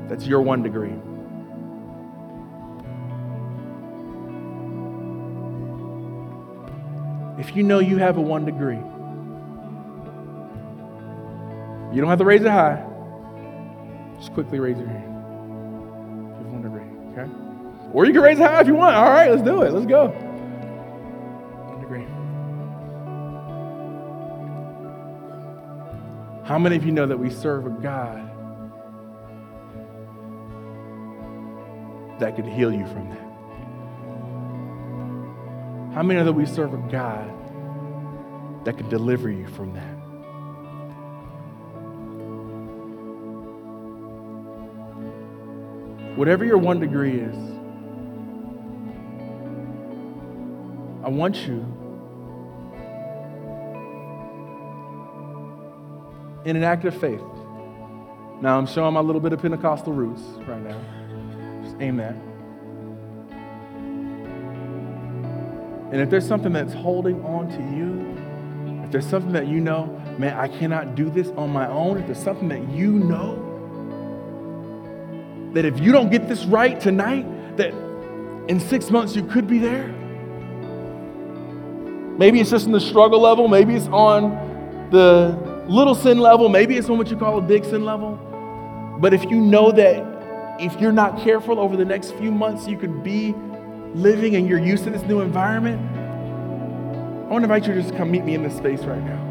that's 0.07 0.27
your 0.27 0.41
one 0.41 0.61
degree? 0.61 0.93
If 7.39 7.55
you 7.55 7.63
know 7.63 7.79
you 7.79 7.97
have 7.97 8.17
a 8.17 8.21
one 8.21 8.45
degree, 8.45 8.79
You 11.93 12.01
don't 12.01 12.09
have 12.09 12.19
to 12.19 12.25
raise 12.25 12.41
it 12.41 12.49
high. 12.49 12.83
Just 14.17 14.33
quickly 14.33 14.59
raise 14.59 14.77
your 14.77 14.87
hand. 14.87 15.05
If 16.41 16.47
one 16.47 16.61
degree, 16.61 16.83
okay? 17.11 17.31
Or 17.93 18.05
you 18.05 18.13
can 18.13 18.21
raise 18.21 18.39
it 18.39 18.43
high 18.43 18.61
if 18.61 18.67
you 18.67 18.75
want. 18.75 18.95
All 18.95 19.09
right, 19.09 19.31
let's 19.31 19.43
do 19.43 19.61
it. 19.61 19.71
Let's 19.71 19.85
go. 19.85 20.09
One 21.69 21.79
degree. 21.79 22.05
How 26.45 26.57
many 26.57 26.75
of 26.75 26.85
you 26.85 26.91
know 26.91 27.05
that 27.05 27.17
we 27.17 27.29
serve 27.29 27.65
a 27.65 27.69
God 27.69 28.31
that 32.19 32.35
could 32.35 32.45
heal 32.45 32.73
you 32.73 32.85
from 32.87 33.09
that? 33.09 33.27
How 35.95 36.03
many 36.03 36.19
know 36.19 36.25
that 36.25 36.33
we 36.33 36.45
serve 36.45 36.73
a 36.73 36.91
God 36.91 37.31
that 38.65 38.77
could 38.77 38.89
deliver 38.89 39.31
you 39.31 39.47
from 39.47 39.73
that? 39.73 39.96
Whatever 46.17 46.43
your 46.43 46.57
one 46.57 46.79
degree 46.79 47.19
is, 47.19 47.35
I 51.05 51.09
want 51.09 51.35
you 51.47 51.59
in 56.43 56.55
an 56.55 56.63
act 56.63 56.85
of 56.85 56.99
faith. 56.99 57.21
Now, 58.41 58.57
I'm 58.57 58.65
showing 58.65 58.95
my 58.95 58.99
little 58.99 59.21
bit 59.21 59.31
of 59.31 59.43
Pentecostal 59.43 59.93
roots 59.93 60.23
right 60.47 60.59
now. 60.59 61.61
Just 61.63 61.75
aim 61.79 61.97
that. 61.97 62.15
And 65.91 66.01
if 66.01 66.09
there's 66.09 66.27
something 66.27 66.51
that's 66.51 66.73
holding 66.73 67.23
on 67.23 67.47
to 67.49 67.77
you, 67.77 68.83
if 68.83 68.91
there's 68.91 69.07
something 69.07 69.33
that 69.33 69.45
you 69.45 69.59
know, 69.59 69.85
man, 70.17 70.35
I 70.35 70.47
cannot 70.47 70.95
do 70.95 71.11
this 71.11 71.27
on 71.37 71.51
my 71.51 71.67
own, 71.67 71.99
if 71.99 72.07
there's 72.07 72.17
something 72.17 72.47
that 72.47 72.67
you 72.71 72.91
know, 72.91 73.46
that 75.57 75.65
if 75.65 75.79
you 75.79 75.91
don't 75.91 76.11
get 76.11 76.27
this 76.27 76.45
right 76.45 76.79
tonight, 76.79 77.25
that 77.57 77.73
in 78.47 78.59
six 78.59 78.91
months 78.91 79.15
you 79.15 79.23
could 79.23 79.47
be 79.47 79.57
there. 79.57 79.87
Maybe 82.19 82.39
it's 82.39 82.51
just 82.51 82.67
in 82.67 82.71
the 82.71 82.79
struggle 82.79 83.19
level, 83.19 83.47
maybe 83.47 83.73
it's 83.73 83.87
on 83.87 84.89
the 84.91 85.65
little 85.67 85.95
sin 85.95 86.19
level, 86.19 86.47
maybe 86.47 86.77
it's 86.77 86.91
on 86.91 86.99
what 86.99 87.09
you 87.09 87.17
call 87.17 87.39
a 87.39 87.41
big 87.41 87.65
sin 87.65 87.83
level. 87.85 88.19
But 88.99 89.15
if 89.15 89.23
you 89.23 89.41
know 89.41 89.71
that 89.71 90.57
if 90.59 90.79
you're 90.79 90.91
not 90.91 91.23
careful 91.23 91.59
over 91.59 91.75
the 91.75 91.85
next 91.85 92.11
few 92.17 92.31
months, 92.31 92.67
you 92.67 92.77
could 92.77 93.03
be 93.03 93.33
living 93.95 94.35
and 94.35 94.47
you're 94.47 94.63
used 94.63 94.83
to 94.83 94.91
this 94.91 95.01
new 95.01 95.21
environment, 95.21 95.81
I 95.97 97.31
want 97.31 97.41
to 97.41 97.45
invite 97.45 97.65
you 97.65 97.73
to 97.73 97.81
just 97.81 97.95
come 97.95 98.11
meet 98.11 98.23
me 98.23 98.35
in 98.35 98.43
this 98.43 98.55
space 98.55 98.81
right 98.81 99.03
now. 99.03 99.26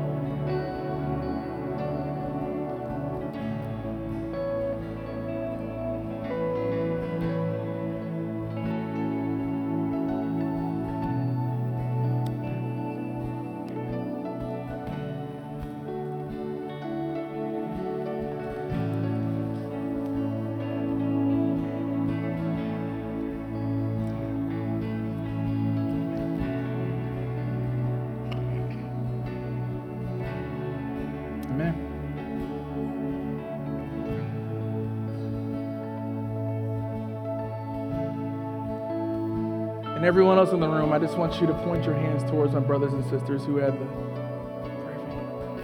Everyone 40.06 40.38
else 40.38 40.52
in 40.52 40.60
the 40.60 40.68
room, 40.68 40.92
I 40.92 41.00
just 41.00 41.18
want 41.18 41.40
you 41.40 41.48
to 41.48 41.54
point 41.64 41.84
your 41.84 41.94
hands 41.94 42.22
towards 42.30 42.52
my 42.54 42.60
brothers 42.60 42.92
and 42.92 43.04
sisters 43.06 43.44
who 43.44 43.56
have 43.56 43.76
the. 43.76 43.86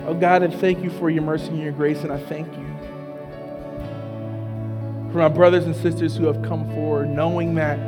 Oh 0.08 0.16
God, 0.18 0.42
and 0.42 0.52
thank 0.52 0.82
you 0.82 0.90
for 0.90 1.08
your 1.10 1.22
mercy 1.22 1.46
and 1.50 1.60
your 1.60 1.70
grace, 1.70 2.02
and 2.02 2.12
I 2.12 2.18
thank 2.18 2.48
you 2.48 2.66
for 5.12 5.18
my 5.18 5.28
brothers 5.28 5.64
and 5.64 5.76
sisters 5.76 6.16
who 6.16 6.24
have 6.24 6.42
come 6.42 6.68
forward 6.72 7.08
knowing 7.08 7.54
that 7.54 7.78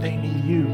they 0.00 0.16
need 0.16 0.42
you. 0.42 0.66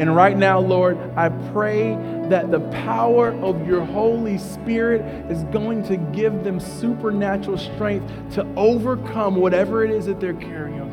And 0.00 0.16
right 0.16 0.38
now, 0.38 0.58
Lord, 0.58 0.96
I 1.16 1.28
pray 1.52 1.94
that 2.30 2.50
the 2.50 2.60
power 2.70 3.32
of 3.42 3.66
your 3.66 3.84
Holy 3.84 4.38
Spirit 4.38 5.02
is 5.30 5.42
going 5.52 5.82
to 5.88 5.98
give 5.98 6.44
them 6.44 6.58
supernatural 6.58 7.58
strength 7.58 8.10
to 8.36 8.46
overcome 8.56 9.36
whatever 9.36 9.84
it 9.84 9.90
is 9.90 10.06
that 10.06 10.18
they're 10.18 10.32
carrying. 10.32 10.89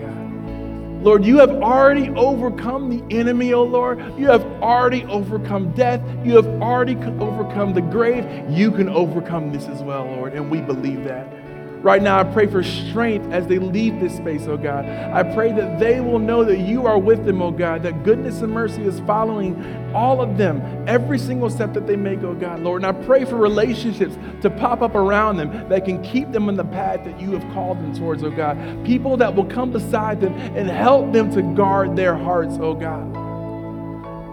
Lord, 1.07 1.23
you 1.23 1.37
have 1.37 1.51
already 1.51 2.09
overcome 2.09 2.89
the 2.89 3.15
enemy, 3.15 3.53
oh 3.53 3.63
Lord. 3.63 3.97
You 4.19 4.25
have 4.25 4.43
already 4.61 5.05
overcome 5.05 5.71
death. 5.71 6.01
You 6.25 6.35
have 6.35 6.47
already 6.61 6.97
overcome 6.97 7.73
the 7.73 7.79
grave. 7.79 8.25
You 8.49 8.71
can 8.71 8.89
overcome 8.89 9.53
this 9.53 9.69
as 9.69 9.81
well, 9.81 10.03
Lord, 10.03 10.33
and 10.33 10.51
we 10.51 10.59
believe 10.59 11.05
that. 11.05 11.36
Right 11.81 12.01
now, 12.01 12.19
I 12.19 12.23
pray 12.23 12.47
for 12.47 12.63
strength 12.63 13.31
as 13.31 13.45
they 13.45 13.59
leave 13.59 13.99
this 13.99 14.17
space, 14.17 14.41
oh 14.47 14.57
God. 14.57 14.85
I 14.85 15.21
pray 15.35 15.51
that 15.53 15.79
they 15.79 15.99
will 15.99 16.17
know 16.17 16.43
that 16.43 16.57
you 16.59 16.87
are 16.87 16.97
with 16.97 17.23
them, 17.23 17.41
oh 17.41 17.51
God, 17.51 17.83
that 17.83 18.03
goodness 18.03 18.41
and 18.41 18.51
mercy 18.51 18.81
is 18.81 18.99
following 19.01 19.93
all 19.93 20.19
of 20.19 20.37
them, 20.37 20.61
every 20.87 21.19
single 21.19 21.51
step 21.51 21.73
that 21.75 21.85
they 21.85 21.95
make, 21.95 22.23
oh 22.23 22.33
God, 22.33 22.61
Lord. 22.61 22.83
And 22.83 22.97
I 22.97 23.05
pray 23.05 23.25
for 23.25 23.35
relationships 23.35 24.17
to 24.41 24.49
pop 24.49 24.81
up 24.81 24.95
around 24.95 25.37
them 25.37 25.69
that 25.69 25.85
can 25.85 26.01
keep 26.01 26.31
them 26.31 26.49
on 26.49 26.55
the 26.55 26.65
path 26.65 27.05
that 27.05 27.21
you 27.21 27.31
have 27.31 27.43
called 27.53 27.77
them 27.77 27.95
towards, 27.95 28.23
oh 28.23 28.31
God. 28.31 28.57
People 28.83 29.15
that 29.17 29.35
will 29.35 29.45
come 29.45 29.71
beside 29.71 30.19
them 30.19 30.33
and 30.33 30.67
help 30.67 31.13
them 31.13 31.31
to 31.33 31.43
guard 31.55 31.95
their 31.95 32.15
hearts, 32.15 32.57
oh 32.59 32.73
God. 32.73 33.15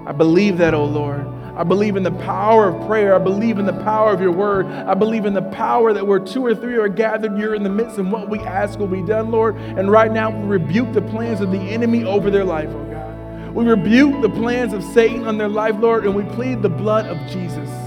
I 0.09 0.13
believe 0.13 0.59
that, 0.59 0.73
oh 0.73 0.87
Lord. 0.87 1.27
I 1.57 1.63
believe 1.63 1.97
in 1.97 2.03
the 2.03 2.11
power 2.11 2.69
of 2.69 2.87
prayer. 2.87 3.15
I 3.15 3.19
believe 3.19 3.59
in 3.59 3.67
the 3.67 3.81
power 3.85 4.13
of 4.13 4.21
your 4.21 4.33
word. 4.33 4.67
I 4.67 4.95
believe 4.95 5.25
in 5.25 5.35
the 5.35 5.43
power 5.43 5.93
that 5.93 6.07
where 6.07 6.19
two 6.19 6.45
or 6.45 6.55
three 6.55 6.77
are 6.77 6.89
gathered, 6.89 7.39
you're 7.39 7.55
in 7.55 7.63
the 7.63 7.71
midst, 7.71 7.99
and 7.99 8.11
what 8.11 8.29
we 8.29 8.41
ask 8.41 8.79
will 8.79 8.89
be 8.89 9.03
done, 9.03 9.31
Lord. 9.31 9.57
And 9.57 9.91
right 9.91 10.11
now, 10.11 10.31
we 10.31 10.47
rebuke 10.47 10.93
the 10.93 11.03
plans 11.03 11.41
of 11.41 11.51
the 11.51 11.61
enemy 11.61 12.05
over 12.05 12.31
their 12.31 12.45
life, 12.45 12.69
oh 12.71 12.85
God. 12.85 13.55
We 13.55 13.65
rebuke 13.65 14.21
the 14.21 14.31
plans 14.31 14.73
of 14.73 14.83
Satan 14.83 15.27
on 15.29 15.39
their 15.39 15.49
life, 15.49 15.77
Lord, 15.79 16.05
and 16.07 16.15
we 16.15 16.25
plead 16.35 16.61
the 16.61 16.69
blood 16.69 17.07
of 17.07 17.17
Jesus. 17.31 17.84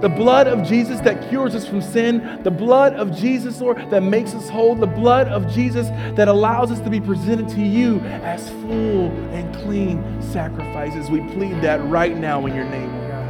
The 0.00 0.08
blood 0.08 0.46
of 0.48 0.66
Jesus 0.66 1.00
that 1.00 1.28
cures 1.30 1.54
us 1.54 1.66
from 1.66 1.80
sin. 1.80 2.40
The 2.42 2.50
blood 2.50 2.94
of 2.94 3.16
Jesus, 3.16 3.60
Lord, 3.60 3.78
that 3.90 4.02
makes 4.02 4.34
us 4.34 4.48
whole. 4.50 4.74
The 4.74 4.86
blood 4.86 5.28
of 5.28 5.50
Jesus 5.50 5.88
that 6.16 6.28
allows 6.28 6.70
us 6.70 6.80
to 6.80 6.90
be 6.90 7.00
presented 7.00 7.48
to 7.50 7.60
you 7.62 8.00
as 8.00 8.50
full 8.50 9.10
and 9.32 9.54
clean 9.62 10.20
sacrifices. 10.20 11.08
We 11.08 11.20
plead 11.32 11.62
that 11.62 11.82
right 11.86 12.16
now 12.16 12.44
in 12.44 12.54
your 12.54 12.66
name, 12.66 12.90
God. 13.08 13.24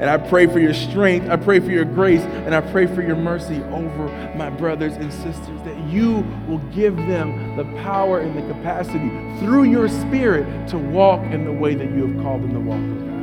And 0.00 0.10
I 0.10 0.16
pray 0.16 0.46
for 0.46 0.58
your 0.58 0.74
strength. 0.74 1.28
I 1.28 1.36
pray 1.36 1.60
for 1.60 1.70
your 1.70 1.84
grace. 1.84 2.22
And 2.22 2.54
I 2.54 2.60
pray 2.60 2.86
for 2.86 3.02
your 3.02 3.16
mercy 3.16 3.62
over 3.64 4.08
my 4.36 4.50
brothers 4.50 4.94
and 4.94 5.12
sisters 5.12 5.62
that 5.64 5.78
you 5.88 6.24
will 6.48 6.62
give 6.72 6.96
them 6.96 7.56
the 7.56 7.64
power 7.82 8.20
and 8.20 8.36
the 8.36 8.54
capacity 8.54 9.10
through 9.38 9.64
your 9.64 9.88
spirit 9.88 10.68
to 10.68 10.78
walk 10.78 11.20
in 11.26 11.44
the 11.44 11.52
way 11.52 11.74
that 11.74 11.90
you 11.90 12.06
have 12.06 12.22
called 12.22 12.42
them 12.42 12.52
to 12.54 12.60
walk. 12.60 13.13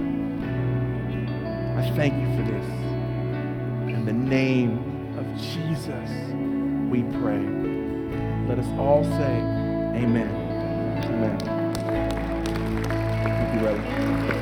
I 1.81 1.89
thank 1.95 2.13
you 2.13 2.27
for 2.37 2.43
this. 2.43 2.65
In 3.91 4.05
the 4.05 4.13
name 4.13 5.17
of 5.17 5.25
Jesus, 5.35 6.11
we 6.91 7.01
pray. 7.19 7.41
Let 8.47 8.59
us 8.59 8.67
all 8.77 9.03
say, 9.03 9.39
Amen. 9.97 10.29
Amen. 11.05 11.39
Thank 13.23 13.53
you, 13.55 13.59
brother. 13.61 14.40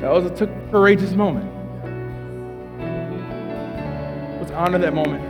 That 0.00 0.12
was 0.12 0.40
a 0.40 0.46
courageous 0.70 1.12
moment. 1.12 1.44
Let's 4.40 4.50
honor 4.52 4.78
that 4.78 4.94
moment. 4.94 5.22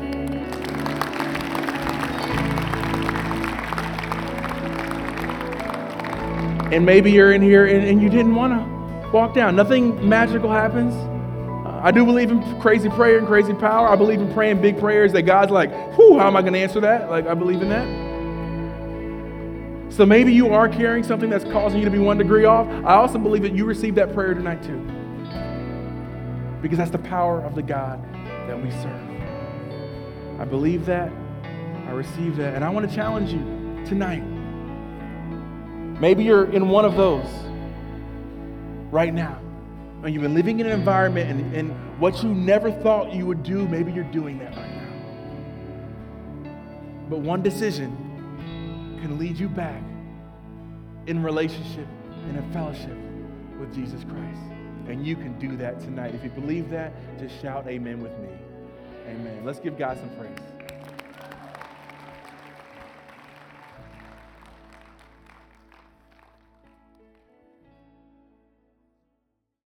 And 6.73 6.87
maybe 6.87 7.11
you're 7.11 7.33
in 7.33 7.43
here 7.43 7.66
and, 7.66 7.85
and 7.85 8.01
you 8.01 8.09
didn't 8.09 8.37
want 8.37 8.53
to 8.53 9.11
walk 9.11 9.35
down. 9.35 9.57
Nothing 9.57 10.09
magical 10.09 10.53
happens. 10.53 10.95
Uh, 11.66 11.81
I 11.83 11.91
do 11.91 12.05
believe 12.05 12.31
in 12.31 12.61
crazy 12.61 12.89
prayer 12.91 13.18
and 13.18 13.27
crazy 13.27 13.55
power. 13.55 13.89
I 13.89 13.97
believe 13.97 14.21
in 14.21 14.33
praying 14.33 14.62
big 14.62 14.79
prayers 14.79 15.12
that 15.14 15.23
God's 15.23 15.51
like, 15.51 15.73
whew, 15.97 16.16
how 16.16 16.29
am 16.29 16.37
I 16.37 16.43
going 16.43 16.53
to 16.53 16.61
answer 16.61 16.79
that? 16.79 17.11
Like, 17.11 17.27
I 17.27 17.35
believe 17.35 17.61
in 17.61 17.71
that. 17.71 17.99
So 20.01 20.07
maybe 20.07 20.32
you 20.32 20.55
are 20.55 20.66
carrying 20.66 21.05
something 21.05 21.28
that's 21.28 21.44
causing 21.44 21.78
you 21.78 21.84
to 21.84 21.90
be 21.90 21.98
one 21.98 22.16
degree 22.16 22.46
off. 22.46 22.66
I 22.86 22.94
also 22.94 23.18
believe 23.18 23.42
that 23.42 23.53
you 23.55 23.66
received 23.66 23.98
that 23.98 24.14
prayer 24.14 24.32
tonight 24.32 24.62
too. 24.62 24.80
because 26.62 26.78
that's 26.78 26.90
the 26.90 26.96
power 26.96 27.42
of 27.42 27.55
the 27.55 27.61
God 27.61 28.03
that 28.48 28.59
we 28.59 28.70
serve. 28.70 30.40
I 30.40 30.46
believe 30.46 30.86
that. 30.86 31.12
I 31.86 31.90
receive 31.90 32.36
that. 32.36 32.55
And 32.55 32.64
I 32.64 32.70
want 32.70 32.88
to 32.88 32.96
challenge 32.96 33.30
you 33.30 33.40
tonight. 33.84 34.22
Maybe 36.01 36.24
you're 36.24 36.51
in 36.51 36.70
one 36.70 36.86
of 36.86 36.96
those 36.96 37.28
right 38.90 39.12
now. 39.12 39.38
And 40.03 40.14
you've 40.14 40.22
been 40.22 40.32
living 40.32 40.61
in 40.61 40.66
an 40.66 40.72
environment 40.72 41.30
and, 41.30 41.55
and 41.55 42.01
what 42.01 42.22
you 42.22 42.30
never 42.30 42.72
thought 42.72 43.12
you 43.12 43.26
would 43.26 43.42
do, 43.42 43.68
maybe 43.68 43.92
you're 43.92 44.05
doing 44.05 44.38
that 44.38 44.57
right 44.57 44.76
now. 44.76 46.55
But 47.11 47.18
one 47.18 47.42
decision 47.42 47.94
can 49.03 49.18
lead 49.18 49.38
you 49.38 49.51
back 49.51 49.82
in 51.11 51.23
relationship 51.25 51.89
and 52.29 52.37
in 52.37 52.53
fellowship 52.53 52.97
with 53.59 53.75
Jesus 53.75 54.05
Christ. 54.05 54.41
And 54.87 55.05
you 55.05 55.17
can 55.17 55.37
do 55.41 55.57
that 55.57 55.81
tonight. 55.81 56.15
If 56.15 56.23
you 56.23 56.31
believe 56.31 56.71
that, 56.71 56.93
just 57.19 57.41
shout 57.43 57.67
amen 57.67 57.99
with 58.01 58.17
me. 58.19 58.29
Amen. 59.09 59.45
Let's 59.45 59.59
give 59.59 59.77
God 59.77 59.99
some 59.99 60.11
praise. 60.11 60.60